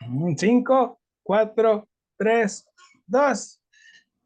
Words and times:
5, 0.00 1.00
4, 1.22 1.88
3, 2.18 2.66
2. 3.06 3.62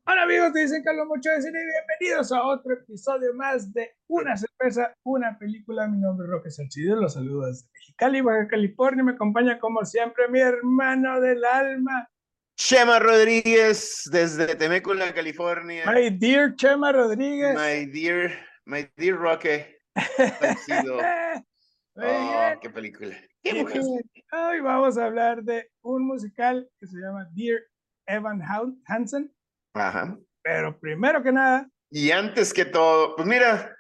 Hola 0.06 0.22
amigos, 0.22 0.52
te 0.52 0.60
dicen 0.60 0.82
Carlos 0.82 1.06
Mucho 1.06 1.30
de 1.30 1.42
Cine 1.42 1.58
y 1.58 1.66
bienvenidos 1.66 2.32
a 2.32 2.42
otro 2.42 2.74
episodio 2.74 3.32
más 3.34 3.72
de 3.72 3.94
Una 4.08 4.36
Cerveza, 4.36 4.92
Una 5.04 5.38
Película. 5.38 5.86
Mi 5.86 5.98
nombre 5.98 6.26
es 6.26 6.30
Roque 6.32 6.50
Salcido, 6.50 6.96
los 6.96 7.14
saludo 7.14 7.46
desde 7.46 7.68
Mexicali, 7.72 8.20
Baja 8.20 8.48
California. 8.48 9.04
Me 9.04 9.12
acompaña 9.12 9.58
como 9.60 9.84
siempre 9.84 10.28
mi 10.28 10.40
hermano 10.40 11.20
del 11.20 11.44
alma. 11.44 12.08
Chema 12.56 12.98
Rodríguez 12.98 14.02
desde 14.10 14.56
Temécula, 14.56 15.14
California. 15.14 15.84
My 15.86 16.10
dear 16.10 16.56
Chema 16.56 16.92
Rodríguez. 16.92 17.54
My 17.54 17.86
dear, 17.86 18.32
my 18.64 18.88
dear 18.96 19.16
Roque. 19.16 19.78
Salcido. 20.40 20.98
Oh, 21.96 22.52
qué 22.60 22.70
película. 22.70 23.16
Qué 23.42 23.54
mujer. 23.54 23.82
Hoy 24.32 24.60
vamos 24.60 24.96
a 24.96 25.06
hablar 25.06 25.42
de 25.42 25.70
un 25.82 26.06
musical 26.06 26.68
que 26.78 26.86
se 26.86 26.96
llama 26.98 27.28
Dear 27.32 27.60
Evan 28.06 28.40
Han- 28.42 28.80
Hansen. 28.86 29.34
Ajá. 29.74 30.16
Pero 30.42 30.78
primero 30.78 31.22
que 31.22 31.32
nada, 31.32 31.68
Y 31.90 32.12
antes 32.12 32.54
que 32.54 32.64
todo, 32.64 33.16
pues 33.16 33.26
mira, 33.26 33.76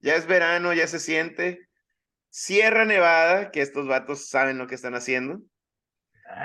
ya 0.00 0.14
es 0.14 0.26
verano, 0.26 0.72
ya 0.72 0.86
se 0.86 1.00
siente. 1.00 1.68
Sierra 2.30 2.84
Nevada, 2.84 3.50
que 3.50 3.60
estos 3.60 3.88
vatos 3.88 4.28
saben 4.28 4.56
lo 4.58 4.66
que 4.68 4.76
están 4.76 4.94
haciendo. 4.94 5.40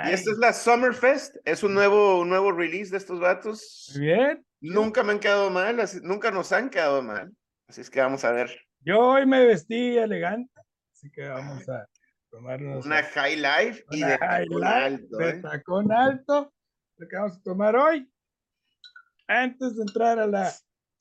Y 0.06 0.12
esta 0.12 0.30
es 0.32 0.38
la 0.38 0.52
Summerfest, 0.52 1.36
es 1.44 1.62
un 1.62 1.74
nuevo, 1.74 2.18
un 2.18 2.28
nuevo 2.30 2.50
release 2.52 2.90
de 2.90 2.96
estos 2.96 3.20
vatos. 3.20 3.92
muy 3.96 4.06
bien. 4.06 4.44
Nunca 4.60 5.02
me 5.04 5.12
han 5.12 5.20
quedado 5.20 5.50
mal, 5.50 5.78
así- 5.78 6.00
nunca 6.02 6.30
nos 6.30 6.50
han 6.52 6.70
quedado 6.70 7.02
mal. 7.02 7.30
Así 7.68 7.80
es 7.82 7.90
que 7.90 8.00
vamos 8.00 8.24
a 8.24 8.32
ver 8.32 8.63
Yo 8.84 8.98
hoy 9.00 9.26
me 9.26 9.44
vestí 9.46 9.96
elegante, 9.96 10.50
así 10.92 11.10
que 11.10 11.26
vamos 11.28 11.66
a 11.68 11.88
tomarnos 12.30 12.84
una 12.84 13.02
High 13.02 13.36
Life 13.36 13.84
y 13.90 14.02
de 14.02 14.18
tacón 14.18 14.64
alto, 14.64 15.16
de 15.16 15.28
¿eh? 15.30 15.40
tacón 15.40 15.92
alto, 15.92 16.52
lo 16.98 17.08
que 17.08 17.16
vamos 17.16 17.36
a 17.38 17.42
tomar 17.42 17.76
hoy. 17.76 18.10
Antes 19.26 19.76
de 19.76 19.82
entrar 19.82 20.18
a 20.18 20.26
la 20.26 20.52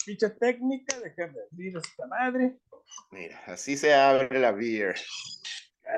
ficha 0.02 0.34
técnica, 0.34 0.98
déjame 1.04 1.40
abrir 1.52 1.76
esta 1.78 2.08
madre. 2.08 2.58
Mira, 3.12 3.42
así 3.48 3.76
se 3.76 3.94
abre 3.94 4.40
la 4.40 4.52
beer. 4.52 4.96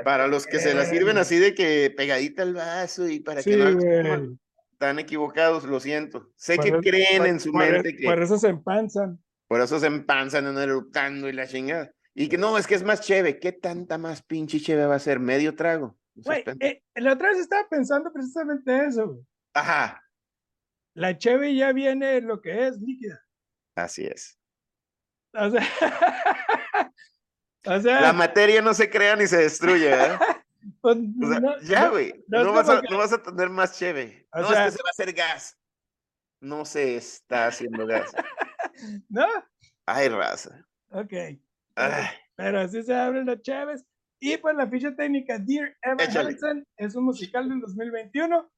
Para 0.03 0.25
los 0.27 0.47
que 0.47 0.57
se 0.59 0.73
la 0.73 0.85
sirven 0.85 1.17
así 1.19 1.37
de 1.37 1.53
que 1.53 1.93
pegadita 1.95 2.41
al 2.41 2.55
vaso 2.55 3.07
y 3.07 3.19
para 3.19 3.43
Sí, 3.43 3.51
que 3.51 3.57
no 3.57 4.37
están 4.71 4.97
equivocados, 4.97 5.63
lo 5.65 5.79
siento. 5.79 6.31
Sé 6.35 6.55
Por 6.55 6.63
que 6.65 6.69
eso- 6.71 6.81
creen 6.81 7.17
por- 7.19 7.27
en 7.27 7.39
su 7.39 7.51
por 7.51 7.61
mente 7.71 7.95
que 7.95 8.03
Por 8.05 8.19
eso 8.21 8.37
se 8.39 8.47
empanzan. 8.47 9.23
Por 9.47 9.61
eso 9.61 9.79
se 9.79 9.87
empanzan, 9.87 10.45
andan 10.47 10.69
eruptando 10.69 11.29
y 11.29 11.33
la 11.33 11.47
chingada. 11.47 11.91
Y 12.13 12.29
que 12.29 12.37
no, 12.37 12.57
es 12.57 12.65
que 12.67 12.75
es 12.75 12.83
más 12.83 13.01
cheve. 13.01 13.39
¿Qué 13.39 13.51
tanta 13.51 13.97
más 13.97 14.23
pinche 14.23 14.59
cheve 14.59 14.85
va 14.85 14.95
a 14.95 14.99
ser? 14.99 15.19
¿Medio 15.19 15.55
trago? 15.55 15.97
Güey, 16.15 16.43
eh, 16.61 16.81
la 16.95 17.13
otra 17.13 17.29
vez 17.29 17.39
estaba 17.39 17.67
pensando 17.67 18.11
precisamente 18.13 18.85
eso. 18.85 19.07
güey. 19.07 19.25
Ajá, 19.53 20.01
La 20.93 21.17
cheve 21.17 21.53
ya 21.55 21.73
viene 21.73 22.17
en 22.17 22.27
lo 22.27 22.41
que 22.41 22.67
es 22.67 22.79
líquida. 22.79 23.21
así 23.75 24.05
es. 24.05 24.39
O 25.33 25.49
sea, 25.49 25.61
o 27.65 27.79
sea, 27.81 28.01
La 28.01 28.13
materia 28.13 28.61
no 28.61 28.73
se 28.73 28.89
crea 28.89 29.15
ni 29.17 29.27
se 29.27 29.37
destruye, 29.37 29.89
¿verdad? 29.89 30.19
pues, 30.81 30.97
O 31.21 31.27
sea, 31.29 31.39
no- 31.39 31.59
ya, 31.61 31.89
güey. 31.89 32.23
no 32.27 32.43
No, 32.45 32.53
vas 32.53 32.69
a, 32.69 32.81
que- 32.81 32.87
no 32.89 32.97
vas 32.97 33.11
a 33.13 33.21
tener 33.21 33.49
más 33.49 33.77
cheve. 33.77 34.25
O 34.31 34.39
no, 34.41 34.47
sea- 34.49 34.67
es 34.67 34.71
que 34.73 34.77
se 34.77 34.83
va 34.83 34.89
a 34.89 34.91
hacer 34.91 35.13
gas. 35.13 35.57
No 36.41 36.63
se 36.65 36.95
está 36.95 37.47
haciendo 37.47 37.85
gas. 37.87 38.13
¿No? 39.09 39.25
Ay, 39.85 40.09
raza. 40.09 40.65
Ok. 40.89 41.13
Ay, 41.75 42.03
Pero 42.35 42.59
así 42.61 42.83
se 42.83 42.93
abren 42.95 43.25
las 43.25 43.41
chaves. 43.41 43.85
Y 44.19 44.37
pues 44.37 44.55
la 44.55 44.67
ficha 44.67 44.95
técnica 44.95 45.37
Dear 45.39 45.75
Evan. 45.83 46.17
Hansen 46.17 46.63
es 46.77 46.95
un 46.95 47.05
musical 47.05 47.49
del 47.49 47.59
2021 47.61 48.49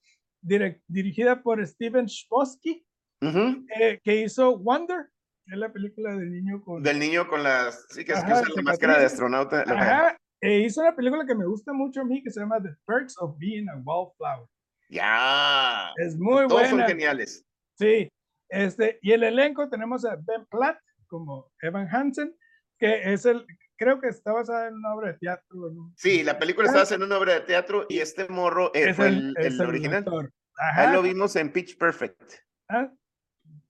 direc- 0.45 0.81
dirigida 0.87 1.41
por 1.41 1.65
Steven 1.65 2.05
Chbosky, 2.05 2.85
ujú. 3.21 3.65
eh, 3.79 3.99
que 4.03 4.21
hizo 4.21 4.57
Wonder, 4.59 5.09
que 5.45 5.53
es 5.53 5.57
la 5.59 5.73
película 5.73 6.15
del 6.15 6.31
niño 6.31 6.61
con... 6.63 6.83
Del 6.83 6.99
niño 6.99 7.27
con 7.27 7.41
las. 7.43 7.85
Sí, 7.89 8.05
que 8.05 8.13
es 8.13 8.19
que 8.23 8.31
Ajá, 8.31 8.41
usa 8.43 8.53
la 8.55 8.61
máscara 8.61 8.99
de 8.99 9.05
astronauta. 9.05 9.63
Ajá, 9.67 10.17
e 10.41 10.59
hizo 10.59 10.81
una 10.81 10.95
película 10.95 11.25
que 11.25 11.33
me 11.35 11.45
gusta 11.47 11.73
mucho 11.73 12.01
a 12.01 12.05
mí 12.05 12.21
que 12.23 12.29
se 12.29 12.39
llama 12.39 12.61
The 12.61 12.69
Perks 12.85 13.15
of 13.17 13.35
Being 13.39 13.67
a 13.69 13.77
Wallflower. 13.83 14.47
Ya. 14.89 15.91
Es 15.97 16.15
muy 16.17 16.47
Todos 16.47 16.61
son 16.67 16.71
buena. 16.77 16.87
geniales. 16.87 17.43
Sí, 17.77 18.07
este, 18.49 18.99
y 19.01 19.11
el 19.11 19.23
elenco 19.23 19.69
tenemos 19.69 20.05
a 20.05 20.15
Ben 20.15 20.45
Platt 20.49 20.79
como 21.07 21.51
Evan 21.61 21.87
Hansen, 21.93 22.35
que 22.77 23.13
es 23.13 23.25
el, 23.25 23.45
creo 23.77 23.99
que 23.99 24.07
está 24.09 24.31
basada 24.33 24.67
en 24.67 24.75
una 24.75 24.93
obra 24.93 25.07
de 25.13 25.17
teatro. 25.19 25.69
¿no? 25.71 25.93
Sí, 25.95 26.23
la 26.23 26.37
película 26.37 26.67
está 26.71 26.95
en 26.95 27.03
una 27.03 27.17
obra 27.17 27.33
de 27.35 27.41
teatro 27.41 27.85
y 27.89 27.99
este 27.99 28.27
morro 28.27 28.71
eh, 28.73 28.89
es 28.89 28.95
fue 28.95 29.07
el, 29.07 29.35
original. 29.61 29.99
actor. 29.99 30.33
A 30.59 30.81
él 30.83 30.87
Ajá. 30.87 30.93
lo 30.93 31.01
vimos 31.01 31.35
en 31.35 31.51
Pitch 31.51 31.77
Perfect. 31.77 32.21
Ah, 32.67 32.91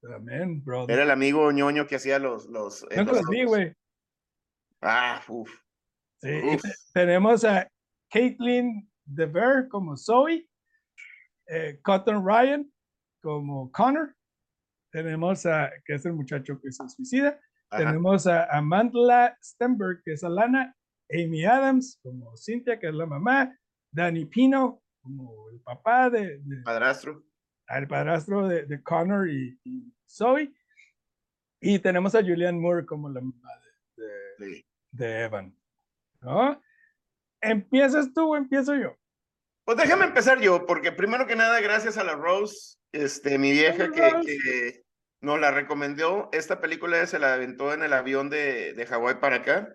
También, 0.02 0.64
brother. 0.64 0.94
Era 0.96 1.04
el 1.04 1.12
amigo 1.12 1.52
ñoño 1.52 1.86
que 1.86 1.98
hacía 1.98 2.18
los. 2.18 2.46
los, 2.48 2.84
eh, 2.84 2.98
Nunca 2.98 3.12
los 3.12 3.22
los 3.22 3.30
vi, 3.30 3.42
autos. 3.42 3.58
güey. 3.58 3.74
Ah, 4.82 5.22
uff. 5.28 5.52
Sí, 6.22 6.32
tenemos 6.94 7.44
a 7.44 7.68
Caitlin 8.10 8.90
DeVere 9.06 9.68
como 9.70 9.96
Zoe, 9.98 10.48
eh, 11.48 11.80
Cotton 11.84 12.26
Ryan 12.26 12.72
como 13.22 13.72
Connor, 13.72 14.16
tenemos 14.92 15.46
a, 15.46 15.72
que 15.86 15.96
es 15.96 16.06
el 16.06 16.14
muchacho 16.14 16.60
que 16.62 16.72
se 16.72 16.88
suicida, 16.90 17.40
Ajá. 17.70 17.84
tenemos 17.86 18.28
a 18.28 18.46
Amanda 18.58 19.38
Stenberg, 19.42 20.02
que 20.04 20.14
es 20.14 20.24
Alana, 20.24 20.76
Amy 21.12 21.46
Adams 21.46 22.00
como 22.02 22.36
Cynthia, 22.38 22.80
que 22.80 22.88
es 22.88 22.94
la 22.94 23.06
mamá, 23.06 23.58
Danny 23.92 24.26
Pino 24.26 24.82
como 25.02 25.50
el 25.52 25.60
papá 25.62 26.10
de, 26.10 26.40
de- 26.40 26.64
Padrastro. 26.64 27.24
el 27.70 27.88
padrastro 27.88 28.48
de, 28.48 28.66
de 28.66 28.82
Connor 28.84 29.30
y, 29.30 29.58
y 29.64 29.94
Zoe, 30.08 30.54
y 31.62 31.80
tenemos 31.80 32.14
a 32.16 32.22
Julianne 32.22 32.60
Moore 32.60 32.86
como 32.86 33.10
la 33.10 33.22
mamá 33.22 33.50
de, 33.98 34.04
de- 34.06 34.56
Sí. 34.56 34.66
de 34.92 35.22
Evan. 35.24 35.58
¿No? 36.22 36.62
¿Empiezas 37.42 38.14
tú 38.14 38.34
o 38.34 38.36
empiezo 38.38 38.76
yo? 38.76 38.96
Pues 39.66 39.78
déjame 39.78 40.06
empezar 40.06 40.40
yo, 40.40 40.66
porque 40.66 40.92
primero 40.92 41.28
que 41.28 41.36
nada, 41.36 41.60
gracias 41.62 41.98
a 41.98 42.04
la 42.04 42.16
Rose, 42.16 42.77
este, 42.92 43.38
mi 43.38 43.52
vieja 43.52 43.92
que, 43.92 44.84
nos 45.22 45.40
la 45.40 45.52
recomendó. 45.52 46.30
Esta 46.32 46.62
película 46.62 47.06
se 47.08 47.20
la 47.20 47.34
aventó 47.34 47.74
en 47.74 47.84
el 47.84 47.94
avión 47.94 48.30
de, 48.30 48.74
de 48.74 48.86
Hawái 48.86 49.20
para 49.20 49.38
acá 49.38 49.68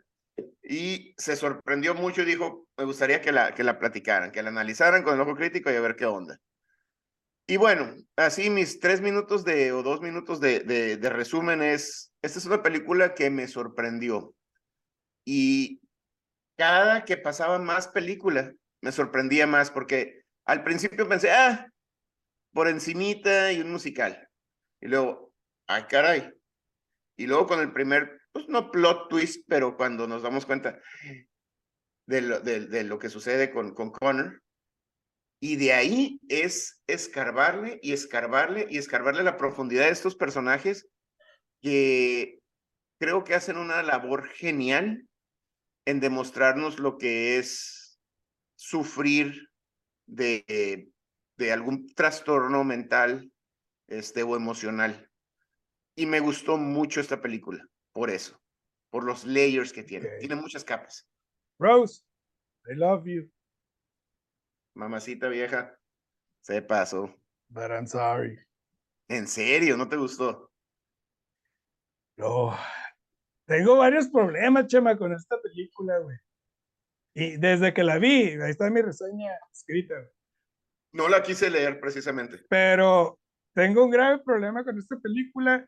y 0.62 1.14
se 1.18 1.36
sorprendió 1.36 1.94
mucho 1.94 2.22
y 2.22 2.26
dijo, 2.26 2.66
me 2.76 2.84
gustaría 2.84 3.20
que 3.20 3.32
la, 3.32 3.54
que 3.54 3.64
la 3.64 3.78
platicaran, 3.78 4.30
que 4.30 4.42
la 4.42 4.50
analizaran 4.50 5.02
con 5.02 5.14
el 5.14 5.20
ojo 5.20 5.34
crítico 5.34 5.70
y 5.70 5.74
a 5.74 5.80
ver 5.80 5.96
qué 5.96 6.06
onda. 6.06 6.38
Y 7.46 7.56
bueno, 7.56 7.94
así 8.16 8.50
mis 8.50 8.80
tres 8.80 9.00
minutos 9.00 9.44
de, 9.44 9.72
o 9.72 9.82
dos 9.82 10.00
minutos 10.00 10.40
de, 10.40 10.60
de, 10.60 10.96
de 10.96 11.10
resumen 11.10 11.60
es, 11.62 12.12
esta 12.22 12.38
es 12.38 12.46
una 12.46 12.62
película 12.62 13.14
que 13.14 13.30
me 13.30 13.48
sorprendió. 13.48 14.34
Y 15.24 15.80
cada 16.56 17.04
que 17.04 17.16
pasaba 17.16 17.58
más 17.58 17.88
película, 17.88 18.52
me 18.80 18.92
sorprendía 18.92 19.46
más 19.46 19.70
porque 19.70 20.22
al 20.44 20.62
principio 20.62 21.08
pensé, 21.08 21.30
ah, 21.30 21.71
por 22.52 22.68
encimita 22.68 23.52
y 23.52 23.60
un 23.60 23.70
musical. 23.72 24.28
Y 24.80 24.88
luego, 24.88 25.32
ay, 25.66 25.84
caray. 25.88 26.32
Y 27.16 27.26
luego 27.26 27.46
con 27.46 27.60
el 27.60 27.72
primer, 27.72 28.20
pues 28.32 28.48
no 28.48 28.70
plot 28.70 29.08
twist, 29.08 29.44
pero 29.48 29.76
cuando 29.76 30.06
nos 30.06 30.22
damos 30.22 30.46
cuenta 30.46 30.80
de 32.06 32.20
lo, 32.22 32.40
de, 32.40 32.84
lo 32.84 32.98
que 32.98 33.08
sucede 33.08 33.50
con, 33.50 33.74
con 33.74 33.90
Connor. 33.90 34.42
Y 35.40 35.56
de 35.56 35.72
ahí 35.72 36.20
es 36.28 36.80
escarbarle 36.86 37.80
y 37.82 37.92
escarbarle 37.92 38.66
y 38.70 38.78
escarbarle 38.78 39.22
la 39.22 39.36
profundidad 39.36 39.86
de 39.86 39.90
estos 39.90 40.14
personajes 40.14 40.88
que 41.60 42.38
creo 43.00 43.24
que 43.24 43.34
hacen 43.34 43.56
una 43.56 43.82
labor 43.82 44.28
genial 44.28 45.08
en 45.84 46.00
demostrarnos 46.00 46.78
lo 46.78 46.96
que 46.98 47.38
es 47.38 48.00
sufrir 48.54 49.50
de, 50.06 50.88
de 51.36 51.52
algún 51.52 51.92
trastorno 51.94 52.64
mental 52.64 53.32
este, 53.88 54.22
o 54.22 54.36
emocional. 54.36 55.08
Y 55.94 56.06
me 56.06 56.20
gustó 56.20 56.56
mucho 56.56 57.00
esta 57.00 57.20
película, 57.20 57.66
por 57.92 58.10
eso, 58.10 58.40
por 58.90 59.04
los 59.04 59.24
layers 59.24 59.72
que 59.72 59.82
tiene. 59.82 60.08
Tiene 60.18 60.36
muchas 60.36 60.64
capas. 60.64 61.06
Rose, 61.58 62.02
I 62.66 62.74
love 62.74 63.04
you, 63.06 63.30
Mamacita 64.74 65.28
vieja, 65.28 65.78
se 66.40 66.62
pasó. 66.62 67.14
but 67.48 67.70
I'm 67.70 67.86
sorry. 67.86 68.38
¿En 69.08 69.28
serio? 69.28 69.76
¿No 69.76 69.86
te 69.88 69.96
gustó? 69.96 70.50
No, 72.16 72.56
tengo 73.46 73.76
varios 73.76 74.08
problemas, 74.08 74.66
Chema, 74.66 74.96
con 74.96 75.12
esta 75.12 75.40
película, 75.42 75.98
güey. 75.98 76.16
Y 77.14 77.36
desde 77.36 77.74
que 77.74 77.82
la 77.84 77.98
vi, 77.98 78.30
ahí 78.40 78.50
está 78.50 78.70
mi 78.70 78.80
reseña 78.80 79.32
escrita, 79.52 79.94
güey. 79.94 80.10
No 80.92 81.08
la 81.08 81.22
quise 81.22 81.50
leer 81.50 81.80
precisamente. 81.80 82.38
pero 82.48 83.18
tengo 83.54 83.84
un 83.84 83.90
grave 83.90 84.18
problema 84.24 84.64
con 84.64 84.78
esta 84.78 84.96
película, 84.98 85.66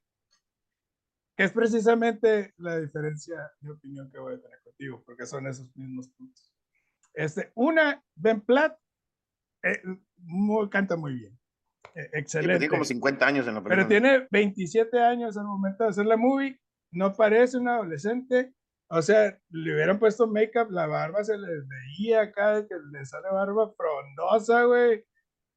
que 1.36 1.44
es 1.44 1.52
precisamente 1.52 2.54
la 2.56 2.78
diferencia 2.78 3.36
de 3.60 3.70
opinión 3.72 4.10
que 4.10 4.18
voy 4.18 4.34
a 4.34 4.40
tener 4.40 4.58
contigo, 4.62 5.02
porque 5.04 5.26
son 5.26 5.46
esos 5.46 5.74
mismos 5.76 6.08
puntos. 6.10 6.54
Este, 7.12 7.52
una, 7.54 8.02
Ben 8.14 8.40
Platt 8.40 8.78
eh, 9.62 9.82
muy, 10.16 10.68
canta 10.68 10.96
muy 10.96 11.14
bien. 11.14 11.38
Eh, 11.94 12.10
excelente. 12.12 12.58
tiene 12.58 12.68
como 12.68 12.84
50 12.84 13.26
años 13.26 13.46
en 13.46 13.54
la 13.54 13.62
película. 13.62 13.76
Pero 13.76 13.88
tiene 13.88 14.26
27 14.30 15.00
años 15.00 15.36
al 15.36 15.44
momento 15.44 15.84
de 15.84 15.90
hacer 15.90 16.06
la 16.06 16.16
movie. 16.16 16.60
No 16.90 17.14
parece 17.14 17.58
un 17.58 17.68
adolescente. 17.68 18.52
O 18.88 19.00
sea, 19.00 19.38
le 19.50 19.74
hubieran 19.74 19.98
puesto 19.98 20.26
make-up, 20.26 20.70
la 20.70 20.86
barba 20.86 21.24
se 21.24 21.38
les 21.38 21.66
veía 21.66 22.22
acá, 22.22 22.66
que 22.66 22.74
le 22.92 23.04
sale 23.04 23.28
barba 23.32 23.72
frondosa, 23.72 24.64
güey. 24.64 25.04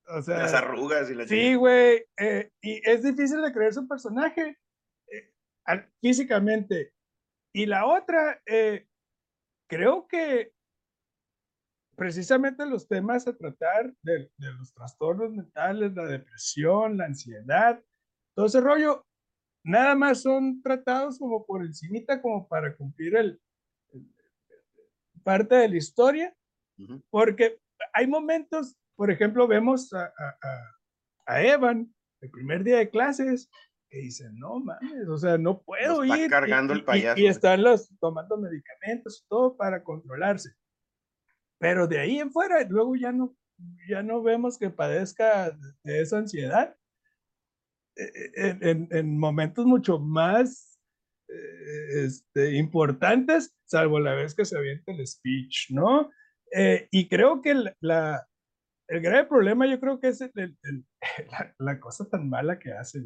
O 0.07 0.21
sea, 0.21 0.37
las 0.39 0.53
arrugas 0.53 1.09
y 1.09 1.15
la 1.15 1.27
Sí, 1.27 1.55
güey. 1.55 2.05
Eh, 2.17 2.51
y 2.61 2.81
es 2.89 3.03
difícil 3.03 3.41
de 3.41 3.51
creer 3.51 3.73
su 3.73 3.87
personaje 3.87 4.57
eh, 5.11 5.33
físicamente. 6.01 6.93
Y 7.53 7.65
la 7.65 7.85
otra, 7.85 8.41
eh, 8.45 8.87
creo 9.69 10.07
que 10.07 10.53
precisamente 11.95 12.65
los 12.65 12.87
temas 12.87 13.27
a 13.27 13.35
tratar 13.35 13.93
de, 14.03 14.31
de, 14.37 14.53
los 14.53 14.73
trastornos 14.73 15.31
mentales, 15.31 15.93
la 15.95 16.05
depresión, 16.05 16.97
la 16.97 17.05
ansiedad, 17.05 17.83
todo 18.35 18.45
ese 18.45 18.61
rollo, 18.61 19.05
nada 19.63 19.95
más 19.95 20.21
son 20.21 20.61
tratados 20.61 21.17
como 21.17 21.45
por 21.45 21.65
encimita, 21.65 22.21
como 22.21 22.47
para 22.47 22.75
cumplir 22.77 23.15
el, 23.15 23.41
parte 25.27 25.55
de 25.55 25.67
la 25.67 25.75
historia, 25.75 26.33
porque 27.09 27.59
hay 27.91 28.07
momentos, 28.07 28.77
por 28.97 29.11
ejemplo, 29.11 29.47
vemos 29.47 29.93
a, 29.93 30.05
a, 30.05 30.37
a, 31.27 31.41
Evan 31.43 31.93
el 32.19 32.31
primer 32.31 32.63
día 32.63 32.77
de 32.77 32.89
clases 32.89 33.49
que 33.89 33.99
dice, 33.99 34.29
no 34.33 34.59
mames, 34.59 35.07
o 35.07 35.17
sea, 35.17 35.37
no 35.37 35.61
puedo 35.61 36.03
está 36.03 36.17
ir. 36.17 36.29
cargando 36.29 36.73
y, 36.73 36.77
el 36.77 36.83
payaso. 36.83 37.19
Y, 37.19 37.23
y, 37.23 37.27
están 37.27 37.63
los 37.63 37.89
tomando 37.99 38.37
medicamentos, 38.37 39.25
todo 39.29 39.55
para 39.55 39.83
controlarse. 39.83 40.49
Pero 41.59 41.87
de 41.87 41.99
ahí 41.99 42.19
en 42.19 42.31
fuera, 42.31 42.63
luego 42.67 42.95
ya 42.95 43.11
no, 43.11 43.35
ya 43.87 44.03
no 44.03 44.21
vemos 44.21 44.57
que 44.57 44.69
padezca 44.69 45.51
de 45.83 46.01
esa 46.01 46.17
ansiedad. 46.17 46.75
En, 47.95 48.63
en, 48.63 48.87
en 48.91 49.17
momentos 49.17 49.65
mucho 49.65 49.97
más 49.97 50.77
eh, 51.29 52.05
este, 52.05 52.55
importantes, 52.55 53.55
salvo 53.65 53.99
la 53.99 54.13
vez 54.13 54.33
que 54.33 54.45
se 54.45 54.57
avienta 54.57 54.91
el 54.91 55.05
speech, 55.05 55.71
¿no? 55.71 56.09
Eh, 56.55 56.87
y 56.91 57.09
creo 57.09 57.41
que 57.41 57.53
la, 57.53 57.75
la, 57.81 58.27
el 58.87 59.01
grave 59.01 59.25
problema 59.25 59.67
yo 59.67 59.79
creo 59.79 59.99
que 59.99 60.09
es 60.09 60.21
el, 60.21 60.31
el, 60.35 60.85
la, 61.31 61.55
la, 61.57 61.79
cosa 61.79 62.09
tan 62.09 62.29
mala 62.29 62.59
que 62.59 62.71
hace. 62.71 63.03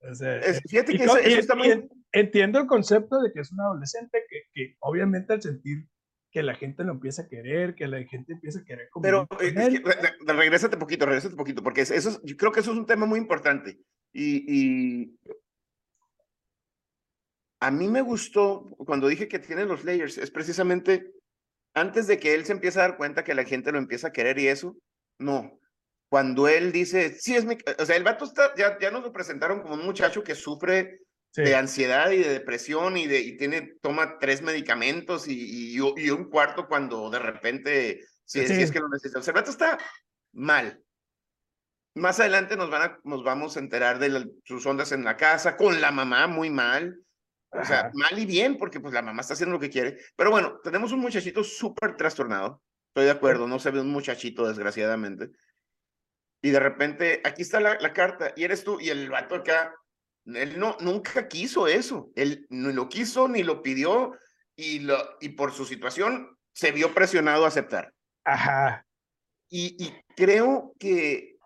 O 0.00 0.14
sea, 0.14 0.36
es, 0.38 0.60
fíjate 0.68 0.96
que 0.96 1.04
eso, 1.04 1.18
y, 1.20 1.32
eso 1.32 1.40
está 1.40 1.54
muy... 1.54 1.88
Entiendo 2.12 2.60
el 2.60 2.66
concepto 2.66 3.20
de 3.20 3.32
que 3.32 3.40
es 3.40 3.50
un 3.52 3.60
adolescente 3.60 4.22
que, 4.28 4.42
que 4.52 4.76
obviamente 4.80 5.32
al 5.32 5.42
sentir 5.42 5.88
que 6.30 6.42
la 6.42 6.54
gente 6.54 6.82
lo 6.82 6.92
empieza 6.92 7.22
a 7.22 7.28
querer, 7.28 7.74
que 7.76 7.86
la 7.86 8.02
gente 8.04 8.32
empieza 8.32 8.58
a 8.58 8.64
querer 8.64 8.88
Pero 9.00 9.28
es 9.40 9.52
que, 9.52 9.82
regrésate 10.32 10.76
poquito, 10.76 11.06
regrésate 11.06 11.36
poquito, 11.36 11.62
porque 11.62 11.82
eso 11.82 11.94
es, 11.94 12.20
yo 12.24 12.36
creo 12.36 12.50
que 12.50 12.58
eso 12.58 12.72
es 12.72 12.78
un 12.78 12.86
tema 12.86 13.06
muy 13.06 13.20
importante. 13.20 13.78
Y, 14.12 14.44
y, 14.52 15.18
a 17.60 17.70
mí 17.70 17.88
me 17.88 18.02
gustó 18.02 18.74
cuando 18.78 19.06
dije 19.06 19.28
que 19.28 19.38
tiene 19.38 19.64
los 19.64 19.84
layers, 19.84 20.18
es 20.18 20.30
precisamente 20.30 21.14
antes 21.74 22.06
de 22.06 22.18
que 22.18 22.34
él 22.34 22.44
se 22.44 22.52
empiece 22.52 22.78
a 22.78 22.82
dar 22.82 22.96
cuenta 22.96 23.24
que 23.24 23.34
la 23.34 23.44
gente 23.44 23.72
lo 23.72 23.78
empieza 23.78 24.08
a 24.08 24.12
querer 24.12 24.38
y 24.38 24.48
eso, 24.48 24.76
no. 25.18 25.60
Cuando 26.08 26.48
él 26.48 26.72
dice, 26.72 27.16
sí, 27.18 27.34
es 27.34 27.44
mi... 27.44 27.58
O 27.78 27.84
sea, 27.84 27.96
el 27.96 28.04
vato 28.04 28.24
está, 28.24 28.54
ya, 28.56 28.78
ya 28.78 28.90
nos 28.90 29.02
lo 29.02 29.12
presentaron 29.12 29.60
como 29.60 29.74
un 29.74 29.84
muchacho 29.84 30.22
que 30.22 30.34
sufre 30.34 31.00
Sí. 31.34 31.42
de 31.42 31.56
ansiedad 31.56 32.12
y 32.12 32.18
de 32.18 32.28
depresión 32.28 32.96
y, 32.96 33.08
de, 33.08 33.18
y 33.18 33.36
tiene, 33.36 33.74
toma 33.82 34.20
tres 34.20 34.40
medicamentos 34.40 35.26
y, 35.26 35.32
y, 35.32 35.78
y 35.78 36.10
un 36.10 36.30
cuarto 36.30 36.68
cuando 36.68 37.10
de 37.10 37.18
repente, 37.18 38.04
si, 38.24 38.46
sí. 38.46 38.54
si 38.54 38.62
es 38.62 38.70
que 38.70 38.78
lo 38.78 38.88
necesita. 38.88 39.18
O 39.18 39.22
sea, 39.22 39.32
el 39.32 39.38
rato 39.38 39.50
está 39.50 39.76
mal. 40.32 40.80
Más 41.94 42.20
adelante 42.20 42.56
nos, 42.56 42.70
van 42.70 42.82
a, 42.82 43.00
nos 43.02 43.24
vamos 43.24 43.56
a 43.56 43.58
enterar 43.58 43.98
de 43.98 44.10
la, 44.10 44.24
sus 44.44 44.64
ondas 44.64 44.92
en 44.92 45.02
la 45.02 45.16
casa, 45.16 45.56
con 45.56 45.80
la 45.80 45.90
mamá 45.90 46.28
muy 46.28 46.50
mal. 46.50 47.00
O 47.54 47.58
Ajá. 47.58 47.66
sea, 47.66 47.90
mal 47.94 48.18
y 48.18 48.26
bien, 48.26 48.56
porque 48.56 48.80
pues 48.80 48.92
la 48.92 49.02
mamá 49.02 49.20
está 49.20 49.34
haciendo 49.34 49.54
lo 49.54 49.60
que 49.60 49.70
quiere. 49.70 49.98
Pero 50.16 50.30
bueno, 50.30 50.58
tenemos 50.62 50.92
un 50.92 51.00
muchachito 51.00 51.44
súper 51.44 51.96
trastornado. 51.96 52.62
Estoy 52.88 53.04
de 53.04 53.12
acuerdo, 53.12 53.46
no 53.46 53.58
se 53.58 53.70
ve 53.70 53.80
un 53.80 53.90
muchachito, 53.90 54.46
desgraciadamente. 54.46 55.30
Y 56.42 56.50
de 56.50 56.60
repente, 56.60 57.22
aquí 57.24 57.42
está 57.42 57.60
la, 57.60 57.78
la 57.80 57.92
carta, 57.92 58.32
y 58.36 58.44
eres 58.44 58.64
tú, 58.64 58.80
y 58.80 58.90
el 58.90 59.08
vato 59.08 59.36
acá, 59.36 59.74
él 60.26 60.58
no, 60.58 60.76
nunca 60.80 61.28
quiso 61.28 61.66
eso. 61.68 62.10
Él 62.16 62.46
no 62.50 62.70
lo 62.70 62.88
quiso 62.88 63.28
ni 63.28 63.42
lo 63.42 63.62
pidió 63.62 64.18
y, 64.56 64.80
lo, 64.80 64.96
y 65.20 65.30
por 65.30 65.52
su 65.52 65.64
situación 65.64 66.36
se 66.52 66.72
vio 66.72 66.92
presionado 66.94 67.44
a 67.44 67.48
aceptar. 67.48 67.92
Ajá. 68.24 68.86
Y, 69.48 69.76
y 69.84 69.94
creo 70.16 70.74
que 70.78 71.36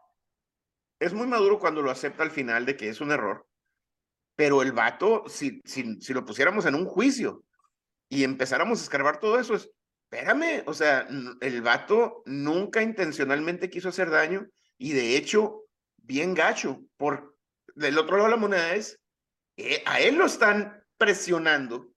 es 1.01 1.13
muy 1.13 1.27
maduro 1.27 1.59
cuando 1.59 1.83
lo 1.83 1.91
acepta 1.91 2.23
al 2.23 2.31
final 2.31 2.67
de 2.67 2.77
que 2.77 2.89
es 2.89 3.01
un 3.01 3.11
error. 3.11 3.48
Pero 4.39 4.63
el 4.63 4.71
vato, 4.71 5.25
si, 5.27 5.61
si, 5.65 6.01
si 6.01 6.15
lo 6.15 6.25
pusiéramos 6.25 6.65
en 6.65 6.77
un 6.77 6.85
juicio 6.85 7.43
y 8.09 8.23
empezáramos 8.23 8.79
a 8.79 8.85
escarbar 8.85 9.19
todo 9.19 9.41
eso, 9.41 9.55
es, 9.57 9.69
espérame, 10.05 10.63
o 10.65 10.75
sea, 10.75 11.09
el 11.41 11.61
vato 11.61 12.23
nunca 12.25 12.81
intencionalmente 12.81 13.69
quiso 13.69 13.89
hacer 13.89 14.11
daño 14.11 14.47
y 14.79 14.93
de 14.93 15.17
hecho, 15.17 15.65
bien 15.97 16.35
gacho, 16.35 16.85
por 16.97 17.37
del 17.75 17.99
otro 17.99 18.17
lado 18.17 18.29
de 18.29 18.31
la 18.31 18.41
moneda 18.41 18.75
es, 18.77 19.01
eh, 19.57 19.83
a 19.87 19.99
él 19.99 20.15
lo 20.15 20.27
están 20.27 20.85
presionando 20.97 21.93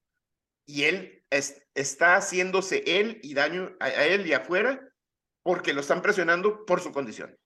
y 0.65 0.85
él 0.85 1.23
es, 1.29 1.63
está 1.75 2.15
haciéndose 2.15 2.81
él 2.87 3.19
y 3.21 3.35
daño 3.35 3.75
a, 3.79 3.85
a, 3.85 4.05
él 4.07 4.25
y 4.25 4.33
afuera 4.33 4.81
porque 5.43 5.73
lo 5.73 5.81
están 5.81 6.01
presionando 6.01 6.65
por 6.65 6.81
su 6.81 6.91
condición. 6.91 7.37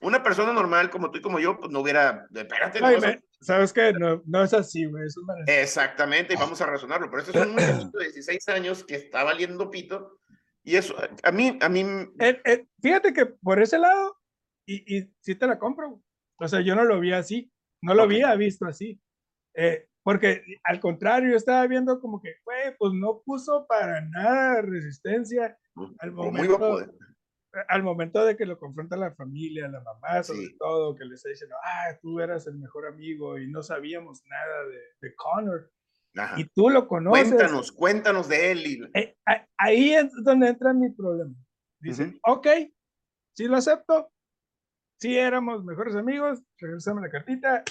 Una 0.00 0.22
persona 0.22 0.52
normal 0.52 0.90
como 0.90 1.10
tú 1.10 1.18
y 1.18 1.22
como 1.22 1.38
yo, 1.38 1.58
pues 1.58 1.70
no 1.70 1.80
hubiera, 1.80 2.26
espérate. 2.34 2.80
Ay, 2.82 2.96
no, 2.96 3.00
me, 3.00 3.20
¿Sabes 3.40 3.72
qué? 3.72 3.92
No, 3.92 4.22
no 4.26 4.42
es 4.42 4.54
así, 4.54 4.84
güey. 4.86 5.06
Es 5.06 5.16
Exactamente, 5.46 6.34
y 6.34 6.36
vamos 6.36 6.60
a 6.60 6.66
razonarlo. 6.66 7.10
Pero 7.10 7.22
este 7.22 7.38
es 7.38 7.46
un 7.46 7.56
de 7.92 8.04
16 8.04 8.48
años 8.48 8.84
que 8.84 8.96
está 8.96 9.24
valiendo 9.24 9.70
pito. 9.70 10.18
Y 10.62 10.76
eso, 10.76 10.94
a 11.22 11.30
mí, 11.30 11.58
a 11.60 11.68
mí... 11.68 11.84
Eh, 12.18 12.40
eh, 12.44 12.66
fíjate 12.80 13.12
que 13.12 13.26
por 13.26 13.60
ese 13.60 13.78
lado, 13.78 14.18
y, 14.66 14.96
y 14.96 15.12
sí 15.20 15.34
te 15.34 15.46
la 15.46 15.58
compro. 15.58 16.00
O 16.38 16.48
sea, 16.48 16.60
yo 16.60 16.74
no 16.74 16.84
lo 16.84 16.98
vi 17.00 17.12
así. 17.12 17.52
No 17.82 17.94
lo 17.94 18.04
okay. 18.04 18.22
había 18.22 18.34
visto 18.36 18.64
así. 18.66 18.98
Eh, 19.54 19.88
porque 20.02 20.42
al 20.64 20.80
contrario, 20.80 21.30
yo 21.30 21.36
estaba 21.36 21.66
viendo 21.66 22.00
como 22.00 22.20
que, 22.20 22.36
güey, 22.44 22.76
pues 22.78 22.92
no 22.94 23.22
puso 23.24 23.66
para 23.66 24.02
nada 24.02 24.62
resistencia 24.62 25.56
al 25.98 26.12
momento, 26.12 26.80
al 27.68 27.82
momento 27.82 28.24
de 28.24 28.36
que 28.36 28.46
lo 28.46 28.58
confronta 28.58 28.96
la 28.96 29.14
familia, 29.14 29.68
la 29.68 29.80
mamá, 29.80 30.22
sobre 30.22 30.46
sí. 30.46 30.56
todo, 30.58 30.94
que 30.94 31.04
le 31.04 31.14
está 31.14 31.28
diciendo, 31.28 31.56
ah, 31.62 31.96
tú 32.00 32.20
eras 32.20 32.46
el 32.46 32.58
mejor 32.58 32.86
amigo 32.86 33.38
y 33.38 33.50
no 33.50 33.62
sabíamos 33.62 34.22
nada 34.26 34.64
de, 34.66 34.80
de 35.00 35.14
Connor. 35.14 35.70
Ajá. 36.16 36.40
Y 36.40 36.44
tú 36.44 36.70
lo 36.70 36.86
conoces. 36.86 37.28
Cuéntanos, 37.28 37.72
cuéntanos 37.72 38.28
de 38.28 38.52
él. 38.52 38.66
Y... 38.66 38.98
Eh, 38.98 39.16
ahí 39.56 39.94
es 39.94 40.12
donde 40.22 40.48
entra 40.48 40.72
mi 40.72 40.90
problema. 40.90 41.34
Dice, 41.80 42.04
uh 42.04 42.06
-huh. 42.06 42.20
ok, 42.22 42.46
sí 43.34 43.46
lo 43.46 43.56
acepto, 43.56 44.10
sí 45.00 45.18
éramos 45.18 45.64
mejores 45.64 45.94
amigos, 45.96 46.42
regresame 46.58 47.02
la 47.02 47.10
cartita. 47.10 47.64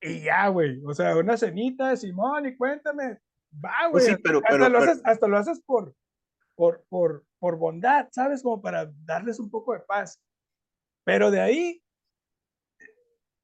Y 0.00 0.22
ya, 0.24 0.48
güey. 0.48 0.82
O 0.84 0.94
sea, 0.94 1.16
una 1.16 1.36
cenita, 1.36 1.96
Simón, 1.96 2.46
y 2.46 2.56
cuéntame. 2.56 3.18
Va, 3.64 3.88
güey. 3.88 3.92
Pues 3.92 4.04
sí, 4.06 4.16
pero, 4.22 4.38
hasta, 4.38 4.50
pero, 4.50 4.68
lo 4.68 4.78
haces, 4.78 5.00
hasta 5.04 5.28
lo 5.28 5.36
haces 5.36 5.62
por, 5.64 5.94
por, 6.56 6.84
por, 6.88 7.24
por 7.42 7.58
bondad, 7.58 8.06
¿sabes? 8.12 8.40
Como 8.40 8.62
para 8.62 8.88
darles 9.04 9.40
un 9.40 9.50
poco 9.50 9.72
de 9.72 9.80
paz. 9.80 10.22
Pero 11.02 11.32
de 11.32 11.40
ahí 11.40 11.82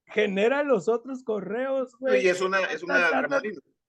genera 0.06 0.62
los 0.62 0.88
otros 0.88 1.24
correos. 1.24 1.96
Y 2.22 2.28
es 2.28 2.40
una, 2.40 2.60
es 2.66 2.84
una 2.84 2.96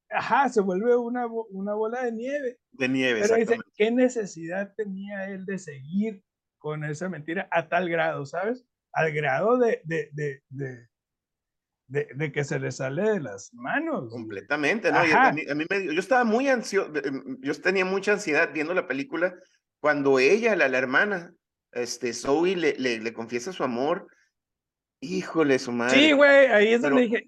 Ajá, 0.10 0.50
se 0.50 0.62
vuelve 0.62 0.96
una, 0.96 1.28
una 1.28 1.76
bola 1.76 2.06
de 2.06 2.12
nieve. 2.12 2.58
De 2.72 2.90
nieve, 2.90 3.22
Pero 3.22 3.36
dice, 3.36 3.60
¿qué 3.76 3.92
necesidad 3.92 4.74
tenía 4.76 5.26
él 5.30 5.46
de 5.46 5.60
seguir 5.60 6.24
con 6.58 6.84
esa 6.84 7.08
mentira 7.08 7.48
a 7.52 7.70
tal 7.70 7.88
grado, 7.88 8.26
¿sabes? 8.26 8.66
Al 8.92 9.12
grado 9.14 9.60
de, 9.60 9.80
de, 9.84 10.10
de, 10.14 10.42
de, 10.50 10.88
de, 11.86 12.08
de 12.16 12.32
que 12.32 12.44
se 12.44 12.60
le 12.60 12.72
sale 12.72 13.12
de 13.12 13.20
las 13.20 13.54
manos. 13.54 14.10
Completamente, 14.10 14.92
¿no? 14.92 15.06
Y 15.06 15.12
a 15.12 15.32
mí, 15.32 15.44
a 15.48 15.54
mí 15.54 15.66
me, 15.70 15.94
yo 15.94 16.00
estaba 16.00 16.24
muy 16.24 16.48
ansioso, 16.48 16.92
yo 17.42 17.62
tenía 17.62 17.86
mucha 17.86 18.14
ansiedad 18.14 18.50
viendo 18.52 18.74
la 18.74 18.88
película 18.88 19.36
cuando 19.80 20.20
ella, 20.20 20.56
la, 20.56 20.68
la 20.68 20.78
hermana, 20.78 21.34
este, 21.72 22.14
Zoe, 22.14 22.56
le, 22.56 22.74
le, 22.78 23.00
le 23.00 23.14
confiesa 23.14 23.54
su 23.54 23.64
amor. 23.64 24.08
Híjole, 25.02 25.60
su 25.60 25.72
madre. 25.72 25.98
Sí, 25.98 26.12
güey, 26.12 26.48
ahí 26.48 26.74
es 26.74 26.82
pero, 26.82 26.96
donde 26.96 27.08
dije, 27.08 27.28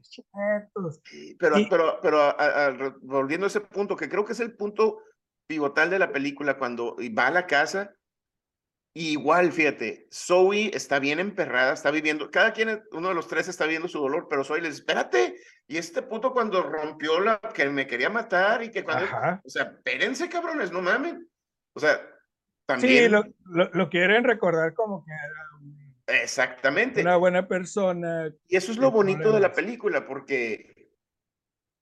Pero, 1.40 1.56
pero, 1.70 2.00
pero 2.02 2.20
a, 2.20 2.32
a, 2.32 2.96
volviendo 3.02 3.46
a 3.46 3.48
ese 3.48 3.62
punto, 3.62 3.96
que 3.96 4.10
creo 4.10 4.26
que 4.26 4.34
es 4.34 4.40
el 4.42 4.56
punto 4.56 5.00
pivotal 5.48 5.90
de 5.90 6.00
la 6.00 6.12
película, 6.12 6.58
cuando 6.58 6.98
va 7.18 7.28
a 7.28 7.32
la 7.32 7.48
casa 7.48 7.96
Igual, 8.94 9.54
fíjate, 9.54 10.10
Zoe 10.12 10.70
está 10.76 11.00
bien 11.00 11.22
emperrada, 11.22 11.72
está 11.72 11.92
viviendo, 11.92 12.30
cada 12.30 12.52
quien, 12.52 12.84
uno 12.92 13.08
de 13.08 13.14
los 13.14 13.28
tres 13.30 13.48
está 13.48 13.64
viviendo 13.64 13.88
su 13.88 14.00
dolor, 14.00 14.28
pero 14.30 14.44
Zoe 14.44 14.60
le 14.60 14.68
dice, 14.68 14.82
espérate, 14.82 15.38
y 15.66 15.78
este 15.78 16.02
puto 16.02 16.34
cuando 16.34 16.62
rompió 16.62 17.22
la, 17.22 17.40
que 17.40 17.70
me 17.70 17.88
quería 17.88 18.10
matar 18.10 18.64
y 18.64 18.70
que 18.70 18.84
cuando, 18.84 19.06
Ajá. 19.06 19.42
o 19.46 19.50
sea, 19.50 19.64
espérense 19.64 20.28
cabrones, 20.28 20.74
no 20.74 20.82
mamen, 20.82 21.26
o 21.74 21.80
sea, 21.80 22.06
también. 22.74 23.04
Sí, 23.04 23.10
lo, 23.10 23.24
lo, 23.74 23.90
quieren 23.90 24.24
recordar 24.24 24.74
como 24.74 25.04
que 25.06 25.12
era 25.12 26.22
Exactamente. 26.22 27.02
una 27.02 27.16
buena 27.16 27.48
persona. 27.48 28.34
Y 28.48 28.56
eso 28.56 28.72
es 28.72 28.78
lo 28.78 28.92
bonito 28.92 29.32
de 29.32 29.40
la 29.40 29.54
película, 29.54 30.06
porque 30.06 30.90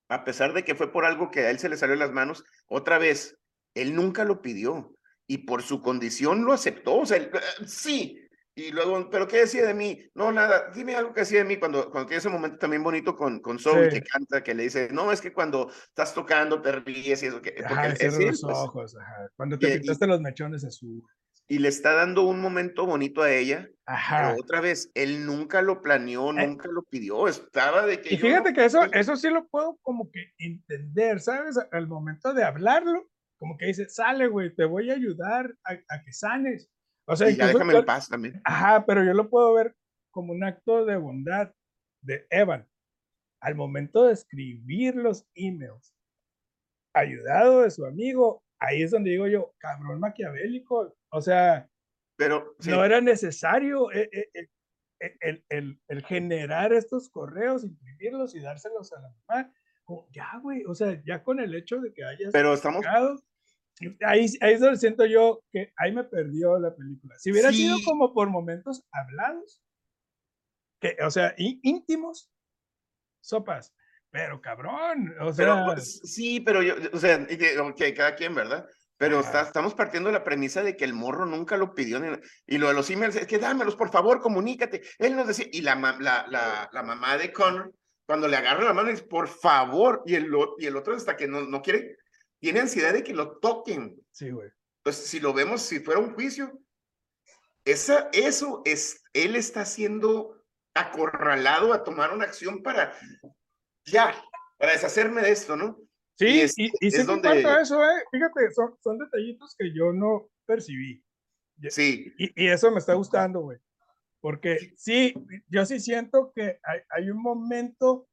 a 0.09 0.23
pesar 0.23 0.53
de 0.53 0.63
que 0.63 0.75
fue 0.75 0.91
por 0.91 1.05
algo 1.05 1.31
que 1.31 1.41
a 1.41 1.49
él 1.51 1.59
se 1.59 1.69
le 1.69 1.77
salió 1.77 1.95
de 1.95 1.99
las 1.99 2.11
manos, 2.11 2.43
otra 2.67 2.97
vez, 2.97 3.39
él 3.75 3.95
nunca 3.95 4.23
lo 4.23 4.41
pidió 4.41 4.95
y 5.27 5.39
por 5.39 5.61
su 5.61 5.81
condición 5.81 6.45
lo 6.45 6.53
aceptó. 6.53 6.97
O 6.97 7.05
sea, 7.05 7.17
eh, 7.17 7.31
sí, 7.65 8.19
y 8.59 8.71
luego, 8.71 9.09
¿pero 9.09 9.27
qué 9.27 9.37
decía 9.37 9.65
de 9.65 9.73
mí? 9.73 10.01
No, 10.13 10.31
nada, 10.31 10.71
dime 10.75 10.95
algo 10.95 11.13
que 11.13 11.21
decía 11.21 11.39
de 11.39 11.45
mí 11.45 11.57
cuando, 11.57 11.89
cuando 11.89 12.07
tiene 12.07 12.19
ese 12.19 12.29
momento 12.29 12.57
también 12.57 12.83
bonito 12.83 13.15
con, 13.15 13.39
con 13.39 13.57
Zoe 13.57 13.89
que 13.89 14.01
canta, 14.01 14.43
que 14.43 14.53
le 14.53 14.63
dice, 14.63 14.89
no, 14.91 15.11
es 15.11 15.21
que 15.21 15.31
cuando 15.31 15.69
estás 15.69 16.13
tocando 16.13 16.61
te 16.61 16.73
ríes 16.73 17.23
y 17.23 17.27
eso. 17.27 17.41
Que, 17.41 17.51
porque 17.51 17.73
ajá, 17.73 17.87
es 17.87 18.19
los 18.19 18.41
pues. 18.41 18.57
ojos, 18.57 18.97
ajá. 18.97 19.29
Cuando 19.37 19.57
te 19.57 19.79
pintaste 19.79 20.07
los 20.07 20.19
mechones 20.19 20.65
azul. 20.65 21.01
Y 21.47 21.59
le 21.59 21.69
está 21.69 21.93
dando 21.93 22.23
un 22.23 22.41
momento 22.41 22.85
bonito 22.85 23.23
a 23.23 23.31
ella. 23.31 23.67
Ajá. 23.85 24.29
Pero 24.29 24.41
otra 24.41 24.61
vez, 24.61 24.91
él 24.93 25.25
nunca 25.25 25.61
lo 25.61 25.81
planeó, 25.81 26.31
eh. 26.31 26.45
nunca 26.45 26.67
lo 26.69 26.83
pidió, 26.83 27.27
estaba 27.27 27.85
de 27.85 28.01
que... 28.01 28.13
Y 28.13 28.17
fíjate 28.17 28.53
que 28.53 28.65
eso, 28.65 28.81
eso 28.93 29.15
sí 29.15 29.29
lo 29.29 29.47
puedo 29.47 29.79
como 29.81 30.11
que 30.11 30.31
entender, 30.37 31.21
¿sabes? 31.21 31.57
Al 31.71 31.87
momento 31.87 32.33
de 32.33 32.43
hablarlo, 32.43 33.09
como 33.37 33.57
que 33.57 33.67
dice, 33.67 33.87
sale, 33.89 34.27
güey, 34.27 34.53
te 34.53 34.65
voy 34.65 34.91
a 34.91 34.95
ayudar 34.95 35.55
a, 35.63 35.71
a 35.71 36.03
que 36.03 36.11
sanes 36.11 36.69
o 37.09 37.15
sea, 37.15 37.29
ya 37.29 37.47
déjame 37.47 37.75
en 37.75 37.85
paz 37.85 38.07
también. 38.07 38.41
Ajá, 38.43 38.85
pero 38.85 39.03
yo 39.03 39.13
lo 39.13 39.29
puedo 39.29 39.53
ver 39.53 39.75
como 40.11 40.33
un 40.33 40.43
acto 40.43 40.85
de 40.85 40.97
bondad 40.97 41.53
de 42.01 42.25
Evan. 42.29 42.67
Al 43.41 43.55
momento 43.55 44.05
de 44.05 44.13
escribir 44.13 44.95
los 44.95 45.25
emails, 45.33 45.95
ayudado 46.93 47.61
de 47.61 47.71
su 47.71 47.85
amigo, 47.85 48.43
ahí 48.59 48.83
es 48.83 48.91
donde 48.91 49.11
digo 49.11 49.27
yo, 49.27 49.53
cabrón 49.57 49.99
maquiavélico. 49.99 50.95
O 51.09 51.21
sea, 51.21 51.69
pero 52.17 52.55
no 52.67 52.83
era 52.83 52.99
necesario 53.01 53.91
eh, 53.91 54.09
eh, 54.11 54.29
eh, 54.99 55.17
el, 55.21 55.45
el, 55.49 55.81
el, 55.87 56.03
generar 56.03 56.73
estos 56.73 57.09
correos, 57.09 57.63
imprimirlos 57.63 58.35
y 58.35 58.41
dárselos 58.41 58.91
a 58.91 59.01
la 59.01 59.13
mamá. 59.27 59.53
ya, 60.11 60.37
güey, 60.41 60.65
o 60.65 60.75
sea, 60.75 61.01
ya 61.05 61.23
con 61.23 61.39
el 61.39 61.55
hecho 61.55 61.79
de 61.79 61.93
que 61.93 62.03
hayas. 62.03 62.33
Pero 62.33 62.53
estamos 62.53 62.85
ahí, 64.05 64.25
ahí 64.41 64.53
es 64.53 64.59
donde 64.59 64.77
siento 64.77 65.05
yo 65.05 65.41
que 65.51 65.73
ahí 65.77 65.91
me 65.91 66.03
perdió 66.03 66.59
la 66.59 66.75
película. 66.75 67.17
Si 67.17 67.31
hubiera 67.31 67.51
sido 67.51 67.77
como 67.85 68.13
por 68.13 68.29
momentos 68.29 68.85
hablados, 68.91 69.61
que, 70.79 70.97
o 71.05 71.11
sea, 71.11 71.33
íntimos, 71.37 72.31
sopas, 73.21 73.73
pero 74.11 74.41
cabrón, 74.41 75.13
o 75.21 75.31
sea. 75.33 75.65
Pues, 75.65 76.01
sí, 76.03 76.39
pero 76.39 76.61
yo, 76.61 76.75
o 76.93 76.97
sea, 76.97 77.25
que 77.27 77.93
cada 77.93 78.15
quien, 78.15 78.33
¿verdad? 78.33 78.67
Pero 78.97 79.21
estamos 79.21 79.73
partiendo 79.75 80.09
de 80.09 80.17
la 80.17 80.25
premisa 80.25 80.61
de 80.61 80.75
que 80.75 80.83
el 80.83 80.93
morro 80.93 81.25
nunca 81.25 81.55
lo 81.55 81.73
pidió. 81.73 82.01
y 82.45 82.57
lo 82.57 82.67
de 82.67 82.73
los 82.73 82.89
emails, 82.89 83.15
es 83.15 83.27
que 83.27 83.39
dámelos, 83.39 83.77
por 83.77 83.89
favor, 83.89 84.19
comunícate. 84.19 84.81
Él 84.97 85.15
nos 85.15 85.25
decía, 85.25 85.45
y 85.53 85.61
la, 85.61 85.75
la, 85.75 86.25
la, 86.27 86.69
la 86.69 86.83
mamá 86.83 87.17
de 87.17 87.31
Connor, 87.31 87.73
cuando 88.05 88.27
le 88.27 88.35
agarra 88.35 88.65
la 88.65 88.73
mano, 88.73 88.89
dice, 88.89 89.03
por 89.03 89.29
favor, 89.29 90.03
y 90.05 90.15
el, 90.15 90.29
y 90.57 90.65
el 90.65 90.75
otro 90.75 90.95
hasta 90.95 91.15
que 91.15 91.29
no, 91.29 91.41
no 91.41 91.61
quiere, 91.61 91.95
tiene 92.39 92.61
ansiedad 92.61 92.93
de 92.93 93.03
que 93.03 93.13
lo 93.13 93.37
toquen. 93.39 94.01
Sí, 94.11 94.31
güey. 94.31 94.49
Entonces, 94.77 95.07
si 95.07 95.19
lo 95.19 95.33
vemos, 95.33 95.61
si 95.61 95.79
fuera 95.79 95.99
un 95.99 96.13
juicio, 96.13 96.59
esa, 97.65 98.09
eso 98.13 98.61
es, 98.65 99.03
él 99.13 99.35
está 99.35 99.65
siendo 99.65 100.41
acorralado 100.73 101.73
a 101.73 101.83
tomar 101.83 102.13
una 102.13 102.25
acción 102.25 102.63
para, 102.63 102.95
ya, 103.85 104.15
para 104.57 104.71
deshacerme 104.71 105.21
de 105.21 105.31
esto, 105.31 105.55
¿no? 105.55 105.77
Sí, 106.17 106.27
y, 106.27 106.39
es, 106.41 106.57
y, 106.57 106.71
y 106.79 106.89
donde... 107.03 107.41
eso, 107.61 107.83
¿eh? 107.83 108.03
Fíjate, 108.11 108.51
son, 108.51 108.75
son 108.81 108.97
detallitos 108.97 109.55
que 109.57 109.73
yo 109.73 109.93
no 109.93 110.29
percibí. 110.45 111.03
Sí. 111.69 112.13
Y, 112.17 112.45
y 112.45 112.47
eso 112.47 112.71
me 112.71 112.79
está 112.79 112.93
gustando, 112.93 113.41
güey. 113.41 113.57
Porque 114.21 114.73
sí, 114.75 115.13
yo 115.47 115.65
sí 115.65 115.79
siento 115.79 116.31
que 116.35 116.59
hay, 116.63 116.79
hay 116.89 117.09
un 117.09 117.21
momento, 117.21 118.09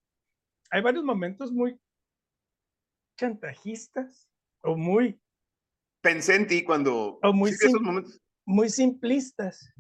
hay 0.71 0.83
varios 0.83 1.03
momentos 1.03 1.51
muy 1.51 1.81
chantajistas 3.17 4.29
o 4.63 4.77
muy... 4.77 5.21
Pensé 6.03 6.37
en 6.37 6.47
ti 6.47 6.63
cuando... 6.63 7.19
O 7.23 7.33
muy, 7.33 7.53
muy 8.45 8.69
simplistas 8.69 9.73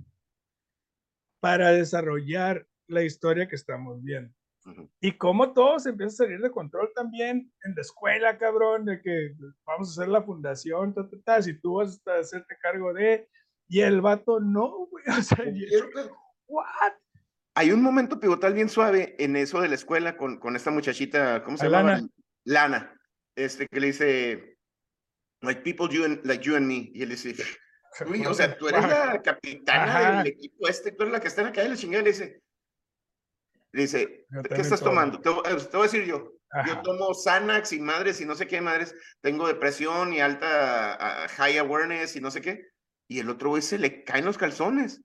para 1.40 1.70
desarrollar 1.70 2.66
la 2.88 3.02
historia 3.04 3.46
que 3.46 3.56
estamos 3.56 4.02
viendo. 4.02 4.34
Y 5.00 5.12
cómo 5.12 5.52
todo 5.52 5.78
se 5.78 5.90
empieza 5.90 6.24
a 6.24 6.26
salir 6.26 6.40
de 6.40 6.50
control 6.50 6.90
también 6.92 7.52
en 7.62 7.74
la 7.76 7.80
escuela, 7.80 8.36
cabrón, 8.36 8.84
de 8.84 9.00
que 9.00 9.32
vamos 9.64 9.88
a 9.88 9.92
hacer 9.92 10.08
la 10.10 10.22
fundación, 10.22 10.92
ta, 10.92 11.08
ta, 11.24 11.40
si 11.40 11.54
tú 11.54 11.74
vas 11.74 12.00
a 12.06 12.18
hacerte 12.18 12.56
cargo 12.60 12.92
de... 12.92 13.28
Y 13.68 13.80
el 13.80 14.00
vato 14.00 14.40
no, 14.40 14.86
güey, 14.86 15.04
o 15.18 15.22
sea, 15.22 15.44
¿what? 16.48 16.92
Hay 17.54 17.70
un 17.70 17.82
momento 17.82 18.18
pivotal 18.18 18.54
bien 18.54 18.68
suave 18.68 19.14
en 19.18 19.36
eso 19.36 19.60
de 19.60 19.68
la 19.68 19.76
escuela 19.76 20.16
con, 20.16 20.38
con 20.38 20.56
esta 20.56 20.70
muchachita, 20.70 21.42
¿cómo 21.44 21.56
se 21.56 21.68
llama? 21.68 22.00
Lana 22.44 22.95
este, 23.36 23.68
que 23.68 23.80
le 23.80 23.86
dice, 23.88 24.58
like 25.42 25.62
people 25.62 25.88
you 25.94 26.04
and, 26.04 26.24
like 26.24 26.44
you 26.44 26.56
and 26.56 26.66
me, 26.66 26.90
y 26.92 27.02
él 27.02 27.10
dice, 27.10 27.34
Uy, 28.04 28.26
o 28.26 28.34
sea, 28.34 28.56
tú 28.56 28.68
eres 28.68 28.82
la 28.82 29.22
capitana 29.22 30.22
del 30.22 30.32
equipo 30.32 30.68
este, 30.68 30.92
tú 30.92 31.04
eres 31.04 31.12
la 31.12 31.20
que 31.20 31.28
está 31.28 31.42
en 31.42 31.48
acá, 31.48 31.64
y 31.64 31.68
le 31.68 31.76
chingada 31.76 32.02
le 32.02 32.10
dice, 32.10 32.42
le 33.72 33.82
dice, 33.82 34.26
¿qué 34.48 34.60
estás 34.60 34.80
tomando? 34.80 35.20
Te, 35.20 35.30
te, 35.30 35.76
voy 35.76 35.80
a 35.80 35.82
decir 35.82 36.04
yo, 36.04 36.32
yo 36.66 36.82
tomo 36.82 37.14
Xanax 37.14 37.72
y 37.72 37.80
madres 37.80 38.20
y 38.20 38.24
no 38.24 38.34
sé 38.34 38.46
qué 38.46 38.60
madres, 38.60 38.94
tengo 39.20 39.46
depresión 39.46 40.12
y 40.12 40.20
alta 40.20 41.28
high 41.36 41.58
awareness 41.58 42.16
y 42.16 42.20
no 42.20 42.30
sé 42.30 42.40
qué, 42.40 42.68
y 43.08 43.18
el 43.20 43.28
otro 43.30 43.50
güey 43.50 43.62
se 43.62 43.78
le 43.78 44.04
caen 44.04 44.24
los 44.24 44.38
calzones. 44.38 45.02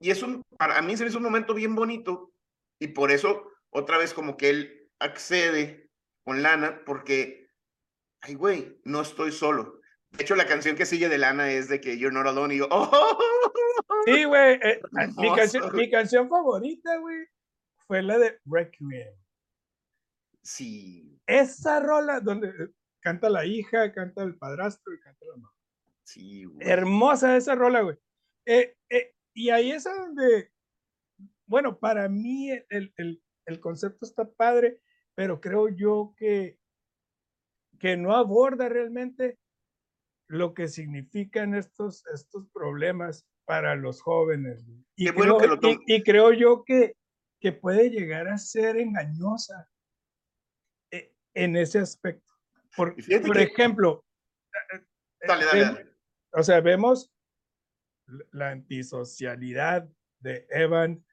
Y 0.00 0.10
es 0.10 0.22
un, 0.22 0.42
para 0.58 0.82
mí 0.82 0.96
se 0.96 1.04
me 1.04 1.10
hizo 1.10 1.18
un 1.18 1.24
momento 1.24 1.54
bien 1.54 1.74
bonito, 1.74 2.32
y 2.78 2.88
por 2.88 3.10
eso, 3.10 3.50
otra 3.70 3.98
vez 3.98 4.12
como 4.12 4.36
que 4.36 4.50
él 4.50 4.90
accede 4.98 5.88
con 6.24 6.42
Lana, 6.42 6.82
porque 6.84 7.43
ay, 8.24 8.34
güey, 8.34 8.80
no 8.84 9.02
estoy 9.02 9.32
solo. 9.32 9.80
De 10.12 10.22
hecho, 10.22 10.34
la 10.34 10.46
canción 10.46 10.76
que 10.76 10.86
sigue 10.86 11.08
de 11.08 11.18
Lana 11.18 11.50
es 11.50 11.68
de 11.68 11.80
que 11.80 11.98
You're 11.98 12.14
Not 12.14 12.26
Alone 12.26 12.54
y 12.54 12.58
yo, 12.58 12.68
¡oh! 12.70 13.18
Sí, 14.06 14.24
güey, 14.24 14.54
eh, 14.62 14.80
mi, 15.18 15.34
canción, 15.34 15.76
mi 15.76 15.90
canción 15.90 16.28
favorita, 16.28 16.96
güey, 16.98 17.26
fue 17.86 18.02
la 18.02 18.18
de 18.18 18.38
Requiem. 18.46 19.14
Sí. 20.42 21.20
Esa 21.26 21.80
rola 21.80 22.20
donde 22.20 22.48
eh, 22.48 22.68
canta 23.00 23.28
la 23.28 23.44
hija, 23.44 23.92
canta 23.92 24.22
el 24.22 24.36
padrastro 24.36 24.94
y 24.94 25.00
canta 25.00 25.26
la 25.26 25.36
mamá. 25.36 25.52
Sí, 26.04 26.44
güey. 26.44 26.66
Hermosa 26.66 27.36
esa 27.36 27.54
rola, 27.54 27.82
güey. 27.82 27.96
Eh, 28.46 28.74
y 29.34 29.50
ahí 29.50 29.72
es 29.72 29.84
donde, 29.84 30.50
bueno, 31.46 31.78
para 31.78 32.08
mí 32.08 32.50
el, 32.50 32.92
el, 32.96 33.22
el 33.46 33.60
concepto 33.60 34.06
está 34.06 34.30
padre, 34.30 34.80
pero 35.14 35.40
creo 35.40 35.68
yo 35.68 36.14
que 36.16 36.58
que 37.78 37.96
no 37.96 38.14
aborda 38.14 38.68
realmente 38.68 39.38
lo 40.28 40.54
que 40.54 40.68
significan 40.68 41.54
estos, 41.54 42.04
estos 42.12 42.48
problemas 42.52 43.26
para 43.44 43.74
los 43.76 44.00
jóvenes. 44.00 44.64
Y, 44.96 45.10
creo, 45.10 45.38
y, 45.86 46.02
creo, 46.02 46.32
yo 46.32 46.64
que, 46.64 46.96
que 47.40 47.52
puede 47.52 47.90
llegar 47.90 48.28
a 48.28 48.38
ser 48.38 48.78
engañosa 48.78 49.68
eh, 50.90 51.12
en 51.34 51.56
ese 51.56 51.78
aspecto. 51.80 52.32
Por, 52.76 52.96
por 53.26 53.38
ejemplo, 53.38 54.04
eh, 54.72 54.76
eh, 54.76 55.26
dale, 55.26 55.44
dale, 55.44 55.94
o 56.32 56.42
sea, 56.42 56.60
vemos 56.60 57.12
la 58.32 58.50
antisocialidad 58.50 59.88
de 60.18 60.46
Evan, 60.50 61.04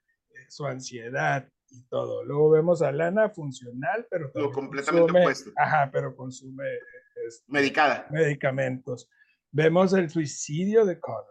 su 0.50 0.66
ansiedad, 0.66 1.48
y 1.72 1.84
todo. 1.84 2.24
Luego 2.24 2.52
vemos 2.52 2.82
a 2.82 2.92
Lana 2.92 3.30
funcional, 3.30 4.06
pero 4.10 4.32
Lo 4.36 4.52
completamente 4.52 5.12
opuesto. 5.12 5.52
Ajá, 5.56 5.90
pero 5.92 6.16
consume 6.16 6.66
este, 7.26 7.52
Medicada. 7.52 8.08
medicamentos. 8.12 9.10
Vemos 9.52 9.94
el 9.94 10.10
suicidio 10.10 10.86
de 10.86 11.00
Connor. 11.00 11.26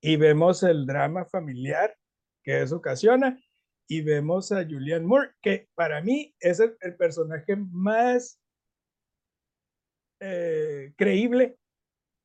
Y 0.00 0.16
vemos 0.16 0.62
el 0.62 0.86
drama 0.86 1.24
familiar 1.24 1.96
que 2.42 2.62
eso 2.62 2.76
ocasiona. 2.76 3.40
Y 3.88 4.02
vemos 4.02 4.50
a 4.50 4.64
Julian 4.64 5.04
Moore, 5.04 5.32
que 5.40 5.68
para 5.74 6.00
mí 6.00 6.34
es 6.40 6.60
el, 6.60 6.96
personaje 6.96 7.56
más 7.56 8.40
eh, 10.20 10.92
creíble 10.96 11.58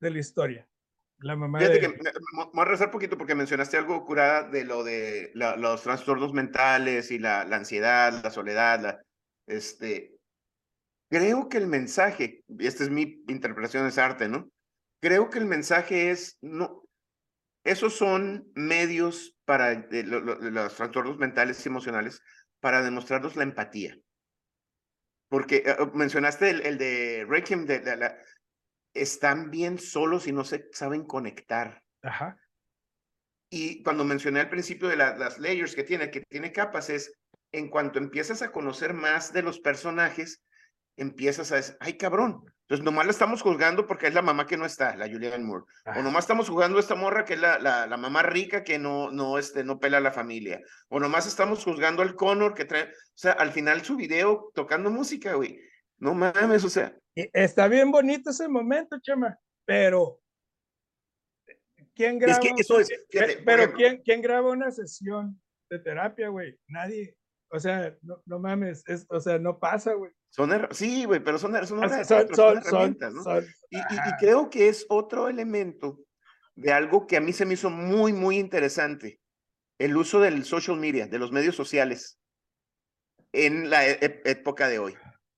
de 0.00 0.10
la 0.10 0.18
historia. 0.18 0.68
La 1.22 1.36
mamá 1.36 1.60
Fíjate 1.60 1.80
que 1.80 1.88
me, 1.88 1.96
voy 2.52 2.62
a 2.62 2.64
rezar 2.64 2.90
poquito 2.90 3.16
porque 3.16 3.34
mencionaste 3.34 3.76
algo 3.76 4.04
curada 4.04 4.48
de 4.48 4.64
lo 4.64 4.82
de 4.82 5.30
los 5.34 5.82
trastornos 5.82 6.32
mentales 6.32 7.10
y 7.10 7.18
la, 7.18 7.44
la 7.44 7.56
ansiedad, 7.56 8.22
la 8.22 8.30
soledad. 8.30 8.80
La, 8.80 9.02
este, 9.46 10.16
creo 11.08 11.48
que 11.48 11.58
el 11.58 11.68
mensaje, 11.68 12.42
y 12.48 12.66
esta 12.66 12.84
es 12.84 12.90
mi 12.90 13.22
interpretación 13.28 13.84
de 13.84 13.90
ese 13.90 14.00
arte, 14.00 14.28
¿no? 14.28 14.50
Creo 15.00 15.30
que 15.30 15.38
el 15.38 15.46
mensaje 15.46 16.10
es, 16.10 16.38
no, 16.40 16.82
esos 17.64 17.94
son 17.94 18.50
medios 18.54 19.36
para 19.44 19.86
los 19.90 20.74
trastornos 20.74 21.18
mentales 21.18 21.64
y 21.64 21.68
emocionales 21.68 22.20
para 22.60 22.82
demostrarnos 22.82 23.36
la 23.36 23.44
empatía. 23.44 23.96
Porque 25.28 25.62
eh, 25.64 25.76
mencionaste 25.94 26.50
el, 26.50 26.60
el 26.62 26.78
de 26.78 27.24
Requiem, 27.28 27.66
de, 27.66 27.96
la, 27.96 28.16
están 28.94 29.50
bien 29.50 29.78
solos 29.78 30.26
y 30.26 30.32
no 30.32 30.44
se 30.44 30.68
saben 30.72 31.04
conectar. 31.04 31.82
Ajá. 32.02 32.38
Y 33.50 33.82
cuando 33.82 34.04
mencioné 34.04 34.40
al 34.40 34.48
principio 34.48 34.88
de 34.88 34.96
las 34.96 35.38
layers 35.38 35.74
que 35.74 35.84
tiene, 35.84 36.10
que 36.10 36.22
tiene 36.22 36.52
capas, 36.52 36.88
es 36.88 37.12
en 37.52 37.68
cuanto 37.68 37.98
empiezas 37.98 38.40
a 38.42 38.50
conocer 38.50 38.94
más 38.94 39.32
de 39.32 39.42
los 39.42 39.60
personajes, 39.60 40.42
empiezas 40.96 41.52
a 41.52 41.56
decir, 41.56 41.76
ay 41.80 41.98
cabrón, 41.98 42.44
entonces 42.62 42.84
nomás 42.86 43.04
la 43.04 43.10
estamos 43.10 43.42
juzgando 43.42 43.86
porque 43.86 44.06
es 44.06 44.14
la 44.14 44.22
mamá 44.22 44.46
que 44.46 44.56
no 44.56 44.64
está, 44.64 44.96
la 44.96 45.06
Julianne 45.06 45.44
Moore. 45.44 45.64
O 45.94 46.02
nomás 46.02 46.24
estamos 46.24 46.48
jugando 46.48 46.78
a 46.78 46.80
esta 46.80 46.94
morra 46.94 47.26
que 47.26 47.34
es 47.34 47.40
la, 47.40 47.58
la, 47.58 47.86
la, 47.86 47.96
mamá 47.98 48.22
rica 48.22 48.64
que 48.64 48.78
no, 48.78 49.10
no, 49.10 49.36
este, 49.36 49.62
no 49.62 49.78
pela 49.78 49.98
a 49.98 50.00
la 50.00 50.12
familia. 50.12 50.62
O 50.88 50.98
nomás 50.98 51.26
estamos 51.26 51.62
juzgando 51.62 52.00
al 52.00 52.14
Connor 52.14 52.54
que 52.54 52.64
trae, 52.64 52.84
o 52.84 52.88
sea, 53.14 53.32
al 53.32 53.52
final 53.52 53.82
su 53.82 53.96
video 53.96 54.50
tocando 54.54 54.90
música, 54.90 55.34
güey. 55.34 55.60
No 56.02 56.14
mames, 56.14 56.64
o 56.64 56.68
sea. 56.68 56.92
Está 57.14 57.68
bien 57.68 57.92
bonito 57.92 58.30
ese 58.30 58.48
momento, 58.48 58.98
chama, 59.00 59.38
pero 59.64 60.20
¿quién 61.94 62.18
graba? 62.18 62.32
Es 62.32 62.40
que 62.40 62.60
eso 62.60 62.80
es, 62.80 62.90
pero 63.44 63.72
¿quién, 63.72 64.02
¿quién 64.02 64.20
graba 64.20 64.50
una 64.50 64.72
sesión 64.72 65.40
de 65.70 65.78
terapia, 65.78 66.28
güey? 66.28 66.58
Nadie. 66.66 67.16
O 67.50 67.60
sea, 67.60 67.96
no, 68.02 68.20
no 68.26 68.40
mames, 68.40 68.82
es, 68.88 69.06
o 69.10 69.20
sea, 69.20 69.38
no 69.38 69.60
pasa, 69.60 69.92
güey. 69.92 70.10
Son 70.30 70.50
sí, 70.72 71.04
güey, 71.04 71.22
pero 71.22 71.38
son, 71.38 71.52
son, 71.66 71.84
herramientas, 71.84 73.12
¿no? 73.12 73.40
y, 73.70 73.76
y, 73.76 74.16
creo 74.18 74.50
que 74.50 74.68
es 74.68 74.86
otro 74.88 75.28
elemento 75.28 76.00
de 76.56 76.72
algo 76.72 77.06
que 77.06 77.16
a 77.16 77.20
mí 77.20 77.32
se 77.32 77.44
me 77.44 77.54
hizo 77.54 77.70
muy, 77.70 78.12
muy 78.12 78.38
interesante. 78.38 79.20
El 79.78 79.96
uso 79.96 80.18
del 80.18 80.44
social 80.44 80.78
media, 80.78 81.06
de 81.06 81.18
los 81.18 81.30
medios 81.30 81.54
sociales 81.54 82.18
en 83.32 83.70
la 83.70 83.86
e, 83.86 83.98
época 84.24 84.68
de 84.68 84.80
hoy. 84.80 84.96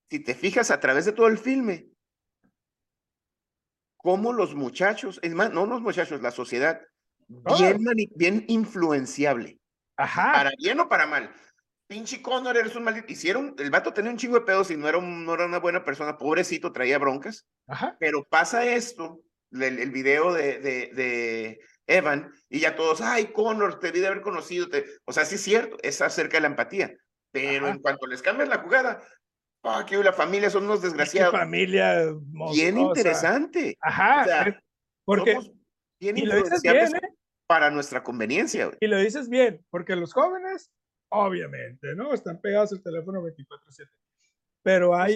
Si 0.09 0.19
te 0.19 0.35
fijas 0.35 0.71
a 0.71 0.79
través 0.79 1.05
de 1.05 1.13
todo 1.13 1.27
el 1.27 1.37
filme, 1.37 1.87
cómo 3.97 4.33
los 4.33 4.55
muchachos, 4.55 5.19
es 5.23 5.33
más, 5.33 5.51
no 5.51 5.65
los 5.65 5.81
muchachos, 5.81 6.21
la 6.21 6.31
sociedad, 6.31 6.81
bien, 7.27 7.83
bien 8.15 8.45
influenciable. 8.47 9.59
Ajá. 9.97 10.33
Para 10.33 10.51
bien 10.59 10.79
o 10.79 10.89
para 10.89 11.07
mal 11.07 11.33
pinche 11.87 12.21
Connor, 12.21 12.57
eres 12.57 12.75
un 12.75 12.83
maldito. 12.83 13.11
Hicieron, 13.11 13.55
el 13.57 13.69
vato 13.69 13.93
tenía 13.93 14.11
un 14.11 14.17
chingo 14.17 14.39
de 14.39 14.45
pedos 14.45 14.71
y 14.71 14.77
no 14.77 14.87
era, 14.87 14.99
no 14.99 15.33
era 15.33 15.45
una 15.45 15.59
buena 15.59 15.83
persona, 15.83 16.17
pobrecito, 16.17 16.71
traía 16.71 16.97
broncas. 16.97 17.45
Ajá. 17.67 17.95
Pero 17.99 18.23
pasa 18.23 18.65
esto, 18.65 19.21
el, 19.51 19.79
el 19.79 19.91
video 19.91 20.33
de, 20.33 20.59
de, 20.59 20.91
de, 20.93 21.59
Evan, 21.87 22.31
y 22.49 22.59
ya 22.61 22.75
todos, 22.75 23.01
ay, 23.01 23.27
Connor, 23.27 23.79
te 23.79 23.91
vi 23.91 23.99
de 23.99 24.07
haber 24.07 24.21
conocido. 24.21 24.69
Te... 24.69 24.85
O 25.05 25.13
sea, 25.13 25.25
sí 25.25 25.35
es 25.35 25.41
cierto, 25.41 25.77
es 25.83 26.01
acerca 26.01 26.37
de 26.37 26.41
la 26.41 26.47
empatía. 26.47 26.95
Pero 27.31 27.67
en 27.67 27.79
cuanto 27.79 28.07
les 28.07 28.21
cambias 28.21 28.47
la 28.47 28.59
jugada, 28.59 29.03
ah, 29.65 29.85
que 29.85 29.97
la 29.97 30.13
familia 30.13 30.49
son 30.49 30.65
unos 30.65 30.81
desgraciados. 30.81 31.31
familia 31.31 32.13
Bien 32.53 32.77
interesante. 32.77 33.77
Ajá. 33.81 34.57
porque 35.05 35.37
bien 35.99 36.17
y 36.17 36.25
lo 36.25 36.35
dices 36.37 36.61
bien, 36.61 36.95
¿eh? 36.95 37.15
para 37.47 37.69
nuestra 37.69 38.03
conveniencia. 38.03 38.71
Y 38.79 38.87
lo 38.87 38.97
dices 38.97 39.29
bien, 39.29 39.65
porque 39.69 39.95
los 39.95 40.13
jóvenes 40.13 40.71
obviamente, 41.09 41.95
¿no? 41.95 42.13
Están 42.13 42.39
pegados 42.39 42.71
al 42.73 42.81
teléfono 42.81 43.21
24/7. 43.21 43.89
Pero 44.63 44.95
hay, 44.95 45.15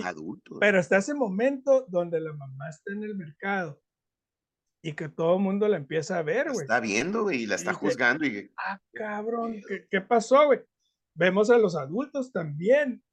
pero 0.59 0.79
está 0.79 0.97
ese 0.97 1.15
momento 1.15 1.85
donde 1.87 2.19
la 2.19 2.33
mamá 2.33 2.69
está 2.69 2.93
en 2.93 3.03
el 3.03 3.15
mercado 3.15 3.81
y 4.83 4.93
que 4.93 5.09
todo 5.09 5.37
el 5.37 5.41
mundo 5.41 5.67
la 5.67 5.77
empieza 5.77 6.19
a 6.19 6.21
ver, 6.21 6.51
güey. 6.51 6.61
Está 6.61 6.79
viendo, 6.79 7.23
güey, 7.23 7.43
y 7.43 7.45
la 7.47 7.55
está 7.55 7.73
juzgando. 7.73 8.25
y... 8.25 8.51
Ah, 8.57 8.79
cabrón, 8.93 9.59
¿qué, 9.67 9.87
¿qué, 9.89 10.01
pasó, 10.01 10.45
güey? 10.45 10.61
Vemos 11.15 11.49
a 11.49 11.57
los 11.57 11.75
adultos 11.75 12.31
también. 12.31 13.03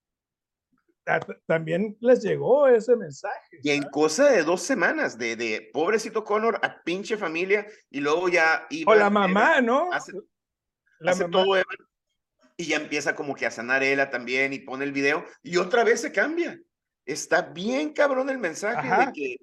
También 1.47 1.97
les 2.01 2.23
llegó 2.23 2.67
ese 2.67 2.97
mensaje. 2.97 3.59
Y 3.63 3.71
en 3.71 3.85
cosa 3.85 4.29
de 4.29 4.43
dos 4.43 4.63
semanas, 4.63 5.17
de, 5.17 5.37
de 5.37 5.71
pobrecito 5.73 6.25
Connor 6.25 6.59
a 6.63 6.83
pinche 6.83 7.17
familia, 7.17 7.67
y 7.91 8.01
luego 8.01 8.29
ya 8.29 8.67
iba. 8.71 8.93
O 8.93 8.95
la 8.97 9.09
mamá, 9.09 9.61
¿no? 9.61 9.93
Hace, 9.93 10.13
la 10.99 11.13
hace 11.13 11.29
todo 11.29 11.57
y 12.57 12.67
ya 12.67 12.77
empieza 12.77 13.15
como 13.15 13.35
que 13.35 13.47
a 13.47 13.51
sanar 13.51 13.83
ella 13.83 14.11
también 14.11 14.53
y 14.53 14.61
pone 14.61 14.85
el 14.85 14.93
video 14.93 15.25
y 15.43 15.59
otra 15.59 15.85
vez 15.85 16.01
se 16.01 16.13
cambia. 16.13 16.59
Está 17.05 17.43
bien 17.43 17.93
cabrón 17.93 18.31
el 18.31 18.39
mensaje 18.39 18.89
de 18.89 19.13
que 19.13 19.37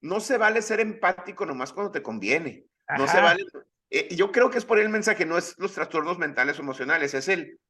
no 0.00 0.20
se 0.20 0.38
vale 0.38 0.62
ser 0.62 0.80
empático 0.80 1.44
nomás 1.44 1.72
cuando 1.72 1.92
te 1.92 2.02
conviene. 2.02 2.64
No 2.96 3.06
se 3.06 3.20
vale. 3.20 3.44
Eh, 3.90 4.14
yo 4.16 4.32
creo 4.32 4.50
que 4.50 4.58
es 4.58 4.64
por 4.64 4.78
el 4.78 4.88
mensaje, 4.88 5.26
no 5.26 5.38
es 5.38 5.54
los 5.58 5.72
trastornos 5.72 6.18
mentales 6.18 6.58
o 6.58 6.62
emocionales, 6.62 7.14
es 7.14 7.28
el 7.28 7.60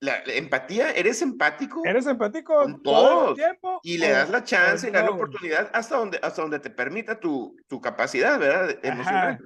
la, 0.00 0.22
empatía, 0.26 0.90
¿eres 0.92 1.22
empático? 1.22 1.82
¿Eres 1.84 2.06
empático 2.06 2.54
con 2.54 2.82
todo 2.82 3.30
el 3.30 3.34
tiempo? 3.36 3.80
Y 3.82 3.98
le 3.98 4.10
das 4.10 4.30
la 4.30 4.44
chance 4.44 4.88
y 4.88 4.90
le 4.90 4.98
das 4.98 5.08
la 5.08 5.14
oportunidad 5.14 5.70
hasta 5.72 5.96
donde, 5.96 6.18
hasta 6.22 6.42
donde 6.42 6.60
te 6.60 6.70
permita 6.70 7.18
tu, 7.18 7.56
tu 7.66 7.80
capacidad, 7.80 8.38
¿verdad? 8.38 8.78
Emocional 8.82 9.38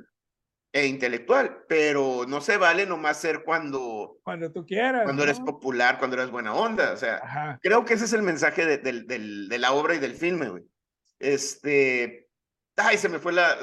e 0.72 0.86
intelectual, 0.86 1.64
pero 1.68 2.24
no 2.26 2.40
se 2.40 2.56
vale 2.56 2.86
nomás 2.86 3.20
ser 3.20 3.44
cuando... 3.44 4.18
Cuando 4.22 4.50
tú 4.50 4.64
quieras. 4.64 5.04
Cuando 5.04 5.22
eres 5.22 5.38
popular, 5.38 5.98
cuando 5.98 6.16
eres 6.16 6.30
buena 6.30 6.54
onda, 6.54 6.92
o 6.92 6.96
sea, 6.96 7.58
creo 7.62 7.84
que 7.84 7.94
ese 7.94 8.06
es 8.06 8.14
el 8.14 8.22
mensaje 8.22 8.64
de, 8.64 8.78
de, 8.78 9.58
la 9.58 9.72
obra 9.72 9.94
y 9.94 9.98
del 9.98 10.14
filme, 10.14 10.48
güey. 10.48 10.64
Este... 11.18 12.30
Ay, 12.76 12.96
se 12.96 13.10
me 13.10 13.18
fue 13.18 13.34
la... 13.34 13.54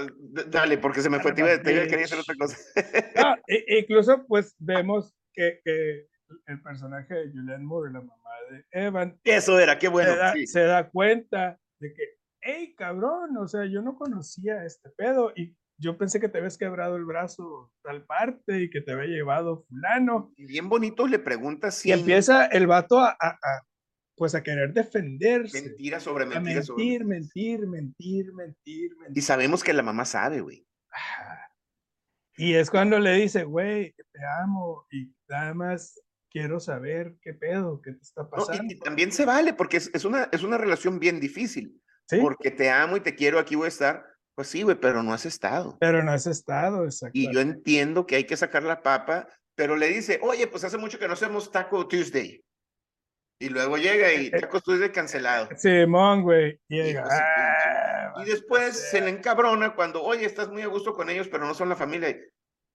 Dale, 0.47 0.77
porque 0.77 1.01
se 1.01 1.09
me 1.09 1.19
fue, 1.19 1.33
te 1.33 1.41
iba, 1.41 1.49
te 1.57 1.87
quería 1.87 2.05
hacer 2.05 2.19
otra 2.19 2.35
cosa. 2.35 2.57
incluso, 3.67 4.23
pues, 4.27 4.55
vemos 4.59 5.15
que, 5.33 5.61
que, 5.65 6.05
el 6.45 6.61
personaje 6.61 7.13
de 7.13 7.31
Julianne 7.31 7.65
Moore, 7.65 7.91
la 7.91 8.01
mamá 8.01 8.29
de 8.51 8.65
Evan... 8.71 9.19
Eso 9.23 9.59
era, 9.59 9.77
qué 9.77 9.87
bueno. 9.87 10.11
Se 10.11 10.17
da, 10.17 10.33
se 10.45 10.61
da 10.63 10.89
cuenta 10.89 11.59
de 11.79 11.93
que, 11.93 12.03
hey, 12.41 12.75
cabrón, 12.77 13.37
o 13.37 13.47
sea, 13.47 13.65
yo 13.65 13.81
no 13.81 13.95
conocía 13.95 14.65
este 14.65 14.89
pedo 14.89 15.31
y 15.35 15.55
yo 15.77 15.97
pensé 15.97 16.19
que 16.19 16.27
te 16.27 16.39
habías 16.39 16.57
quebrado 16.57 16.97
el 16.97 17.05
brazo 17.05 17.71
tal 17.81 18.05
parte 18.05 18.61
y 18.61 18.69
que 18.69 18.81
te 18.81 18.91
había 18.91 19.07
llevado 19.07 19.63
fulano. 19.63 20.33
Y 20.35 20.45
bien 20.45 20.67
bonito 20.67 21.07
le 21.07 21.19
preguntas 21.19 21.75
si... 21.75 21.89
Y 21.89 21.93
empieza 21.93 22.45
el 22.47 22.67
vato 22.67 22.99
a, 22.99 23.15
a, 23.19 23.37
pues 24.15 24.35
a 24.35 24.43
querer 24.43 24.73
defenderse. 24.73 25.61
Mentira 25.61 26.01
sobre 26.01 26.25
mentira 26.25 26.55
mentir, 26.55 26.63
sobre 26.65 26.83
mentir, 27.05 27.65
mentir, 27.65 28.33
mentir, 28.33 28.95
mentir, 28.97 29.17
Y 29.17 29.21
sabemos 29.21 29.63
que 29.63 29.73
la 29.73 29.81
mamá 29.81 30.03
sabe, 30.03 30.41
güey. 30.41 30.67
Y 32.35 32.55
es 32.55 32.69
cuando 32.69 32.99
le 32.99 33.13
dice, 33.13 33.45
güey, 33.45 33.93
te 34.11 34.19
amo 34.41 34.85
y 34.91 35.13
nada 35.29 35.53
más 35.53 36.01
quiero 36.29 36.59
saber 36.59 37.15
qué 37.21 37.33
pedo, 37.33 37.81
qué 37.81 37.93
te 37.93 38.01
está 38.01 38.29
pasando. 38.29 38.73
y, 38.73 38.79
también 38.79 39.11
se 39.11 39.25
vale, 39.25 39.53
porque 39.53 39.77
es, 39.77 39.91
es, 39.93 40.05
una, 40.05 40.29
es 40.31 40.43
una 40.43 40.57
relación 40.57 40.99
bien 40.99 41.19
difícil. 41.19 41.81
¿Sí? 42.07 42.17
Porque 42.21 42.49
te 42.49 42.71
amo 42.71 42.97
y 42.97 43.01
te 43.01 43.13
quiero, 43.13 43.37
aquí 43.37 43.55
voy 43.55 43.65
a 43.65 43.69
estar 43.69 44.03
pues 44.39 44.47
sí, 44.47 44.61
güey, 44.61 44.77
pero 44.79 45.03
no 45.03 45.11
has 45.11 45.25
estado. 45.25 45.75
Pero 45.81 46.01
no 46.01 46.13
has 46.13 46.25
estado, 46.25 46.85
exacto. 46.85 47.11
Y 47.13 47.29
yo 47.29 47.41
entiendo 47.41 48.07
que 48.07 48.15
hay 48.15 48.23
que 48.23 48.37
sacar 48.37 48.63
la 48.63 48.81
papa, 48.81 49.27
pero 49.53 49.75
le 49.75 49.89
dice, 49.89 50.17
oye, 50.23 50.47
pues 50.47 50.63
hace 50.63 50.77
mucho 50.77 50.97
que 50.97 51.09
no 51.09 51.13
hacemos 51.15 51.51
Taco 51.51 51.85
Tuesday. 51.89 52.41
Y 53.37 53.49
luego 53.49 53.75
llega 53.75 54.13
y 54.13 54.31
Taco 54.31 54.61
Tuesday 54.61 54.93
cancelado. 54.93 55.49
Simón, 55.57 56.21
güey. 56.21 56.57
Llega. 56.69 57.01
y 57.01 57.05
ah, 57.11 58.23
después 58.25 58.79
se 58.89 59.01
le 59.01 59.09
encabrona 59.09 59.75
cuando, 59.75 60.01
oye, 60.01 60.25
estás 60.25 60.47
muy 60.47 60.61
a 60.61 60.67
gusto 60.67 60.93
con 60.93 61.09
ellos, 61.09 61.27
pero 61.27 61.45
no 61.45 61.53
son 61.53 61.67
la 61.67 61.75
familia. 61.75 62.17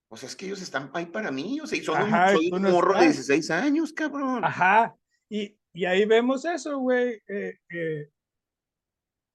Pues 0.09 0.23
es 0.23 0.37
que 0.37 0.47
ellos 0.47 0.62
están 0.62 0.90
ahí 0.95 1.07
para 1.07 1.31
mí, 1.31 1.61
o 1.61 1.67
sea, 1.67 1.79
y 1.79 1.83
son 1.83 2.03
un, 2.03 2.62
morro 2.71 2.95
de 2.99 3.07
16 3.07 3.51
años, 3.51 3.93
cabrón. 3.93 4.45
Ajá. 4.45 4.97
Y, 5.29 5.59
y 5.73 5.85
ahí 5.87 6.05
vemos 6.05 6.45
eso, 6.45 6.79
güey. 6.79 7.21
Eh, 7.27 8.11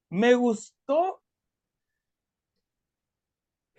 me 0.10 0.34
gustó 0.36 1.22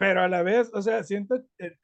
pero 0.00 0.22
a 0.22 0.28
la 0.28 0.42
vez, 0.42 0.70
o 0.72 0.80
sea, 0.80 1.04
siento 1.04 1.44
el, 1.58 1.78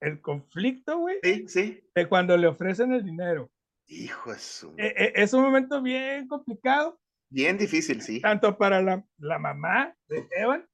el, 0.00 0.20
conflicto, 0.22 0.96
güey. 0.96 1.18
Sí, 1.22 1.44
sí. 1.48 1.84
De 1.94 2.08
cuando 2.08 2.34
le 2.34 2.46
ofrecen 2.46 2.94
el 2.94 3.04
dinero. 3.04 3.50
Hijo 3.88 4.32
de 4.32 4.38
su... 4.38 4.74
E, 4.78 4.86
e, 4.86 5.12
es 5.16 5.34
un 5.34 5.42
momento 5.42 5.82
bien 5.82 6.26
complicado. 6.26 6.98
Bien 7.28 7.58
difícil, 7.58 8.00
sí. 8.00 8.22
Tanto 8.22 8.56
para 8.56 8.80
la, 8.80 9.06
la 9.18 9.38
mamá 9.38 9.94
de 10.08 10.26
Evan, 10.30 10.66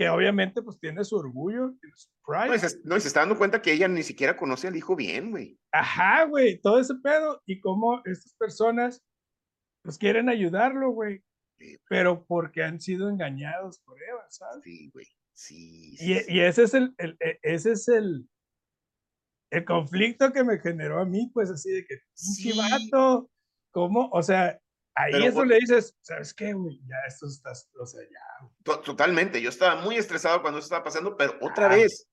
que 0.00 0.08
obviamente 0.08 0.62
pues 0.62 0.78
tiene 0.80 1.04
su 1.04 1.16
orgullo, 1.16 1.74
su 1.94 2.08
pride. 2.24 2.48
No, 2.48 2.58
se, 2.58 2.80
no, 2.84 3.00
se 3.00 3.08
está 3.08 3.20
dando 3.20 3.36
cuenta 3.36 3.60
que 3.60 3.72
ella 3.72 3.86
ni 3.86 4.02
siquiera 4.02 4.34
conoce 4.36 4.68
al 4.68 4.76
hijo 4.76 4.96
bien, 4.96 5.30
güey. 5.30 5.58
Ajá, 5.72 6.24
güey, 6.24 6.58
todo 6.60 6.80
ese 6.80 6.94
pedo. 7.02 7.42
Y 7.44 7.60
cómo 7.60 8.00
estas 8.06 8.34
personas 8.38 9.02
pues 9.82 9.98
quieren 9.98 10.28
ayudarlo, 10.28 10.90
güey 10.90 11.22
pero 11.88 12.24
porque 12.24 12.62
han 12.62 12.80
sido 12.80 13.08
engañados 13.08 13.80
por 13.80 14.02
Eva, 14.02 14.24
¿sabes? 14.28 14.62
Sí, 14.64 14.90
güey. 14.92 15.06
Sí, 15.32 15.96
y, 15.98 16.34
y, 16.34 16.40
ese 16.40 16.64
es 16.64 16.74
el, 16.74 16.94
el, 16.98 17.16
e, 17.20 17.38
ese 17.42 17.72
es 17.72 17.88
el, 17.88 18.28
el 19.50 19.64
conflicto 19.64 20.32
que 20.32 20.44
me 20.44 20.58
generó 20.58 21.00
a 21.00 21.06
mí, 21.06 21.30
pues 21.32 21.50
así 21.50 21.70
de 21.70 21.84
que, 21.84 21.98
sí. 22.14 22.52
vato, 22.56 23.30
¿cómo? 23.70 24.10
O 24.12 24.22
sea, 24.22 24.60
ahí 24.94 25.24
eso 25.24 25.44
le 25.44 25.56
dices, 25.56 25.94
¿sabes 26.02 26.34
qué, 26.34 26.52
güey? 26.52 26.80
Ya 26.86 26.96
esto 27.06 27.26
está, 27.26 27.52
o 27.78 27.86
sea, 27.86 28.02
ya. 28.02 28.74
Totalmente, 28.82 29.40
yo 29.40 29.50
estaba 29.50 29.80
muy 29.80 29.96
estresado 29.96 30.42
cuando 30.42 30.58
eso 30.58 30.66
estaba 30.66 30.84
pasando, 30.84 31.16
pero 31.16 31.36
otra 31.40 31.68
vez, 31.68 32.08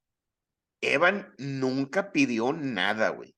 Evan 0.81 1.33
nunca 1.37 2.11
pidió 2.11 2.53
nada, 2.53 3.09
güey 3.09 3.37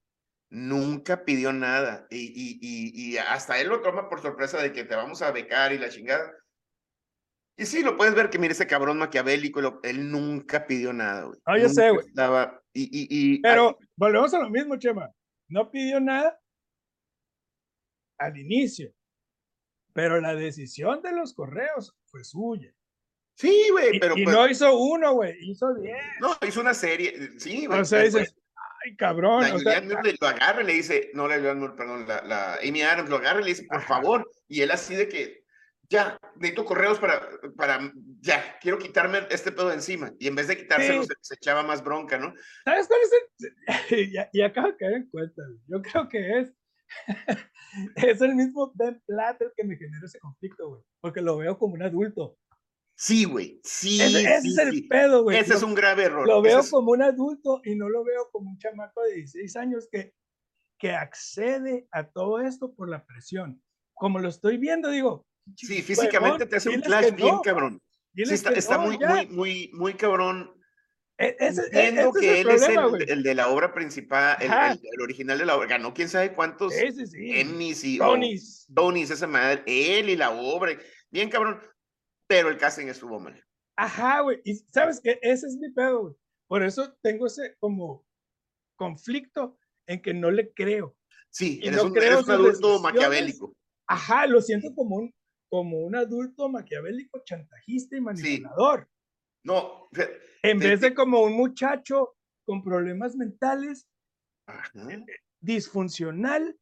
nunca 0.50 1.24
pidió 1.26 1.54
nada 1.54 2.08
y, 2.10 2.18
y, 2.18 2.60
y, 2.62 3.18
hasta 3.18 3.60
él 3.60 3.68
lo 3.68 3.82
toma 3.82 4.10
por 4.10 4.22
sorpresa 4.22 4.62
de 4.62 4.74
que 4.74 4.84
te 4.84 4.96
vamos 4.96 5.22
a 5.22 5.32
becar 5.32 5.72
y 5.74 5.78
la 5.78 5.90
chingada. 5.90 6.32
Y 7.58 7.66
sí, 7.66 7.84
lo 7.84 7.98
puedes 7.98 8.16
ver 8.16 8.30
que 8.30 8.40
mire 8.40 8.54
ese 8.54 8.68
cabrón 8.68 8.98
maquiavélico, 8.98 9.82
él 9.84 10.12
nunca 10.12 10.66
pidió 10.66 10.94
nada, 10.94 11.26
güey. 11.26 11.40
Ah, 11.46 11.58
yo 11.58 11.70
sé, 11.70 11.90
güey. 11.92 12.06
Y, 12.74 12.84
y, 12.84 13.08
y, 13.10 13.42
Pero 13.42 13.78
volvemos 13.96 14.34
a 14.34 14.40
lo 14.40 14.50
mismo, 14.50 14.78
Chema. 14.78 15.10
No 15.50 15.70
pidió 15.70 16.00
nada 16.00 16.40
al 18.18 18.38
inicio, 18.38 18.92
pero 19.94 20.20
la 20.22 20.36
decisión 20.36 21.02
de 21.02 21.12
los 21.12 21.34
correos 21.34 21.96
fue 22.06 22.24
suya. 22.24 22.74
Sí, 23.36 23.70
güey, 23.72 24.00
pero. 24.00 24.18
Y, 24.18 24.26
pues 24.26 24.36
no 24.36 24.48
hizo 24.50 24.78
uno, 24.78 25.14
güey, 25.14 25.34
hizo 25.42 25.74
diez. 25.76 25.98
No, 26.20 26.36
hizo 26.46 26.60
una 26.60 26.74
serie, 26.74 27.32
sí, 27.38 27.66
güey. 27.66 27.80
O 27.80 27.86
sea, 27.86 28.02
dices, 28.02 28.36
ay, 28.84 28.96
cabrón. 28.98 29.44
La 29.44 29.52
Julian 29.52 29.90
lo 30.20 30.28
agarra 30.28 30.62
y 30.62 30.66
le 30.66 30.74
dice, 30.74 31.12
no, 31.14 31.28
la 31.28 31.36
Julian 31.36 31.76
perdón, 31.76 32.06
la, 32.08 32.22
la, 32.24 32.56
Amy 32.56 32.82
Adams 32.82 33.10
lo 33.10 33.16
agarra 33.16 33.40
y 33.40 33.44
le 33.44 33.50
dice, 33.52 33.64
por 33.64 33.82
favor, 33.82 34.30
y 34.48 34.62
él 34.62 34.72
así 34.72 34.94
de 34.94 35.08
que, 35.08 35.46
ya, 35.90 36.20
necesito 36.36 36.66
correos 36.66 37.00
para, 37.00 37.30
para, 37.58 37.92
ya, 38.20 38.58
quiero 38.62 38.78
quitarme 38.78 39.20
este 39.32 39.52
pedo 39.52 39.70
de 39.70 39.76
encima. 39.76 40.14
Y 40.20 40.28
en 40.28 40.36
vez 40.36 40.48
de 40.48 40.58
quitárselo, 40.58 41.04
se, 41.22 41.36
echaba 41.36 41.64
más 41.64 41.84
bronca, 41.84 42.18
¿no? 42.18 42.34
¿Sabes 42.64 42.88
cuál 42.88 43.00
es 43.02 43.92
el? 43.92 44.14
y, 44.34 44.42
acabo 44.42 44.68
de 44.68 44.78
caer 44.78 44.94
en 44.94 45.10
cuenta, 45.10 45.42
yo 45.68 45.82
creo 45.82 46.10
que 46.10 46.40
es, 46.40 46.54
es 47.96 48.22
el 48.22 48.36
mismo 48.36 48.72
Ben 48.76 49.02
Platt 49.06 49.42
el 49.42 49.52
que 49.56 49.64
me 49.64 49.78
genera 49.78 50.06
ese 50.06 50.20
conflicto, 50.20 50.70
güey, 50.70 50.82
porque 51.02 51.22
lo 51.22 51.38
veo 51.38 51.58
como 51.58 51.76
un 51.76 51.84
adulto. 51.84 52.38
Sí, 52.96 53.24
güey. 53.24 53.62
Sí. 53.64 54.02
Ese, 54.02 54.36
es 54.36 54.58
el 54.58 54.88
pedo, 54.90 55.24
güey. 55.24 55.38
Ese 55.38 55.54
es 55.54 55.64
un 55.64 55.74
grave 55.74 56.04
error. 56.04 56.28
Lo 56.28 56.42
veo 56.42 56.62
como 56.70 56.92
un 56.92 57.02
adulto 57.02 57.62
y 57.64 57.76
no 57.76 57.88
lo 57.88 58.04
veo 58.04 58.30
como 58.30 58.50
un 58.50 58.58
chamaco 58.58 59.02
de 59.04 59.16
16 59.16 59.56
años 59.56 59.88
que, 59.90 60.14
que 60.78 60.92
accede 60.92 61.88
a 61.92 62.10
todo 62.10 62.42
esto 62.42 62.74
por 62.76 62.90
la 62.90 63.06
presión. 63.06 63.64
Como 63.94 64.20
lo 64.20 64.28
estoy 64.28 64.58
viendo, 64.58 64.90
digo. 64.90 65.26
Sí, 65.56 65.82
físicamente 65.82 66.46
te 66.46 66.58
hace 66.58 66.70
un 66.70 66.84
flash 66.84 67.16
bien 67.16 67.38
cabrón. 67.42 67.82
Sí, 68.14 68.34
está, 68.34 68.78
muy, 68.78 68.98
muy, 68.98 69.28
muy, 69.28 69.72
muy 69.74 69.94
cabrón. 69.94 70.59
E, 71.20 71.36
ese, 71.40 71.64
Entiendo 71.66 72.14
que 72.14 72.42
él 72.42 72.50
es 72.50 72.64
el, 72.64 73.24
de 73.24 73.36
la 73.36 73.50
obra 73.50 73.74
principal, 73.74 74.38
el, 74.40 75.02
original 75.02 75.38
de 75.38 75.46
la 75.46 75.58
obra. 75.58 75.68
Ganó 75.68 75.94
quién 75.94 76.10
sabe 76.10 76.34
cuántos 76.34 76.74
sí, 76.74 77.06
sí. 77.06 77.40
Emmys 77.40 77.84
y 77.84 77.98
Tonys. 77.98 78.68
Tonys, 78.74 79.12
esa 79.12 79.28
madre. 79.28 79.62
Él 79.68 80.10
y 80.10 80.16
la 80.16 80.32
obra. 80.32 80.78
Bien 81.12 81.30
cabrón 81.30 81.60
pero 82.30 82.50
el 82.50 82.58
casting 82.58 82.86
estuvo 82.86 83.20
mal. 83.20 83.44
Ajá, 83.76 84.22
güey. 84.22 84.40
Y 84.46 84.54
sabes 84.72 85.02
que 85.02 85.18
ese 85.24 85.48
es 85.48 85.58
mi 85.58 85.72
pedo, 85.72 86.02
güey. 86.02 86.16
Por 86.48 86.64
eso 86.64 86.94
tengo 87.02 87.26
ese 87.26 87.56
como 87.60 88.06
conflicto 88.76 89.58
en 89.88 90.02
que 90.02 90.14
no 90.14 90.30
le 90.30 90.54
creo. 90.54 90.96
Sí, 91.32 91.60
eres, 91.64 91.82
un, 91.82 91.98
eres 91.98 92.24
un 92.24 92.32
adulto 92.32 92.80
maquiavélico. 92.80 93.54
Ajá, 93.88 94.28
lo 94.28 94.42
siento 94.42 94.74
como 94.76 94.98
un, 94.98 95.14
como 95.50 95.80
un 95.80 95.96
adulto 95.96 96.50
maquiavélico, 96.50 97.24
chantajista 97.24 97.98
y 97.98 98.02
manipulador. 98.02 98.88
No. 99.44 99.90
En 100.44 100.60
vez 100.60 100.82
de 100.82 100.94
como 100.94 101.22
un 101.22 101.34
muchacho 101.34 102.16
con 102.46 102.64
problemas 102.64 103.16
mentales, 103.16 103.88
eh, 104.48 105.06
disfuncional 105.40 106.58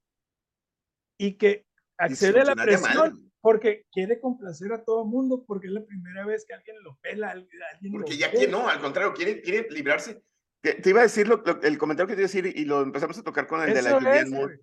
y 1.18 1.38
que 1.38 1.66
accede 1.98 2.42
a 2.42 2.46
la 2.46 2.56
presión 2.56 3.32
porque 3.42 3.86
quiere 3.92 4.20
complacer 4.20 4.74
a 4.74 4.84
todo 4.84 5.04
el 5.04 5.10
mundo, 5.10 5.46
porque 5.48 5.68
es 5.68 5.74
la 5.74 5.86
primera 5.86 6.26
vez 6.26 6.46
que 6.46 6.54
alguien 6.54 6.76
lo 6.84 6.98
pela. 7.02 7.32
Alguien 7.32 7.94
porque 7.94 8.18
ya 8.18 8.32
que 8.32 8.48
no, 8.48 8.68
al 8.68 8.82
contrario, 8.82 9.14
quiere, 9.14 9.42
quiere 9.42 9.68
librarse. 9.70 10.22
Te, 10.62 10.82
iba 10.90 11.00
a 11.00 11.04
decir 11.04 11.28
lo, 11.28 11.44
el 11.62 11.78
comentario 11.78 12.08
que 12.08 12.16
te 12.16 12.22
iba 12.22 12.26
a 12.26 12.32
decir 12.32 12.46
y 12.46 12.66
lo 12.66 12.82
empezamos 12.82 13.18
a 13.18 13.24
tocar 13.24 13.48
con 13.48 13.62
el 13.62 13.74
de 13.74 13.82
la 13.82 13.94
Julianne 13.94 14.30
Moore. 14.30 14.60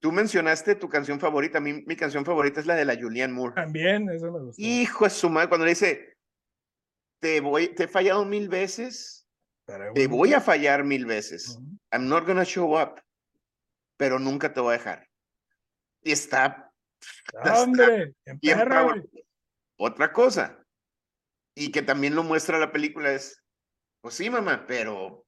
Tú 0.00 0.12
mencionaste 0.12 0.74
tu 0.74 0.88
canción 0.88 1.20
favorita, 1.20 1.60
mi, 1.60 1.84
mi 1.84 1.96
canción 1.96 2.24
favorita 2.24 2.60
es 2.60 2.66
la 2.66 2.74
de 2.74 2.84
la 2.84 2.96
Julianne 2.96 3.32
Moore. 3.32 3.54
También, 3.54 4.10
eso 4.10 4.32
me 4.32 4.40
gusta. 4.40 4.60
Hijo 4.60 5.04
de 5.04 5.10
su 5.10 5.30
madre, 5.30 5.48
cuando 5.48 5.64
le 5.64 5.70
dice, 5.70 6.15
te, 7.20 7.40
voy, 7.40 7.68
te 7.68 7.84
he 7.84 7.88
fallado 7.88 8.24
mil 8.24 8.48
veces, 8.48 9.26
te 9.94 10.06
voy 10.06 10.32
a 10.32 10.40
fallar 10.40 10.84
mil 10.84 11.06
veces. 11.06 11.58
I'm 11.92 12.08
not 12.08 12.26
gonna 12.26 12.44
show 12.44 12.80
up, 12.80 13.00
pero 13.96 14.18
nunca 14.18 14.52
te 14.52 14.60
voy 14.60 14.74
a 14.74 14.78
dejar. 14.78 15.08
Y 16.02 16.12
está 16.12 16.66
Hombre, 17.54 18.14
Otra 19.78 20.12
cosa, 20.12 20.64
y 21.54 21.70
que 21.70 21.82
también 21.82 22.14
lo 22.14 22.22
muestra 22.22 22.58
la 22.58 22.72
película 22.72 23.12
es, 23.12 23.42
pues 24.00 24.14
sí, 24.14 24.30
mamá, 24.30 24.64
pero, 24.66 25.26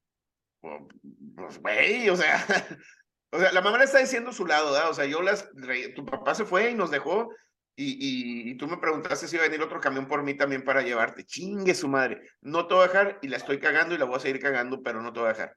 pues, 0.61 1.59
güey, 1.61 2.09
o 2.09 2.17
sea, 2.17 2.45
o 3.33 3.39
sea, 3.39 3.53
la 3.53 3.61
mamá 3.61 3.79
le 3.79 3.85
está 3.85 3.99
diciendo 3.99 4.33
su 4.33 4.47
lado, 4.47 4.73
¿verdad? 4.73 4.91
O 4.91 4.95
sea, 4.95 5.05
yo 5.05 5.23
las, 5.23 5.49
tu 5.95 6.05
papá 6.05 6.35
se 6.35 6.45
fue 6.45 6.71
y 6.71 6.75
nos 6.75 6.91
dejó, 6.91 7.35
y, 7.81 8.51
y, 8.51 8.55
tú 8.57 8.67
me 8.67 8.79
preguntaste 8.79 9.29
si 9.29 9.37
iba 9.37 9.45
a 9.45 9.49
venir 9.49 9.63
otro 9.65 9.81
camión 9.81 10.09
por 10.09 10.25
mí 10.25 10.35
también 10.35 10.65
para 10.65 10.83
llevarte. 10.83 11.25
Chingue 11.25 11.75
su 11.77 11.87
madre. 11.87 12.23
No 12.41 12.67
te 12.67 12.75
voy 12.75 12.85
a 12.85 12.89
dejar 12.89 13.19
y 13.23 13.29
la 13.29 13.37
estoy 13.37 13.61
cagando 13.61 13.95
y 13.95 13.99
la 13.99 14.05
voy 14.05 14.17
a 14.17 14.21
seguir 14.21 14.43
cagando, 14.43 14.83
pero 14.83 15.01
no 15.01 15.13
te 15.13 15.21
voy 15.21 15.29
a 15.29 15.33
dejar. 15.33 15.55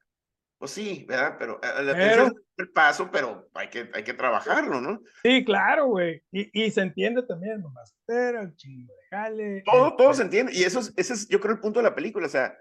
Pues 0.60 0.70
sí, 0.70 1.04
¿verdad? 1.10 1.38
Pero, 1.40 1.60
eh, 1.64 2.32
el 2.58 2.70
paso, 2.70 3.10
pero 3.12 3.50
hay 3.56 3.70
que, 3.70 3.90
hay 3.96 4.04
que 4.04 4.14
trabajarlo, 4.14 4.80
¿no? 4.80 5.02
Sí, 5.24 5.44
claro, 5.44 5.88
güey. 5.88 6.22
Y, 6.32 6.66
y 6.66 6.70
se 6.70 6.82
entiende 6.82 7.24
también, 7.24 7.60
nomás. 7.60 7.96
Pero 8.06 8.42
el 8.42 8.56
chingo 8.56 8.94
de 8.94 9.18
jale. 9.18 9.64
Todo, 9.66 9.96
todo 9.96 10.14
se 10.14 10.22
entiende. 10.22 10.54
Y 10.54 10.62
eso 10.62 10.82
es, 10.82 10.94
ese 10.98 11.14
es, 11.14 11.28
yo 11.28 11.40
creo, 11.40 11.56
el 11.56 11.60
punto 11.60 11.80
de 11.80 11.86
la 11.86 11.96
película. 11.96 12.28
O 12.28 12.30
sea, 12.30 12.56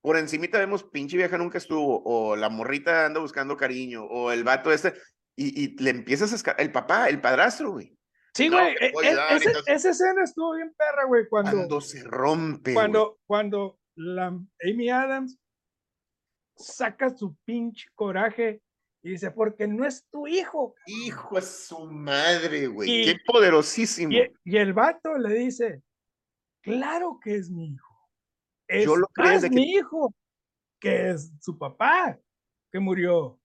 por 0.00 0.16
encimita 0.16 0.58
vemos 0.60 0.84
pinche 0.84 1.16
vieja 1.16 1.36
nunca 1.36 1.58
estuvo, 1.58 2.00
o 2.04 2.36
la 2.36 2.48
morrita 2.48 3.06
anda 3.06 3.18
buscando 3.18 3.56
cariño, 3.56 4.04
o 4.04 4.30
el 4.30 4.44
vato 4.44 4.70
este, 4.70 4.94
y, 5.34 5.64
y 5.64 5.76
le 5.82 5.90
empiezas 5.90 6.32
a 6.32 6.36
escapar, 6.36 6.60
el 6.60 6.70
papá, 6.70 7.08
el 7.08 7.20
padrastro, 7.20 7.72
güey. 7.72 7.98
Sí, 8.34 8.48
güey, 8.48 8.74
e, 8.80 8.92
e, 9.02 9.36
ese, 9.36 9.52
esa 9.66 9.90
escena 9.90 10.22
estuvo 10.22 10.54
bien 10.54 10.72
perra, 10.76 11.04
güey, 11.06 11.28
cuando... 11.28 11.52
Cuando 11.52 11.80
se 11.80 12.02
rompe, 12.04 12.74
Cuando, 12.74 13.18
cuando 13.26 13.78
la 13.96 14.26
Amy 14.26 14.90
Adams 14.90 15.38
saca 16.56 17.10
su 17.10 17.36
pinche 17.44 17.88
coraje 17.94 18.62
y 19.02 19.10
dice, 19.12 19.30
porque 19.30 19.66
no 19.66 19.86
es 19.86 20.06
tu 20.10 20.26
hijo. 20.26 20.74
Hijo 20.86 21.38
es 21.38 21.66
su 21.66 21.86
madre, 21.86 22.66
güey. 22.66 23.06
Qué 23.06 23.16
poderosísimo. 23.26 24.12
Y, 24.12 24.56
el 24.56 24.72
vato 24.74 25.16
le 25.16 25.34
dice, 25.34 25.82
claro 26.62 27.18
que 27.22 27.36
es 27.36 27.50
mi 27.50 27.72
hijo. 27.72 28.10
Es 28.68 28.84
Yo 28.84 28.96
lo 28.96 29.08
mi 29.50 29.72
hijo, 29.72 30.14
que 30.78 31.10
es 31.10 31.32
su 31.40 31.58
papá, 31.58 32.18
que 32.70 32.78
murió. 32.78 33.40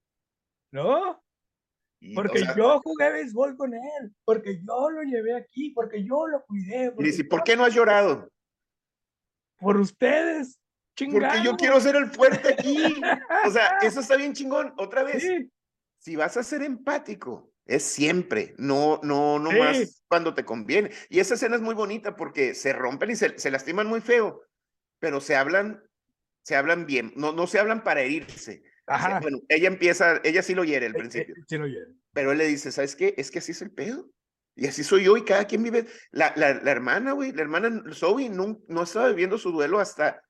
¿No? 0.71 1.24
Porque 2.13 2.44
yo 2.56 2.82
jugué 2.84 3.12
béisbol 3.12 3.56
con 3.58 3.74
él, 3.74 4.13
porque 4.24 4.62
yo 4.62 4.89
lo 4.89 5.02
llevé 5.04 5.36
aquí, 5.36 5.72
porque 5.72 6.04
yo 6.04 6.28
lo 6.28 6.44
cuidé. 6.46 6.94
Y 7.00 7.04
dice, 7.04 7.24
¿por 7.24 7.44
qué 7.44 7.56
no 7.56 7.65
has 7.65 7.74
llorado? 7.74 8.30
Por 9.58 9.78
ustedes. 9.78 10.60
Porque 10.98 11.44
yo 11.44 11.56
quiero 11.58 11.80
ser 11.82 11.96
el 11.96 12.12
fuerte 12.12 12.54
aquí. 12.54 13.02
O 13.46 13.52
sea, 13.52 13.78
eso 13.82 14.00
está 14.00 14.15
bien 14.15 14.34
chingón. 14.34 14.74
Otra 14.78 15.04
vez, 15.04 15.26
si 16.00 16.15
vas 16.15 16.38
a 16.38 16.44
ser 16.44 16.62
empático, 16.62 17.52
es 17.65 17.84
siempre, 17.84 18.54
no, 18.58 19.00
no, 19.02 19.39
no 19.39 19.52
más 19.52 20.04
cuando 20.08 20.34
te 20.34 20.46
conviene. 20.46 20.91
Y 21.10 21.20
esa 21.20 21.34
escena 21.34 21.56
es 21.56 21.62
muy 21.62 21.74
bonita 21.74 22.15
porque 22.15 22.54
se 22.54 22.74
rompen 22.74 23.12
y 23.12 23.15
se, 23.15 23.39
se, 23.39 23.50
lastiman 23.50 23.88
muy 23.88 24.02
feo, 24.02 24.44
pero 25.00 25.20
se 25.20 25.36
hablan, 25.36 25.84
se 26.44 26.56
hablan 26.56 26.86
bien, 26.86 27.12
no, 27.15 27.32
no 27.32 27.48
se 27.48 27.60
hablan 27.60 27.84
para 27.84 28.02
herirse. 28.02 28.63
Ajá. 28.88 29.19
Bueno, 29.19 29.39
ella 29.50 29.67
empieza, 29.67 30.21
ella 30.24 30.41
sí 30.43 30.54
lo 30.54 30.63
hiere 30.63 30.86
al 30.86 30.93
eh, 30.93 30.95
eh, 30.95 31.00
principio. 31.00 31.36
Sí 31.48 31.58
lo 31.58 31.67
hiere. 31.67 31.91
Pero 32.13 32.32
él 32.32 32.38
le 32.38 32.48
dice, 32.48 32.71
¿sabes 32.71 32.95
qué? 32.95 33.13
Es 33.17 33.32
que 33.32 33.39
así 33.39 33.52
es 33.52 33.62
el 33.62 33.71
pedo. 33.71 34.10
Y 34.56 34.67
así 34.67 34.84
soy 34.84 35.04
yo 35.04 35.17
y 35.17 35.26
cada 35.26 35.45
quien 35.45 35.63
vive. 35.63 35.86
La, 36.12 36.34
la, 36.36 36.54
la 36.54 36.71
hermana, 36.71 37.12
güey, 37.12 37.34
la 37.34 37.41
hermana 37.41 37.84
Zoe 37.93 38.30
no, 38.30 38.62
no 38.67 38.84
estaba 38.84 39.10
viviendo 39.10 39.38
su 39.38 39.52
duelo 39.52 39.80
hasta 39.80 40.21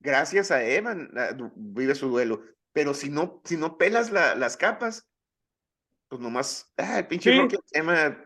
gracias 0.00 0.50
a 0.50 0.64
Evan 0.64 1.10
vive 1.54 1.94
su 1.94 2.08
duelo. 2.08 2.42
Pero 2.72 2.94
si 2.94 3.10
no, 3.10 3.40
si 3.44 3.56
no 3.56 3.76
pelas 3.78 4.10
las 4.10 4.56
capas, 4.56 5.08
pues 6.08 6.20
nomás, 6.20 6.72
ah, 6.76 6.98
el 6.98 7.06
pinche 7.06 7.32
sí. 7.32 7.56
Emma, 7.72 8.16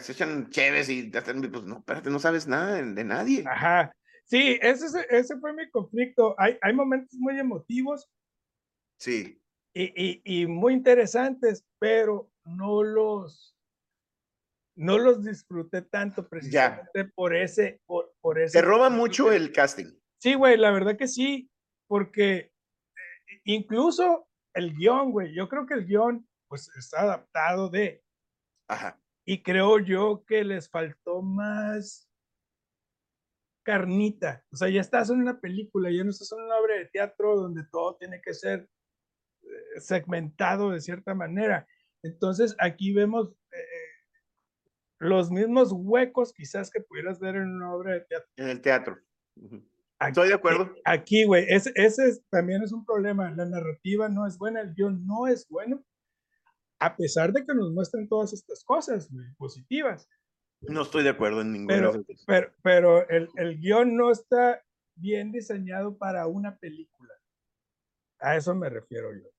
se 0.00 0.12
echan 0.12 0.48
chéves 0.50 0.88
y 0.88 1.10
pues 1.10 1.64
no, 1.64 1.78
espérate, 1.78 2.10
no 2.10 2.18
sabes 2.18 2.46
nada 2.46 2.82
de, 2.82 3.04
nadie. 3.04 3.44
Ajá. 3.46 3.92
Sí, 4.24 4.58
ese, 4.60 4.86
ese 5.10 5.38
fue 5.38 5.52
mi 5.52 5.70
conflicto. 5.70 6.34
Hay, 6.38 6.58
hay 6.60 6.72
momentos 6.72 7.18
muy 7.18 7.38
emotivos. 7.38 8.08
Sí. 8.98 9.40
Y, 9.74 9.92
y, 9.94 10.22
y 10.24 10.46
muy 10.46 10.72
interesantes, 10.72 11.64
pero 11.78 12.30
no 12.44 12.82
los, 12.82 13.56
no 14.76 14.98
los 14.98 15.22
disfruté 15.22 15.82
tanto 15.82 16.28
precisamente 16.28 17.04
por 17.14 17.34
ese, 17.34 17.80
por, 17.86 18.14
por 18.20 18.38
ese. 18.38 18.58
Te 18.58 18.64
roba 18.64 18.88
mucho 18.88 19.32
el 19.32 19.52
casting. 19.52 19.92
Sí, 20.18 20.34
güey, 20.34 20.56
la 20.56 20.70
verdad 20.70 20.96
que 20.96 21.08
sí, 21.08 21.50
porque 21.88 22.52
incluso 23.44 24.28
el 24.54 24.74
guion, 24.74 25.12
güey, 25.12 25.34
yo 25.34 25.48
creo 25.48 25.66
que 25.66 25.74
el 25.74 25.86
guion, 25.86 26.26
pues 26.48 26.70
está 26.76 27.02
adaptado 27.02 27.68
de. 27.68 28.02
Ajá. 28.68 28.98
Y 29.26 29.42
creo 29.42 29.78
yo 29.80 30.24
que 30.24 30.44
les 30.44 30.70
faltó 30.70 31.20
más 31.20 32.08
carnita. 33.64 34.44
O 34.52 34.56
sea, 34.56 34.68
ya 34.68 34.80
estás 34.80 35.10
en 35.10 35.20
una 35.20 35.40
película, 35.40 35.90
ya 35.90 36.04
no 36.04 36.10
estás 36.10 36.30
en 36.32 36.42
una 36.44 36.56
obra 36.56 36.76
de 36.76 36.86
teatro 36.86 37.36
donde 37.36 37.64
todo 37.70 37.96
tiene 37.96 38.20
que 38.22 38.32
ser 38.32 38.68
segmentado 39.80 40.70
de 40.70 40.80
cierta 40.80 41.14
manera. 41.14 41.66
Entonces, 42.02 42.54
aquí 42.58 42.92
vemos, 42.92 43.30
eh, 43.52 43.86
los 44.98 45.30
mismos 45.30 45.72
huecos 45.72 46.32
quizás 46.32 46.70
que 46.70 46.80
pudieras 46.80 47.20
ver 47.20 47.36
en 47.36 47.48
una 47.48 47.74
obra 47.74 47.94
de 47.94 48.00
teatro. 48.02 48.28
En 48.36 48.48
el 48.48 48.60
teatro. 48.60 48.98
Estoy 50.00 50.28
de 50.28 50.34
acuerdo. 50.34 50.74
Aquí, 50.84 51.24
güey, 51.24 51.46
ese, 51.48 51.72
ese 51.74 52.20
también 52.30 52.62
es 52.62 52.72
un 52.72 52.84
problema. 52.84 53.30
La 53.30 53.46
narrativa 53.46 54.08
no 54.08 54.26
es 54.26 54.38
buena, 54.38 54.60
el 54.60 54.74
guion 54.74 55.06
no 55.06 55.26
es 55.26 55.48
bueno, 55.48 55.84
a 56.78 56.96
pesar 56.96 57.32
de 57.32 57.44
que 57.44 57.54
nos 57.54 57.72
muestren 57.72 58.08
todas 58.08 58.32
estas 58.32 58.62
cosas 58.64 59.10
positivas. 59.38 60.08
No 60.60 60.82
estoy 60.82 61.02
de 61.02 61.10
acuerdo 61.10 61.42
en 61.42 61.52
ninguna 61.52 61.92
pero, 61.92 62.04
pero, 62.26 62.52
pero 62.62 63.08
el, 63.08 63.28
el 63.36 63.58
guion 63.58 63.96
no 63.96 64.10
está 64.10 64.62
bien 64.94 65.32
diseñado 65.32 65.96
para 65.96 66.26
una 66.26 66.56
película. 66.56 67.12
A 68.18 68.36
eso 68.36 68.54
me 68.54 68.68
refiero 68.68 69.12
yo. 69.12 69.35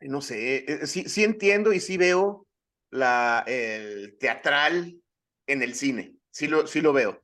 No 0.00 0.20
sé, 0.20 0.64
eh, 0.70 0.86
sí, 0.86 1.08
sí 1.08 1.24
entiendo 1.24 1.72
y 1.72 1.80
sí 1.80 1.96
veo 1.96 2.46
la, 2.90 3.44
el 3.46 4.16
teatral 4.18 5.00
en 5.46 5.62
el 5.62 5.74
cine, 5.74 6.14
sí 6.30 6.46
lo, 6.46 6.66
sí 6.66 6.80
lo 6.80 6.92
veo. 6.92 7.22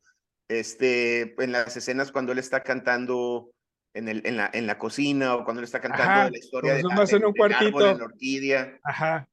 Este, 0.48 1.34
en 1.42 1.52
las 1.52 1.76
escenas 1.76 2.10
cuando 2.10 2.32
él 2.32 2.38
está 2.38 2.62
cantando 2.62 3.52
en, 3.94 4.08
el, 4.08 4.26
en, 4.26 4.36
la, 4.36 4.50
en 4.52 4.66
la 4.66 4.78
cocina 4.78 5.36
o 5.36 5.44
cuando 5.44 5.60
él 5.60 5.64
está 5.64 5.80
cantando 5.80 6.30
la 6.30 6.38
historia 6.38 6.74
de, 6.74 6.82
la, 6.82 7.04
en 7.08 7.24
un 7.24 7.32
cuartito. 7.32 7.90
en 7.90 7.98
la 7.98 8.04
orquídea. 8.04 8.80
Ajá. 8.82 9.28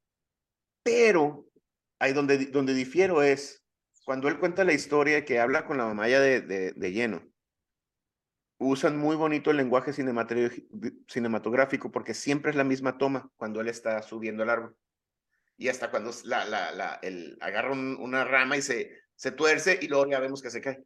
Pero 0.84 1.48
ahí 2.00 2.14
donde, 2.14 2.46
donde 2.48 2.74
difiero 2.74 3.24
es 3.24 3.64
cuando 4.06 4.28
él 4.28 4.40
cuenta 4.40 4.64
la 4.64 4.74
historia 4.74 5.26
que 5.26 5.40
habla 5.40 5.66
con 5.66 5.78
la 5.78 5.86
mamá 5.86 6.08
ya 6.08 6.20
de, 6.20 6.42
de, 6.42 6.72
de 6.74 6.92
lleno 6.92 7.24
usan 8.60 8.98
muy 8.98 9.16
bonito 9.16 9.52
el 9.52 9.58
lenguaje 9.58 9.94
cinematográfico 9.94 11.92
porque 11.92 12.14
siempre 12.14 12.52
es 12.52 12.58
la 12.58 12.64
misma 12.64 12.98
toma 12.98 13.32
cuando 13.38 13.62
él 13.62 13.68
está 13.68 14.02
subiendo 14.02 14.44
el 14.44 14.50
árbol. 14.50 14.76
Y 15.58 15.70
hasta 15.70 15.90
cuando 15.90 16.12
la, 16.24 16.46
la, 16.46 16.72
la, 16.72 17.00
el, 17.02 17.38
agarra 17.42 17.72
una 17.72 18.24
rama 18.24 18.58
y 18.58 18.62
se, 18.62 18.92
se 19.16 19.32
tuerce 19.32 19.80
y 19.82 19.88
luego 19.88 20.08
ya 20.10 20.20
vemos 20.20 20.42
que 20.42 20.52
se 20.52 20.62
cae. 20.62 20.84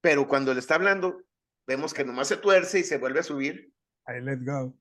Pero 0.00 0.26
cuando 0.26 0.52
le 0.52 0.60
está 0.60 0.74
hablando, 0.74 1.22
vemos 1.66 1.94
que 1.94 2.04
nomás 2.04 2.28
se 2.28 2.36
tuerce 2.36 2.80
y 2.80 2.84
se 2.84 2.98
vuelve 2.98 3.20
a 3.20 3.24
subir. 3.24 3.72
I 4.08 4.20
let 4.20 4.40
go. 4.44 4.76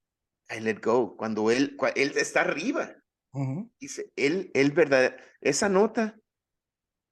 I 0.50 0.60
let 0.60 0.80
go. 0.82 1.16
Cuando 1.16 1.52
él, 1.52 1.78
él 1.96 2.14
está 2.16 2.42
arriba. 2.42 2.96
Dice, 3.80 4.12
él, 4.16 4.52
él, 4.54 4.72
verdad, 4.72 5.16
esa 5.40 5.70
nota 5.70 6.20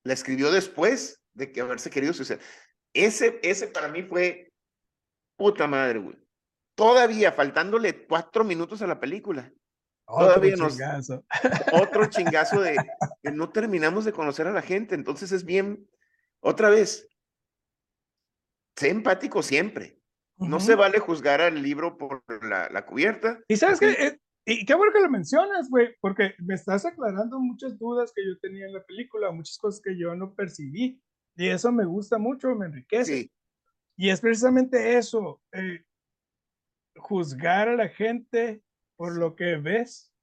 la 0.04 0.14
escribió 0.14 0.52
después 0.52 1.22
de 1.34 1.52
que 1.52 1.62
haberse 1.62 1.90
querido 1.90 2.14
suceder. 2.14 2.44
Ese, 2.94 3.40
ese 3.44 3.68
para 3.68 3.88
mí 3.88 4.04
fue 4.04 4.49
Puta 5.40 5.68
madre, 5.68 6.00
güey. 6.00 6.18
Todavía 6.76 7.32
faltándole 7.32 8.06
cuatro 8.06 8.44
minutos 8.44 8.82
a 8.82 8.88
la 8.88 9.00
película. 9.00 9.50
Todavía 10.06 10.56
otro 10.56 10.70
chingazo. 10.70 11.26
Otro 11.72 12.06
chingazo 12.10 12.60
de 12.60 12.76
que 13.24 13.32
no 13.32 13.50
terminamos 13.50 14.04
de 14.04 14.12
conocer 14.12 14.48
a 14.48 14.52
la 14.52 14.62
gente. 14.62 14.96
Entonces 14.96 15.32
es 15.32 15.46
bien, 15.46 15.90
otra 16.42 16.70
vez, 16.70 17.08
sé 18.76 18.90
empático 18.90 19.42
siempre. 19.42 20.02
No 20.36 20.60
se 20.60 20.76
vale 20.76 21.00
juzgar 21.00 21.40
al 21.40 21.62
libro 21.62 21.98
por 21.98 22.22
la, 22.44 22.70
la 22.70 22.86
cubierta. 22.86 23.40
Y 23.48 23.56
sabes 23.56 23.80
que, 23.80 23.92
eh, 23.92 24.20
y 24.46 24.66
qué 24.66 24.74
bueno 24.74 24.92
que 24.92 25.02
lo 25.02 25.10
mencionas, 25.10 25.70
güey, 25.70 25.96
porque 26.02 26.34
me 26.40 26.56
estás 26.56 26.86
aclarando 26.86 27.40
muchas 27.40 27.78
dudas 27.78 28.12
que 28.14 28.26
yo 28.26 28.38
tenía 28.40 28.66
en 28.66 28.74
la 28.74 28.84
película, 28.84 29.32
muchas 29.32 29.58
cosas 29.58 29.82
que 29.82 29.98
yo 29.98 30.16
no 30.16 30.34
percibí. 30.34 31.02
Y 31.36 31.48
eso 31.48 31.72
me 31.72 31.86
gusta 31.86 32.18
mucho, 32.18 32.56
me 32.56 32.66
enriquece. 32.66 33.22
Sí. 33.22 33.32
Y 34.00 34.10
es 34.10 34.22
precisamente 34.22 34.98
eso, 34.98 35.42
eh, 35.52 35.84
juzgar 36.96 37.68
a 37.68 37.76
la 37.76 37.90
gente 37.90 38.64
por 38.96 39.18
lo 39.18 39.36
que 39.36 39.58
ves. 39.58 40.14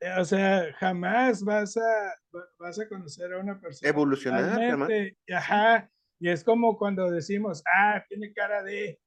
Eh, 0.00 0.14
o 0.18 0.24
sea, 0.24 0.74
jamás 0.80 1.44
vas 1.44 1.76
a, 1.76 2.14
vas 2.58 2.80
a 2.80 2.88
conocer 2.88 3.32
a 3.32 3.38
una 3.38 3.60
persona. 3.60 3.88
Evolucionar, 3.88 4.90
Ajá. 5.32 5.88
Y 6.18 6.28
es 6.28 6.42
como 6.42 6.76
cuando 6.76 7.08
decimos, 7.08 7.62
ah, 7.72 8.04
tiene 8.08 8.32
cara 8.32 8.64
de. 8.64 8.98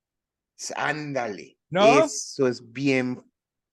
Ándale. 0.77 1.57
¿No? 1.69 2.05
Eso 2.05 2.47
es 2.47 2.71
bien, 2.71 3.21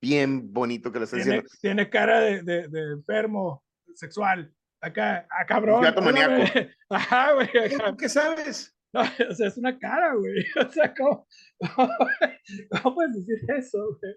bien 0.02 0.52
bonito 0.52 0.90
que 0.90 0.98
lo 0.98 1.04
estás 1.04 1.24
diciendo. 1.24 1.48
Tiene 1.60 1.88
cara 1.88 2.18
de, 2.18 2.42
de, 2.42 2.92
enfermo 2.94 3.64
sexual. 3.94 4.52
Acá, 4.80 5.18
a 5.18 5.42
ah, 5.42 5.46
cabrón. 5.46 5.82
Gato 5.82 6.02
maníaco. 6.02 6.34
Ajá, 6.90 7.34
güey. 7.34 7.48
¿Qué 7.96 8.08
sabes? 8.08 8.74
No, 8.92 9.00
o 9.30 9.34
sea, 9.34 9.48
es 9.48 9.56
una 9.56 9.78
cara, 9.78 10.14
güey. 10.14 10.44
O 10.68 10.70
sea, 10.70 10.94
¿cómo, 10.94 11.26
cómo, 12.82 12.94
puedes 12.94 13.26
decir 13.26 13.38
eso, 13.56 13.98
güey? 14.00 14.14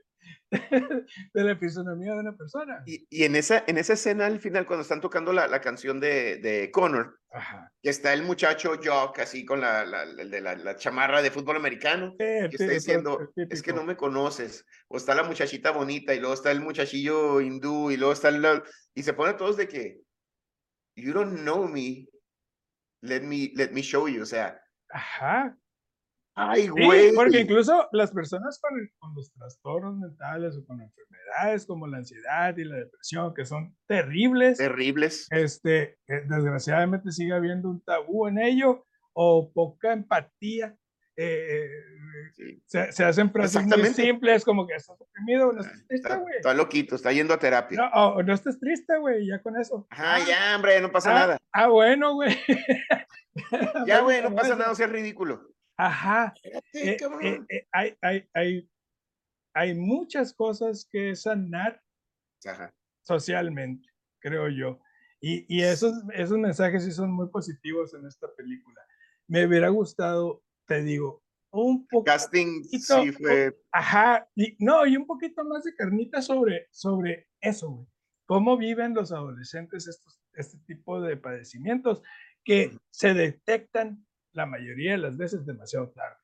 De 1.33 1.43
la 1.43 1.57
fisonomía 1.57 2.13
de 2.13 2.19
una 2.19 2.35
persona. 2.35 2.81
Y, 2.85 3.05
y, 3.09 3.23
en, 3.23 3.35
esa, 3.35 3.63
en 3.67 3.77
esa 3.77 3.93
escena 3.93 4.25
al 4.25 4.39
final, 4.39 4.65
cuando 4.65 4.83
están 4.83 5.01
tocando 5.01 5.33
la, 5.33 5.47
la 5.47 5.59
canción 5.59 5.99
de, 5.99 6.37
de 6.37 6.71
Connor, 6.71 7.19
que 7.81 7.89
está 7.89 8.13
el 8.13 8.23
muchacho 8.23 8.79
Jock 8.81 9.19
así 9.19 9.43
con 9.43 9.59
la, 9.59 9.83
la, 9.85 10.05
la, 10.05 10.75
chamarra 10.77 11.21
de 11.21 11.31
fútbol 11.31 11.57
americano, 11.57 12.15
que 12.17 12.45
está 12.45 12.67
diciendo, 12.67 13.31
es 13.35 13.61
que 13.61 13.73
no 13.73 13.83
me 13.83 13.97
conoces. 13.97 14.65
O 14.87 14.97
está 14.97 15.13
la 15.13 15.23
muchachita 15.23 15.71
bonita, 15.71 16.13
y 16.13 16.19
luego 16.19 16.35
está 16.35 16.51
el 16.51 16.61
muchachillo 16.61 17.41
hindú, 17.41 17.91
y 17.91 17.97
luego 17.97 18.13
está 18.13 18.29
el... 18.29 18.63
Y 18.93 19.03
se 19.03 19.13
pone 19.13 19.33
todos 19.33 19.57
de 19.57 19.67
que, 19.67 20.01
you 20.95 21.11
don't 21.11 21.39
know 21.39 21.67
me, 21.67 22.07
let 23.01 23.21
me, 23.21 23.51
let 23.55 23.71
me 23.71 23.81
show 23.81 24.07
you. 24.07 24.21
O 24.21 24.25
sea, 24.25 24.62
Ajá. 24.93 25.57
Ay, 26.35 26.67
güey. 26.67 27.13
porque 27.13 27.41
incluso 27.41 27.87
las 27.91 28.11
personas 28.11 28.59
con, 28.59 28.71
con, 28.97 29.13
los 29.13 29.31
trastornos 29.33 29.97
mentales 29.97 30.57
o 30.57 30.65
con 30.65 30.81
enfermedades 30.81 31.65
como 31.65 31.85
la 31.85 31.97
ansiedad 31.97 32.57
y 32.57 32.63
la 32.63 32.77
depresión, 32.77 33.33
que 33.35 33.45
son 33.45 33.75
terribles. 33.87 34.57
Terribles. 34.57 35.27
Este, 35.29 35.99
desgraciadamente 36.07 37.11
sigue 37.11 37.33
habiendo 37.33 37.69
un 37.69 37.81
tabú 37.81 38.27
en 38.27 38.39
ello 38.39 38.85
o 39.13 39.51
poca 39.53 39.93
empatía. 39.93 40.75
Eh, 41.15 41.69
se, 42.65 42.91
se, 42.91 43.03
hacen 43.03 43.31
frases 43.31 43.67
muy 43.67 43.85
simples 43.89 44.43
como 44.43 44.65
que 44.65 44.73
estás 44.73 44.97
deprimido, 44.97 45.53
no 45.53 45.61
estás 45.61 45.85
triste, 45.87 46.15
güey. 46.15 46.35
Está, 46.37 46.53
loquito, 46.55 46.95
está 46.95 47.11
yendo 47.11 47.35
a 47.35 47.39
terapia. 47.39 47.91
No, 47.93 48.23
no 48.23 48.33
estás 48.33 48.59
triste, 48.59 48.97
güey, 48.97 49.27
ya 49.27 49.39
con 49.43 49.55
eso. 49.59 49.85
Ajá, 49.91 50.25
ya, 50.27 50.55
hombre, 50.55 50.81
no 50.81 50.91
pasa 50.91 51.11
ah, 51.11 51.19
nada. 51.19 51.37
Ah, 51.51 51.67
bueno, 51.67 52.15
güey. 52.15 52.35
ya, 53.85 54.01
güey, 54.01 54.21
no 54.21 54.33
pasa 54.33 54.55
nada, 54.55 54.75
sea 54.75 54.87
ridículo. 54.87 55.53
Ajá. 55.77 56.33
Eh, 56.43 56.97
eh, 57.21 57.41
eh, 57.49 57.67
hay, 57.71 57.97
hay, 58.01 58.29
hay, 58.33 58.69
hay 59.53 59.73
muchas 59.73 60.33
cosas 60.33 60.87
que 60.89 61.15
sanar 61.15 61.81
socialmente, 63.01 63.89
creo 64.19 64.49
yo. 64.49 64.79
Y, 65.19 65.45
y 65.47 65.63
esos, 65.63 65.93
esos 66.13 66.37
mensajes 66.37 66.83
sí 66.83 66.91
son 66.91 67.11
muy 67.11 67.29
positivos 67.29 67.93
en 67.93 68.05
esta 68.05 68.27
película. 68.35 68.81
Me 69.27 69.45
hubiera 69.45 69.69
gustado, 69.69 70.43
te 70.67 70.81
digo, 70.81 71.23
un 71.51 71.87
poco. 71.87 72.03
Casting 72.03 72.63
sí 72.63 73.11
fue. 73.11 73.55
Ajá, 73.71 74.27
y, 74.35 74.55
no, 74.59 74.85
y 74.85 74.97
un 74.97 75.05
poquito 75.05 75.43
más 75.45 75.63
de 75.63 75.75
carnita 75.75 76.21
sobre, 76.21 76.67
sobre 76.71 77.27
eso, 77.39 77.69
güey. 77.69 77.87
¿Cómo 78.25 78.57
viven 78.57 78.93
los 78.93 79.11
adolescentes 79.11 79.87
estos, 79.87 80.19
este 80.33 80.57
tipo 80.65 81.01
de 81.01 81.17
padecimientos? 81.17 82.01
Que 82.43 82.77
se 82.91 83.13
detectan 83.13 84.05
la 84.33 84.45
mayoría 84.45 84.91
de 84.93 84.97
las 84.97 85.17
veces 85.17 85.45
demasiado 85.45 85.89
tarde. 85.91 86.17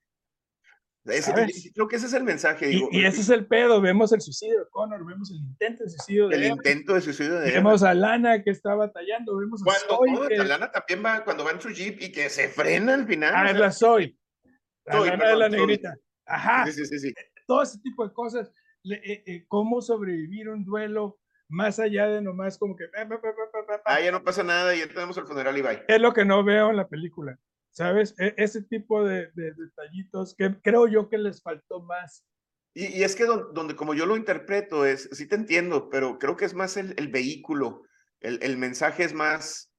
creo 1.73 1.87
que 1.87 1.95
ese 1.95 2.07
es 2.07 2.13
el 2.13 2.23
mensaje. 2.23 2.71
y, 2.71 3.05
ese 3.05 3.21
es 3.21 3.29
el 3.29 3.47
pedo. 3.47 3.81
Vemos 3.81 4.11
el 4.11 4.21
suicidio 4.21 4.59
de 4.59 4.69
Connor, 4.69 5.05
vemos 5.05 5.31
el 5.31 5.37
intento 5.37 5.83
de 5.83 5.89
suicidio 5.89 6.27
de 6.27 6.35
El 6.35 6.43
intento 6.45 6.93
de 6.93 7.01
suicidio 7.01 7.39
de 7.39 7.51
Vemos 7.51 7.83
a 7.83 7.93
Lana 7.93 8.43
que 8.43 8.51
está 8.51 8.75
batallando. 8.75 9.37
Vemos 9.37 9.61
cuando, 9.63 10.23
a 10.25 10.43
Lana 10.43 10.71
también 10.71 11.03
va, 11.05 11.23
cuando 11.23 11.43
va 11.43 11.51
en 11.51 11.61
su 11.61 11.69
jeep 11.69 12.01
y 12.01 12.11
que 12.11 12.29
se 12.29 12.49
frena 12.49 12.93
al 12.95 13.07
final. 13.07 13.33
Ah, 13.35 13.51
es 13.51 13.57
la 13.57 13.71
Soy. 13.71 14.17
La 14.85 14.99
Lana 14.99 15.29
de 15.29 15.35
la 15.35 15.49
negrita. 15.49 15.95
Ajá. 16.25 16.65
Sí, 16.71 16.85
sí, 16.85 16.99
sí, 16.99 17.13
Todo 17.47 17.63
ese 17.63 17.79
tipo 17.79 18.07
de 18.07 18.13
cosas. 18.13 18.51
Eh, 18.85 19.23
eh, 19.25 19.45
cómo 19.49 19.81
sobrevivir 19.81 20.47
un 20.47 20.63
duelo 20.63 21.18
más 21.49 21.79
allá 21.79 22.07
de 22.07 22.21
nomás 22.21 22.57
como 22.57 22.75
que... 22.75 22.85
Ah, 23.85 23.99
ya 23.99 24.11
no 24.11 24.23
pasa 24.23 24.43
nada, 24.43 24.73
ya 24.75 24.87
tenemos 24.87 25.17
el 25.17 25.25
funeral 25.25 25.57
y 25.57 25.61
bye. 25.61 25.83
Es 25.87 25.99
lo 25.99 26.13
que 26.13 26.23
no 26.23 26.43
veo 26.43 26.69
en 26.69 26.77
la 26.77 26.87
película, 26.87 27.37
¿sabes? 27.71 28.15
E, 28.19 28.35
ese 28.37 28.61
tipo 28.61 29.03
de, 29.03 29.31
detallitos 29.33 30.35
que 30.35 30.55
creo 30.61 30.87
yo 30.87 31.09
que 31.09 31.17
les 31.17 31.41
faltó 31.41 31.81
más. 31.81 32.23
Y, 32.75 33.03
es 33.03 33.15
que 33.15 33.25
donde, 33.25 33.75
como 33.75 33.95
yo 33.95 34.05
lo 34.05 34.15
interpreto 34.15 34.85
es, 34.85 35.09
sí 35.11 35.27
te 35.27 35.35
entiendo, 35.35 35.89
pero 35.89 36.19
creo 36.19 36.37
que 36.37 36.45
es 36.45 36.53
más 36.53 36.77
el, 36.77 36.93
vehículo, 37.09 37.81
el, 38.21 38.39
el, 38.43 38.57
mensaje 38.57 39.03
es 39.03 39.13
más 39.13 39.73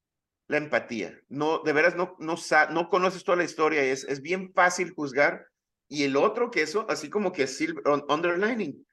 la 0.49 0.57
empatía. 0.57 1.17
No, 1.29 1.61
de 1.61 1.73
veras 1.73 1.95
no, 1.95 2.17
no, 2.19 2.35
no 2.73 2.89
conoces 2.89 3.23
toda 3.23 3.39
la 3.39 3.45
historia, 3.45 3.83
es, 3.85 4.03
es 4.05 4.21
bien 4.21 4.53
fácil 4.53 4.91
juzgar. 4.91 5.47
Y 5.89 6.03
el 6.05 6.17
otro 6.17 6.51
que 6.51 6.63
eso, 6.63 6.87
así 6.89 7.09
como 7.09 7.33
que 7.33 7.47
silver, 7.47 7.85
underlining, 8.09 8.85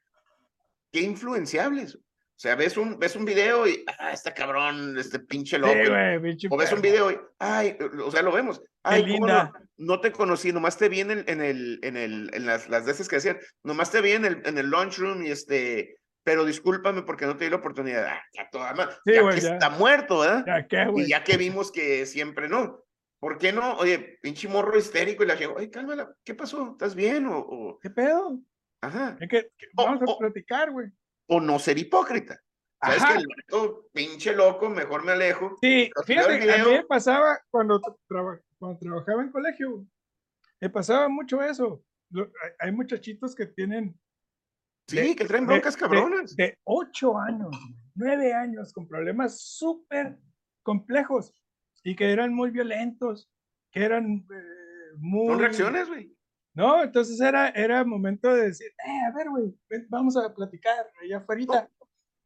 qué 0.92 1.02
influenciables. 1.02 1.98
O 2.38 2.40
sea, 2.40 2.54
ves 2.54 2.78
un, 2.78 3.00
ves 3.00 3.16
un 3.16 3.26
video 3.26 3.68
y, 3.68 3.84
ah, 3.98 4.12
este 4.12 4.32
cabrón, 4.32 4.96
este 5.00 5.18
pinche 5.20 5.58
loco. 5.58 5.74
Sí, 6.38 6.48
o 6.52 6.56
ves 6.56 6.72
un 6.72 6.82
video 6.84 7.10
y, 7.10 7.18
ay, 7.40 7.76
o 8.06 8.12
sea, 8.12 8.22
lo 8.22 8.32
vemos. 8.32 8.62
Ay, 8.84 9.04
linda. 9.04 9.52
No, 9.78 10.00
te 10.02 10.12
conocí, 10.12 10.54
nomás 10.54 10.78
te 10.78 10.88
vi 10.88 11.00
en 11.00 11.10
el, 11.10 11.24
en 11.28 11.42
el, 11.42 11.80
en 11.82 11.98
el, 11.98 12.30
en 12.34 12.46
las, 12.46 12.70
las 12.70 12.86
veces 12.86 13.08
que 13.08 13.16
decían, 13.16 13.40
nomás 13.64 13.90
te 13.90 14.02
vi 14.02 14.12
en 14.12 14.26
el, 14.26 14.44
en 14.46 14.60
el 14.60 14.68
lunchroom 14.70 15.24
y 15.26 15.32
este, 15.32 15.98
pero 16.24 16.46
discúlpame 16.46 17.02
porque 17.02 17.26
no 17.26 17.38
te 17.38 17.46
di 17.46 17.50
la 17.50 17.58
oportunidad. 17.58 18.06
Ah, 18.06 18.22
ya 18.32 18.48
toda 18.52 18.76
Sí, 19.04 19.14
ya 19.16 19.22
güey, 19.24 19.34
que 19.36 19.42
ya. 19.42 19.54
está 19.54 19.72
muerto, 19.72 20.20
¿verdad? 20.20 20.44
Ya, 20.46 20.68
¿qué, 20.68 20.84
Y 20.84 20.92
güey? 20.92 21.08
ya 21.08 21.24
que 21.24 21.38
vimos 21.38 21.72
que 21.72 22.06
siempre 22.06 22.48
no. 22.48 22.84
¿Por 23.20 23.40
qué 23.40 23.52
no? 23.52 23.78
Oye, 23.78 24.20
pinche 24.22 24.48
morro 24.48 24.78
histérico 24.78 25.24
y 25.24 25.26
la 25.28 25.38
gente, 25.38 25.56
oye, 25.58 25.72
cálmala, 25.72 26.14
¿qué 26.24 26.36
pasó? 26.36 26.74
¿Estás 26.74 26.94
bien? 26.94 27.26
O, 27.26 27.40
o- 27.40 27.80
¿Qué 27.80 27.90
pedo? 27.90 28.40
ajá. 28.82 29.18
Es 29.20 29.28
que, 29.28 29.50
que 29.58 29.68
Oh, 29.76 29.86
vamos 29.86 30.02
a 30.08 30.18
platicar, 30.20 30.70
güey. 30.70 30.90
O 31.28 31.40
no 31.42 31.60
ser 31.60 31.78
hipócrita. 31.78 32.40
¿Sabes 32.82 33.02
Ajá. 33.02 33.14
que 33.14 33.20
el 33.20 33.28
vato, 33.28 33.90
pinche 33.92 34.34
loco, 34.36 34.70
mejor 34.70 35.04
me 35.04 35.12
alejo? 35.14 35.58
Sí, 35.62 35.90
fíjate, 36.06 36.06
final 36.06 36.26
a 36.26 36.58
mí 36.58 36.64
video- 36.64 36.72
me 36.82 36.84
pasaba 36.86 37.40
cuando, 37.50 37.82
tra- 37.82 37.98
traba- 38.08 38.40
cuando 38.60 38.80
trabajaba 38.80 39.24
en 39.24 39.32
colegio, 39.32 39.86
me 40.62 40.70
pasaba 40.70 41.10
mucho 41.10 41.42
eso. 41.42 41.84
Hay, 42.60 42.72
muchachitos 42.72 43.36
que 43.36 43.48
tienen 43.48 44.00
Sí, 44.88 44.96
de- 44.98 45.16
que 45.16 45.26
traen 45.26 45.46
broncas 45.48 45.74
de- 45.76 45.80
cabronas. 45.82 46.36
De, 46.36 46.58
ocho 46.64 47.18
años, 47.18 47.50
nueve 47.96 48.34
años, 48.34 48.72
con 48.72 48.88
problemas 48.88 49.42
súper 49.42 50.18
complejos 50.64 51.34
y 51.84 51.96
que 51.96 52.12
eran 52.12 52.34
muy 52.34 52.52
violentos, 52.52 53.30
que 53.72 53.84
eran 53.84 54.26
eh, 54.34 54.94
muy... 54.98 55.28
Son 55.30 55.40
reacciones, 55.40 55.88
güey. 55.90 56.16
No, 56.58 56.82
entonces 56.84 57.22
era, 57.22 57.50
era 57.50 57.86
momento 57.86 58.34
de 58.34 58.46
decir, 58.48 58.68
eh, 58.84 59.06
a 59.08 59.16
ver, 59.16 59.30
güey, 59.30 59.54
vamos 59.90 60.18
a 60.18 60.34
platicar 60.34 60.88
allá 61.04 61.18
afuera. 61.20 61.70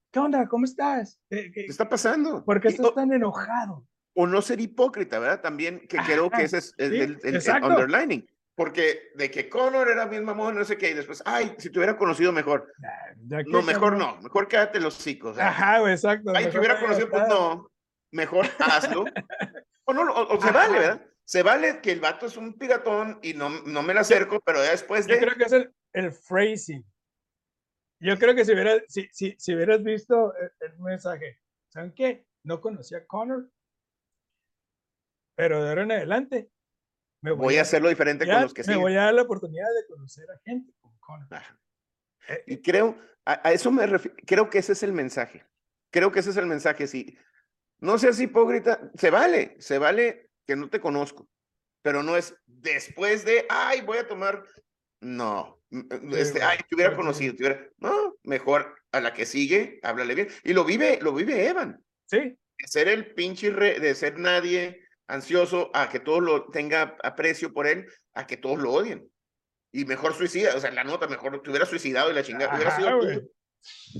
¿Qué 0.09 0.19
onda? 0.19 0.47
¿Cómo 0.47 0.63
estás? 0.63 1.19
¿Qué- 1.29 1.51
qué- 1.51 1.65
¿Qué 1.65 1.69
está 1.71 1.89
pasando? 1.89 2.41
¿Por 2.45 2.61
qué 2.61 2.69
estás 2.69 2.95
tan 2.95 3.11
enojado? 3.11 3.85
o 4.13 4.27
no 4.27 4.41
ser 4.41 4.59
hipócrita, 4.61 5.19
¿verdad? 5.19 5.39
También, 5.41 5.85
que 5.87 5.97
creo 5.97 6.29
que 6.29 6.43
ese 6.43 6.57
es 6.59 6.73
el, 6.77 6.91
sí, 6.91 6.97
el- 6.97 7.01
el- 7.11 7.19
el 7.23 7.35
exacto. 7.35 7.67
underlining. 7.67 8.25
Porque 8.55 9.09
de 9.15 9.29
que 9.31 9.47
Connor 9.49 9.89
era 9.89 10.05
bien 10.05 10.23
mamón, 10.25 10.55
no 10.55 10.63
sé 10.65 10.77
qué, 10.77 10.91
y 10.91 10.93
después, 10.93 11.21
ay, 11.25 11.53
si 11.57 11.69
te 11.69 11.79
hubiera 11.79 11.97
conocido 11.97 12.31
mejor. 12.33 12.71
Nah, 12.79 13.41
No, 13.47 13.61
mejor 13.61 13.97
no, 13.97 14.17
mejor 14.21 14.47
quédate 14.49 14.79
los 14.81 14.97
hocicos. 14.97 15.37
Ajá, 15.39 15.79
güey, 15.79 15.93
exacto. 15.93 16.31
Ay, 16.35 16.49
te 16.49 16.57
hubiera 16.57 16.75
no 16.75 16.81
conocido, 16.81 17.09
pues 17.09 17.27
no, 17.29 17.69
mejor 18.11 18.45
hazlo. 18.59 19.05
o 19.85 19.93
no, 19.93 20.01
o, 20.13 20.35
o 20.37 20.41
se 20.41 20.51
vale, 20.51 20.79
¿verdad? 20.79 21.05
Se 21.31 21.43
vale 21.43 21.79
que 21.79 21.93
el 21.93 22.01
vato 22.01 22.25
es 22.25 22.35
un 22.35 22.57
piratón 22.57 23.17
y 23.23 23.33
no, 23.33 23.49
no 23.61 23.81
me 23.83 23.93
la 23.93 24.01
acerco, 24.01 24.41
pero 24.41 24.61
ya 24.61 24.71
después 24.71 25.07
Yo 25.07 25.13
de... 25.15 25.21
creo 25.21 25.35
que 25.37 25.43
es 25.45 25.53
el, 25.53 25.73
el 25.93 26.11
phrasing. 26.11 26.83
Yo 28.01 28.17
creo 28.19 28.35
que 28.35 28.43
si, 28.43 28.51
hubiera, 28.51 28.81
si, 28.89 29.07
si, 29.13 29.37
si 29.39 29.55
hubieras 29.55 29.81
visto 29.81 30.33
el, 30.35 30.51
el 30.59 30.77
mensaje, 30.79 31.39
¿saben 31.69 31.93
qué? 31.93 32.25
No 32.43 32.59
conocía 32.59 32.97
a 32.97 33.05
Connor, 33.05 33.49
pero 35.37 35.63
de 35.63 35.69
ahora 35.69 35.83
en 35.83 35.91
adelante 35.93 36.51
me 37.23 37.31
Voy 37.31 37.55
a 37.55 37.61
hacerlo 37.61 37.87
diferente 37.87 38.25
ya 38.25 38.33
con 38.33 38.41
los 38.43 38.53
que 38.53 38.63
me 38.63 38.65
siguen. 38.65 38.81
voy 38.81 38.97
a 38.97 39.03
dar 39.03 39.13
la 39.13 39.21
oportunidad 39.21 39.67
de 39.79 39.87
conocer 39.87 40.29
a 40.31 40.37
gente 40.43 40.73
como 40.81 40.99
Connor. 40.99 41.29
Eh, 42.27 42.43
Y 42.45 42.61
creo, 42.61 42.97
a, 43.23 43.47
a 43.47 43.53
eso 43.53 43.71
me 43.71 43.87
refiero, 43.87 44.17
creo 44.27 44.49
que 44.49 44.57
ese 44.57 44.73
es 44.73 44.83
el 44.83 44.91
mensaje. 44.91 45.45
Creo 45.93 46.11
que 46.11 46.19
ese 46.19 46.31
es 46.31 46.37
el 46.37 46.47
mensaje. 46.47 46.87
Si 46.87 47.17
no 47.79 47.97
seas 47.97 48.19
hipócrita, 48.19 48.91
se 48.95 49.09
vale, 49.11 49.55
se 49.61 49.77
vale 49.77 50.30
que 50.47 50.55
no 50.55 50.69
te 50.69 50.79
conozco, 50.79 51.27
pero 51.81 52.03
no 52.03 52.17
es 52.17 52.35
después 52.45 53.25
de, 53.25 53.45
ay, 53.49 53.81
voy 53.81 53.97
a 53.99 54.07
tomar, 54.07 54.43
no, 54.99 55.61
este, 56.13 56.43
ay, 56.43 56.59
te 56.67 56.75
hubiera 56.75 56.95
conocido, 56.95 57.35
te 57.35 57.43
hubiera, 57.43 57.69
no, 57.77 58.15
mejor 58.23 58.75
a 58.91 58.99
la 58.99 59.13
que 59.13 59.25
sigue, 59.25 59.79
háblale 59.83 60.15
bien. 60.15 60.27
Y 60.43 60.53
lo 60.53 60.63
vive, 60.65 60.99
lo 61.01 61.13
vive 61.13 61.47
Evan, 61.47 61.83
Sí, 62.05 62.17
de 62.17 62.67
ser 62.67 62.87
el 62.89 63.13
pinche 63.13 63.49
re- 63.51 63.79
de 63.79 63.95
ser 63.95 64.19
nadie 64.19 64.81
ansioso 65.07 65.71
a 65.73 65.89
que 65.89 65.99
todos 65.99 66.21
lo 66.21 66.49
tenga 66.51 66.97
aprecio 67.03 67.53
por 67.53 67.67
él, 67.67 67.87
a 68.13 68.27
que 68.27 68.37
todos 68.37 68.59
lo 68.59 68.71
odien. 68.71 69.09
Y 69.73 69.85
mejor 69.85 70.13
suicida, 70.13 70.55
o 70.55 70.59
sea, 70.59 70.71
la 70.71 70.83
nota, 70.83 71.07
mejor 71.07 71.41
te 71.41 71.49
hubiera 71.49 71.65
suicidado 71.65 72.11
y 72.11 72.13
la 72.13 72.23
chingada, 72.23 72.53
hubiera 72.53 72.69
Ajá, 72.71 72.81
sido 72.81 72.99
tú. 72.99 73.31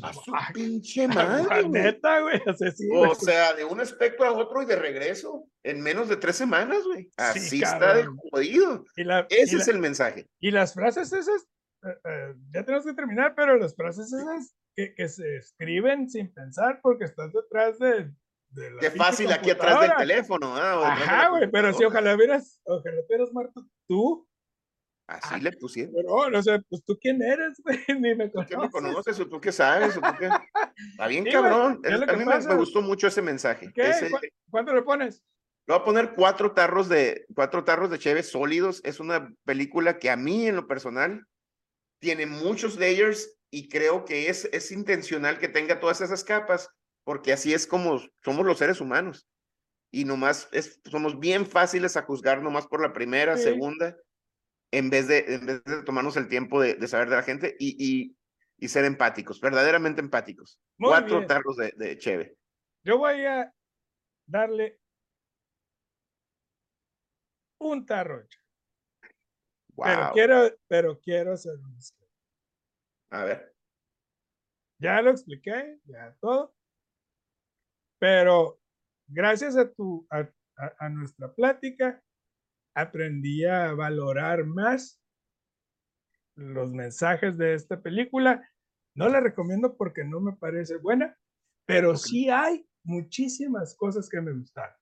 A 0.02 0.14
su 0.14 0.34
Ah, 0.34 0.50
pinche 0.54 1.08
madre, 1.08 1.68
neta, 1.70 2.22
güey. 2.22 2.42
O 2.48 2.54
sea, 2.56 2.72
sí, 2.72 2.88
O 2.92 3.00
güey. 3.06 3.16
sea, 3.16 3.54
de 3.54 3.64
un 3.66 3.80
aspecto 3.80 4.24
a 4.24 4.32
otro 4.34 4.62
y 4.62 4.66
de 4.66 4.76
regreso 4.76 5.46
en 5.64 5.82
menos 5.82 6.10
de 6.10 6.18
tres 6.18 6.36
semanas, 6.36 6.84
güey. 6.86 7.12
Así 7.18 7.62
está 7.62 7.94
de 7.96 8.08
jodido. 8.32 8.86
Y 8.96 9.04
la- 9.04 9.28
Ese 9.30 9.58
y 9.58 9.60
es 9.60 9.68
la- 9.68 9.74
el 9.74 9.80
mensaje. 9.80 10.28
Y 10.40 10.52
las 10.52 10.74
frases 10.74 11.12
esas, 11.14 11.44
eh, 11.84 11.98
eh, 12.06 12.34
ya 12.54 12.64
tenemos 12.66 12.86
que 12.86 12.94
terminar, 12.94 13.34
pero 13.36 13.58
las 13.58 13.76
frases 13.76 14.12
esas 14.12 14.56
que, 14.76 14.94
que 14.96 15.08
se 15.10 15.38
escriben 15.38 16.10
sin 16.10 16.34
pensar 16.34 16.80
porque 16.82 17.04
estás 17.06 17.32
detrás 17.34 17.78
de, 17.78 18.12
de 18.50 18.78
Qué 18.80 18.92
fácil 18.92 19.32
aquí 19.32 19.52
atrás 19.52 19.82
del 19.82 19.96
teléfono. 19.98 20.56
¿ah? 20.56 20.92
Ajá, 20.94 21.30
güey, 21.30 21.50
pero 21.52 21.68
computadora. 21.70 21.88
ojalá 21.88 22.16
hubieras, 22.16 22.60
ojalá 22.66 22.96
hubieras 23.06 23.32
muerto 23.32 23.66
tú, 23.88 24.28
Así 25.22 25.42
le 25.42 25.52
pusieron. 25.54 25.94
pero 25.96 26.30
no 26.30 26.42
sé, 26.44 26.60
pues 26.70 26.84
tú 26.86 26.98
quién 27.00 27.22
eres, 27.22 27.62
güey, 27.64 27.80
ni 28.00 28.16
me 28.16 28.30
¿Tú 28.30 28.40
qué 28.48 28.56
conoces. 28.56 28.60
me 28.64 28.70
conoces 28.90 29.20
o 29.20 29.28
tú 29.28 29.42
qué 29.42 29.52
sabes? 29.52 29.98
O 29.98 30.02
tú 30.02 30.08
qué... 30.20 30.30
Está 30.92 31.08
bien, 31.08 31.24
Sí, 31.26 31.32
güey, 31.32 31.34
cabrón. 31.44 31.82
lo 31.84 32.12
a 32.12 32.16
mí 32.18 32.26
me, 32.26 32.40
me 32.40 32.56
gustó 32.56 32.82
mucho 32.82 33.08
ese 33.08 33.22
mensaje. 33.22 33.72
¿Qué? 33.74 33.90
Ese- 33.90 34.10
¿Cu- 34.10 34.20
¿Cuánto 34.50 34.74
le 34.74 34.82
pones? 34.84 35.22
Le 35.68 35.74
voy 35.76 35.82
a 35.82 35.86
poner 35.86 36.14
cuatro 36.16 36.54
tarros 36.54 36.90
de 36.90 37.26
cuatro 37.36 37.64
tarros 37.64 37.90
de 37.92 38.00
cheve 38.00 38.24
sólidos. 38.24 38.82
Es 38.84 39.00
una 39.00 39.32
película 39.46 40.00
que 40.00 40.10
a 40.10 40.18
mí 40.18 40.48
en 40.48 40.56
lo 40.56 40.68
personal 40.68 41.26
tiene 42.00 42.26
muchos 42.26 42.78
layers 42.78 43.38
y 43.52 43.70
creo 43.70 44.06
que 44.06 44.30
es, 44.30 44.46
es 44.54 44.72
intencional 44.72 45.38
que 45.40 45.48
tenga 45.50 45.80
todas 45.80 46.02
esas 46.02 46.24
capas 46.24 46.70
porque 47.04 47.32
así 47.34 47.54
es 47.54 47.68
como 47.68 48.00
somos 48.24 48.46
los 48.46 48.58
seres 48.58 48.82
humanos. 48.82 49.28
Y 49.94 50.06
nomás 50.06 50.48
es, 50.52 50.80
somos 50.90 51.20
bien 51.20 51.46
fáciles 51.46 51.98
a 51.98 52.04
juzgar 52.04 52.42
nomás 52.42 52.66
por 52.66 52.82
la 52.82 52.94
primera, 52.94 53.36
Sí. 53.38 53.44
segunda, 53.44 53.96
en 54.72 54.90
vez 54.90 55.08
de, 55.08 55.20
en 55.36 55.46
vez 55.46 55.64
de 55.64 55.84
tomarnos 55.84 56.18
el 56.18 56.28
tiempo 56.28 56.62
de, 56.62 56.76
de 56.76 56.88
saber 56.88 57.10
de 57.10 57.16
la 57.18 57.24
gente 57.24 57.56
y, 57.60 57.76
y, 57.78 58.18
y 58.58 58.68
ser 58.70 58.86
empáticos, 58.86 59.42
verdaderamente 59.42 60.02
empáticos. 60.02 60.60
Muy 60.78 60.90
Cuatro 60.90 61.18
bien. 61.18 61.28
tarros 61.28 61.58
de, 61.58 61.74
de 61.76 61.98
cheve. 61.98 62.38
Yo 62.84 62.98
voy 62.98 63.26
a 63.26 63.54
darle 64.26 64.80
un 67.60 67.86
tarro, 67.86 68.26
pero 69.76 70.02
Wow. 70.04 70.14
quiero, 70.14 70.58
pero 70.68 71.00
quiero 71.00 71.38
ser 71.38 71.58
un. 71.58 71.78
A 73.12 73.26
ver. 73.26 73.56
Ya 74.80 75.02
lo 75.02 75.12
expliqué, 75.12 75.80
ya 75.86 76.16
todo. 76.20 76.56
Pero 78.00 78.60
gracias 79.08 79.56
a 79.58 79.72
tu 79.72 80.08
a, 80.10 80.20
a- 80.58 80.76
a 80.80 80.90
nuestra 80.90 81.34
plática 81.34 82.02
aprendí 82.74 83.46
a 83.46 83.74
valorar 83.74 84.46
más 84.46 85.02
los 86.36 86.72
mensajes 86.72 87.38
de 87.38 87.54
esta 87.54 87.82
película. 87.82 88.48
No 88.96 89.08
la 89.10 89.20
recomiendo 89.20 89.78
porque 89.78 90.04
no 90.04 90.20
me 90.20 90.34
parece 90.34 90.78
buena, 90.78 91.18
pero 91.66 91.96
sí 91.98 92.30
hay 92.30 92.68
muchísimas 92.84 93.76
cosas 93.76 94.10
que 94.10 94.20
me 94.22 94.34
gustaron. 94.34 94.76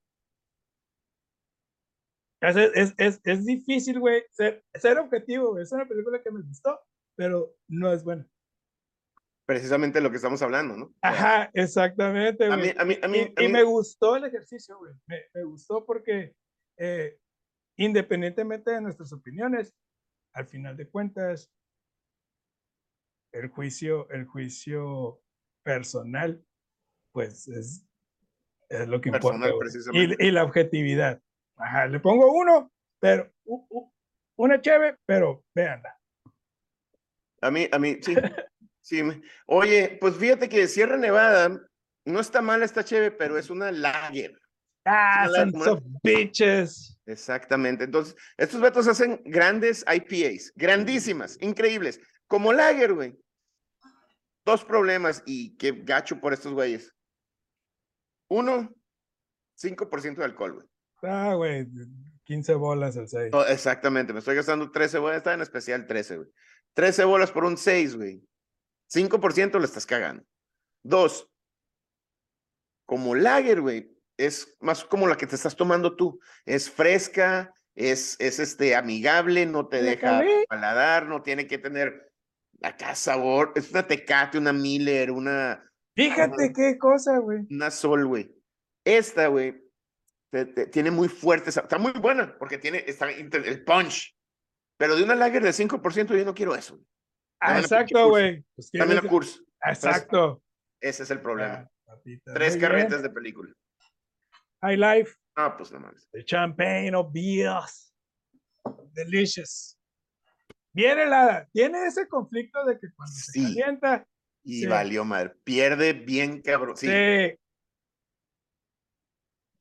Es, 2.42 2.56
es, 2.56 2.94
es, 2.98 3.20
es 3.24 3.46
difícil, 3.46 4.00
güey, 4.00 4.24
ser, 4.32 4.64
ser 4.74 4.98
objetivo. 4.98 5.60
Es 5.60 5.72
una 5.74 5.86
película 5.88 6.22
que 6.24 6.32
me 6.32 6.42
gustó, 6.42 6.80
pero 7.16 7.54
no 7.68 7.92
es 7.92 8.04
buena. 8.04 8.26
Precisamente 9.46 10.00
lo 10.00 10.10
que 10.10 10.18
estamos 10.18 10.42
hablando, 10.42 10.78
¿no? 10.78 10.94
Ajá, 11.02 11.50
exactamente, 11.54 12.46
A 12.46 12.56
güey. 12.56 12.70
mí, 12.70 12.74
a 12.78 12.86
mí, 12.86 12.98
a 13.02 13.08
mí, 13.08 13.18
Y, 13.18 13.22
a 13.36 13.44
y 13.44 13.48
mí- 13.48 13.54
me 13.54 13.64
gustó 13.64 14.16
el 14.16 14.26
ejercicio, 14.26 14.78
güey. 14.78 14.94
Me, 15.08 15.18
me 15.34 15.44
gustó 15.44 15.86
porque 15.86 16.36
eh, 16.78 17.20
independientemente 17.80 18.72
de 18.72 18.82
nuestras 18.82 19.12
opiniones, 19.14 19.74
al 20.34 20.46
final 20.48 20.76
de 20.78 20.88
cuentas, 20.90 21.50
el 23.32 23.48
juicio, 23.50 24.10
el 24.10 24.26
juicio 24.26 25.22
personal, 25.64 26.44
pues 27.14 27.48
es, 27.48 27.86
es 28.70 28.88
lo 28.88 29.00
que 29.02 29.10
importa. 29.10 29.28
Personal, 29.40 29.54
precisamente. 29.60 30.18
Y, 30.24 30.28
y 30.28 30.32
la 30.32 30.44
objetividad. 30.44 31.22
Ajá, 31.56 31.88
le 31.88 32.00
pongo 32.00 32.32
uno, 32.34 32.72
pero 33.00 33.32
u- 33.46 33.66
u- 33.70 33.94
una 34.38 34.60
chévere, 34.62 34.98
pero 35.06 35.44
véanla. 35.56 35.98
A 37.42 37.52
mí, 37.52 37.68
a 37.72 37.80
mí, 37.80 37.98
sí. 38.02 38.16
sí. 38.82 39.02
Oye, 39.46 39.98
pues 40.02 40.16
fíjate 40.18 40.50
que 40.50 40.68
Sierra 40.68 40.98
Nevada 40.98 41.62
no 42.06 42.20
está 42.20 42.42
mal 42.42 42.62
esta 42.64 42.84
cheve, 42.84 43.12
pero 43.12 43.38
es 43.38 43.50
una 43.50 43.72
lager. 43.72 44.38
Ah, 44.86 45.28
of 45.68 45.82
bitches. 46.04 46.99
Exactamente. 47.10 47.86
Entonces, 47.86 48.16
estos 48.38 48.62
vetos 48.62 48.88
hacen 48.88 49.22
grandes 49.26 49.84
IPAs, 49.92 50.54
grandísimas, 50.56 51.38
increíbles. 51.42 52.00
Como 52.28 52.54
lager, 52.54 52.94
güey. 52.94 53.20
Dos 54.46 54.64
problemas 54.64 55.24
y 55.26 55.58
qué 55.58 55.72
gacho 55.72 56.20
por 56.22 56.34
estos 56.34 56.54
güeyes. 56.54 56.96
Uno, 58.30 58.70
5% 59.58 60.18
de 60.18 60.26
alcohol, 60.26 60.54
güey. 60.54 60.68
Ah, 61.02 61.34
güey, 61.34 61.68
15 62.26 62.54
bolas 62.56 62.96
el 62.96 63.08
6. 63.08 63.34
Oh, 63.34 63.44
exactamente, 63.46 64.14
me 64.14 64.20
estoy 64.20 64.36
gastando 64.36 64.70
13, 64.70 65.00
voy 65.00 65.14
a 65.14 65.18
estar 65.18 65.34
en 65.34 65.42
especial 65.42 65.88
13, 65.88 66.18
güey. 66.18 66.30
13 66.76 67.06
bolas 67.06 67.32
por 67.32 67.46
un 67.46 67.58
6, 67.58 67.96
güey. 67.96 68.24
5% 68.94 69.58
lo 69.58 69.66
estás 69.66 69.86
cagando. 69.86 70.24
Dos, 70.84 71.28
como 72.86 73.16
lager, 73.16 73.62
güey, 73.62 73.99
es 74.20 74.56
más 74.60 74.84
como 74.84 75.08
la 75.08 75.16
que 75.16 75.28
te 75.28 75.36
estás 75.36 75.56
tomando 75.56 75.96
tú. 75.96 76.20
Es 76.46 76.70
fresca, 76.70 77.54
es, 77.74 78.18
es 78.20 78.40
este, 78.40 78.76
amigable, 78.76 79.46
no 79.46 79.68
te 79.68 79.82
¿Le 79.82 79.92
deja 79.92 80.18
acabé? 80.18 80.46
paladar, 80.48 81.08
no 81.08 81.22
tiene 81.22 81.48
que 81.48 81.58
tener 81.58 82.12
acá 82.62 82.94
sabor, 82.94 83.54
es 83.56 83.72
una 83.72 83.88
Tecate, 83.88 84.38
una 84.38 84.52
Miller, 84.52 85.12
una... 85.12 85.66
Fíjate 85.96 86.52
qué 86.54 86.78
cosa, 86.78 87.18
güey. 87.20 87.48
Una 87.50 87.72
Sol, 87.72 88.06
güey. 88.06 88.36
Esta, 88.86 89.28
güey, 89.28 89.62
tiene 90.72 90.92
muy 90.92 91.08
fuerte, 91.08 91.50
está 91.50 91.78
muy 91.78 91.94
buena, 91.94 92.38
porque 92.38 92.58
tiene 92.58 92.84
está, 92.86 93.10
el 93.10 93.64
punch, 93.64 94.16
pero 94.78 94.96
de 94.96 95.04
una 95.04 95.16
lager 95.16 95.44
de 95.44 95.52
5% 95.52 96.18
yo 96.18 96.26
no 96.26 96.34
quiero 96.34 96.56
eso. 96.56 96.80
Ah, 97.40 97.60
exacto, 97.60 98.10
güey. 98.10 98.44
Pues 98.56 98.70
Dame 98.74 98.96
la 98.96 99.02
curso. 99.02 99.42
Exacto. 99.66 100.44
Ese 100.82 101.04
es 101.04 101.12
el 101.12 101.22
problema. 101.22 101.70
Ah, 101.88 101.98
Tres 102.34 102.58
carretas 102.58 103.02
de 103.02 103.10
película. 103.10 103.54
High 104.62 104.78
Life. 104.78 105.16
Ah, 105.36 105.56
pues 105.56 105.72
no 105.72 105.80
más. 105.80 106.08
El 106.12 106.26
champagne 106.26 106.94
o 106.96 107.10
beers. 107.10 107.94
Delicious. 108.94 109.80
Viene 110.74 111.06
la, 111.06 111.48
tiene 111.52 111.86
ese 111.86 112.08
conflicto 112.08 112.64
de 112.66 112.80
que 112.80 112.92
cuando 112.94 113.14
se 113.14 113.42
calienta. 113.42 114.08
Y 114.44 114.66
valió 114.66 115.04
mal. 115.06 115.36
Pierde 115.44 115.94
bien 115.94 116.42
cabrón. 116.42 116.76
Sí. 116.78 116.88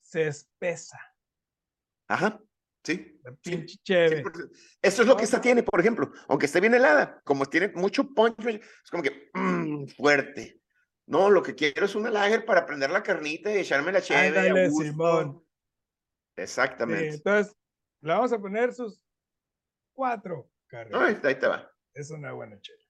Se, 0.03 0.27
espesa. 0.27 0.99
Ajá. 2.09 2.41
Sí. 2.83 3.21
pinche 3.43 3.77
chévere. 3.83 4.23
Eso 4.81 5.03
es 5.03 5.09
lo 5.09 5.17
que 5.17 5.25
esta 5.25 5.41
tiene, 5.41 5.63
por 5.63 5.79
ejemplo. 5.81 6.11
Aunque 6.29 6.47
esté 6.47 6.61
bien 6.61 6.75
helada, 6.75 7.21
como 7.25 7.45
tiene 7.47 7.69
mucho 7.75 8.09
punch, 8.15 8.39
es 8.47 8.91
como 8.91 9.03
que 9.03 9.31
mmm, 9.35 9.87
fuerte. 9.89 10.61
No, 11.09 11.31
lo 11.31 11.43
que 11.43 11.55
quiero 11.55 11.87
es 11.87 11.95
una 11.95 12.11
lager 12.11 12.45
para 12.45 12.67
prender 12.67 12.91
la 12.91 13.03
carnita 13.03 13.51
y 13.51 13.59
echarme 13.59 13.93
la 13.93 14.03
chévere. 14.03 14.71
Simón. 14.71 15.43
Exactamente. 16.37 17.15
entonces, 17.15 17.57
le 18.03 18.13
vamos 18.13 18.31
a 18.33 18.39
poner 18.39 18.75
sus 18.75 19.03
cuatro 19.95 20.51
carreras. 20.67 21.25
ahí 21.25 21.35
te 21.35 21.47
va. 21.47 21.73
Es 21.95 22.11
una 22.11 22.33
buena 22.33 22.61
chela. 22.61 22.85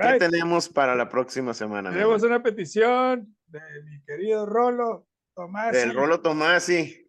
¿Qué 0.00 0.18
tenemos 0.18 0.68
para 0.68 0.96
la 0.96 1.08
próxima 1.08 1.54
semana? 1.54 1.90
Tenemos 1.90 2.24
una 2.24 2.42
petición 2.42 3.36
de 3.46 3.60
mi 3.84 4.02
querido 4.02 4.44
Rolo 4.44 5.06
Tomás. 5.36 5.72
Del 5.72 5.94
Rolo 5.94 6.20
Tomasi. 6.20 7.08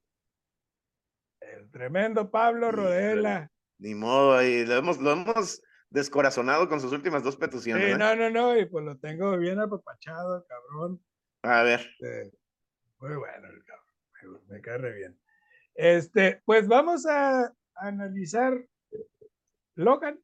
El 1.39 1.71
tremendo 1.71 2.29
Pablo 2.29 2.71
Rodela. 2.71 3.51
Ni 3.79 3.95
modo, 3.95 4.37
ahí 4.37 4.65
lo 4.65 4.75
hemos, 4.75 4.99
lo 4.99 5.13
hemos 5.13 5.63
descorazonado 5.95 6.67
con 6.67 6.81
sus 6.81 6.91
últimas 6.91 7.23
dos 7.23 7.37
peticiones. 7.37 7.85
Sí, 7.85 7.91
¿eh? 7.91 7.97
no, 7.97 8.15
no, 8.15 8.29
no, 8.29 8.57
y 8.57 8.65
pues 8.65 8.83
lo 8.83 8.97
tengo 8.97 9.37
bien 9.37 9.59
apapachado, 9.59 10.45
cabrón. 10.45 11.01
A 11.41 11.63
ver. 11.63 11.79
Este, 11.99 12.37
muy 12.99 13.15
bueno 13.15 13.47
el 13.47 13.63
cabrón, 13.63 14.41
me, 14.49 14.61
cae 14.61 14.77
re 14.77 14.93
bien. 14.93 15.19
Este, 15.73 16.41
pues 16.45 16.67
vamos 16.67 17.05
a 17.05 17.53
analizar 17.75 18.53
Logan. 19.75 20.19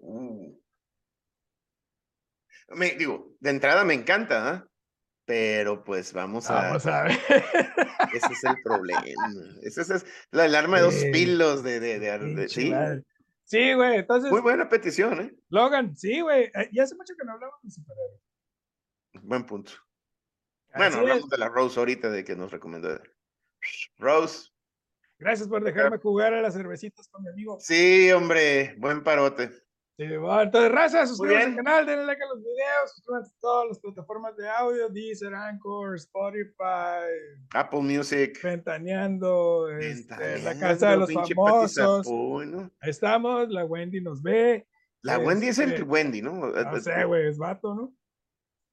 Uh. 0.00 0.58
Me, 2.68 2.92
digo, 2.92 3.34
de 3.40 3.50
entrada 3.50 3.84
me 3.84 3.92
encanta, 3.92 4.48
¿ah? 4.48 4.68
pero 5.26 5.84
pues 5.84 6.12
vamos 6.14 6.48
a, 6.48 6.54
vamos 6.54 6.86
a 6.86 7.02
ver. 7.02 7.18
Ese 8.14 8.32
es 8.32 8.44
el 8.44 8.62
problema. 8.62 9.04
Ese 9.62 9.82
es, 9.82 10.06
la 10.30 10.44
alarma 10.44 10.78
de 10.78 10.82
dos 10.84 11.04
pilos 11.12 11.62
de, 11.62 11.80
de, 11.80 11.98
de, 11.98 12.48
sí. 12.48 12.72
Sí, 13.52 13.74
güey, 13.74 13.98
entonces. 13.98 14.30
Muy 14.30 14.40
buena 14.40 14.66
petición, 14.66 15.20
¿eh? 15.20 15.36
Logan, 15.50 15.94
sí, 15.94 16.22
güey. 16.22 16.44
Eh, 16.44 16.70
y 16.72 16.80
hace 16.80 16.94
mucho 16.94 17.12
que 17.14 17.22
no 17.22 17.32
hablamos 17.32 17.56
de 17.62 17.70
superhéroes. 17.70 18.20
Buen 19.20 19.44
punto. 19.44 19.72
bueno, 20.74 20.96
hablamos 20.96 21.28
de 21.28 21.36
la 21.36 21.50
Rose 21.50 21.78
ahorita, 21.78 22.08
de 22.08 22.24
que 22.24 22.34
nos 22.34 22.50
recomendó. 22.50 22.98
Rose. 23.98 24.48
Gracias 25.18 25.48
por 25.48 25.62
dejarme 25.62 25.98
jugar 25.98 26.32
a 26.32 26.40
las 26.40 26.54
cervecitas 26.54 27.06
con 27.08 27.24
mi 27.24 27.28
amigo. 27.28 27.58
Sí, 27.60 28.10
hombre, 28.12 28.74
buen 28.78 29.04
parote. 29.04 29.50
Entonces, 29.98 30.72
raza, 30.72 31.06
suscríbanse 31.06 31.48
al 31.48 31.56
canal, 31.56 31.86
denle 31.86 32.06
like 32.06 32.22
a 32.22 32.26
los 32.26 32.38
videos, 32.38 32.94
suscríbanse 32.94 33.30
a 33.30 33.40
todas 33.40 33.68
las 33.68 33.78
plataformas 33.78 34.36
de 34.36 34.48
audio, 34.48 34.88
Deezer, 34.88 35.34
Anchor, 35.34 35.96
Spotify, 35.96 37.04
Apple 37.52 37.80
Music, 37.80 38.38
Ventaneando, 38.42 39.68
este, 39.70 40.38
la 40.42 40.58
casa 40.58 40.92
de 40.92 40.96
los 40.96 41.12
famosos. 41.12 42.06
Ahí 42.80 42.90
estamos, 42.90 43.50
la 43.50 43.64
Wendy 43.64 44.00
nos 44.00 44.22
ve. 44.22 44.66
La 45.02 45.18
Wendy 45.18 45.48
es 45.48 45.58
el 45.58 45.72
este, 45.72 45.82
Wendy, 45.82 46.22
¿no? 46.22 46.32
No 46.32 46.80
sé, 46.80 47.04
güey, 47.04 47.28
es 47.28 47.38
vato, 47.38 47.74
¿no? 47.74 47.94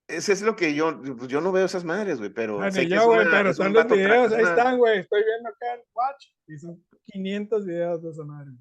Ese 0.07 0.33
es 0.33 0.41
lo 0.41 0.55
que 0.55 0.73
yo, 0.73 0.99
pues, 1.17 1.27
yo 1.27 1.39
no 1.39 1.51
veo 1.51 1.65
esas 1.65 1.83
madres, 1.83 2.17
güey, 2.17 2.31
pero. 2.31 2.57
Bueno, 2.57 2.81
yo, 2.81 3.05
güey, 3.05 3.27
pero 3.29 3.49
están 3.51 3.73
los 3.73 3.87
videos, 3.87 4.31
ahí 4.31 4.43
están, 4.43 4.77
güey, 4.77 4.99
estoy 4.99 5.23
viendo 5.23 5.49
acá 5.49 5.75
en 5.75 5.81
Watch 5.93 6.27
y 6.47 6.57
son 6.57 6.83
500 7.05 7.65
videos 7.65 8.01
de 8.01 8.09
esa 8.09 8.23
madre. 8.23 8.51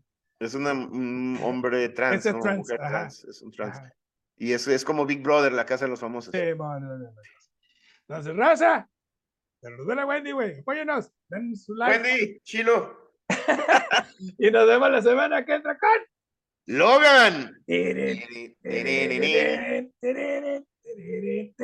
Es 0.40 0.54
una, 0.54 0.72
un 0.72 1.38
hombre 1.42 1.88
trans, 1.88 2.24
es 2.24 2.38
trans, 2.40 2.68
trans, 2.68 3.24
es 3.24 3.42
un 3.42 3.50
trans. 3.50 3.80
Y 4.36 4.52
es, 4.52 4.68
es 4.68 4.84
como 4.84 5.04
Big 5.04 5.20
Brother, 5.20 5.52
la 5.52 5.66
casa 5.66 5.84
de 5.84 5.90
los 5.90 6.00
famosos. 6.00 6.32
Sí, 6.32 6.52
bueno, 6.52 7.12
Entonces, 8.06 8.36
raza, 8.36 8.88
pero 9.60 9.84
de 9.84 9.94
la 9.96 10.06
Wendy, 10.06 10.30
güey, 10.30 10.60
apóyenos, 10.60 11.10
den 11.28 11.56
su 11.56 11.74
like. 11.74 12.02
Wendy, 12.02 12.40
chilo. 12.44 13.12
y 14.38 14.50
nos 14.50 14.66
vemos 14.66 14.90
la 14.90 15.02
semana 15.02 15.44
que 15.44 15.54
entra 15.54 15.76
con 15.76 15.90
Logan. 16.66 17.62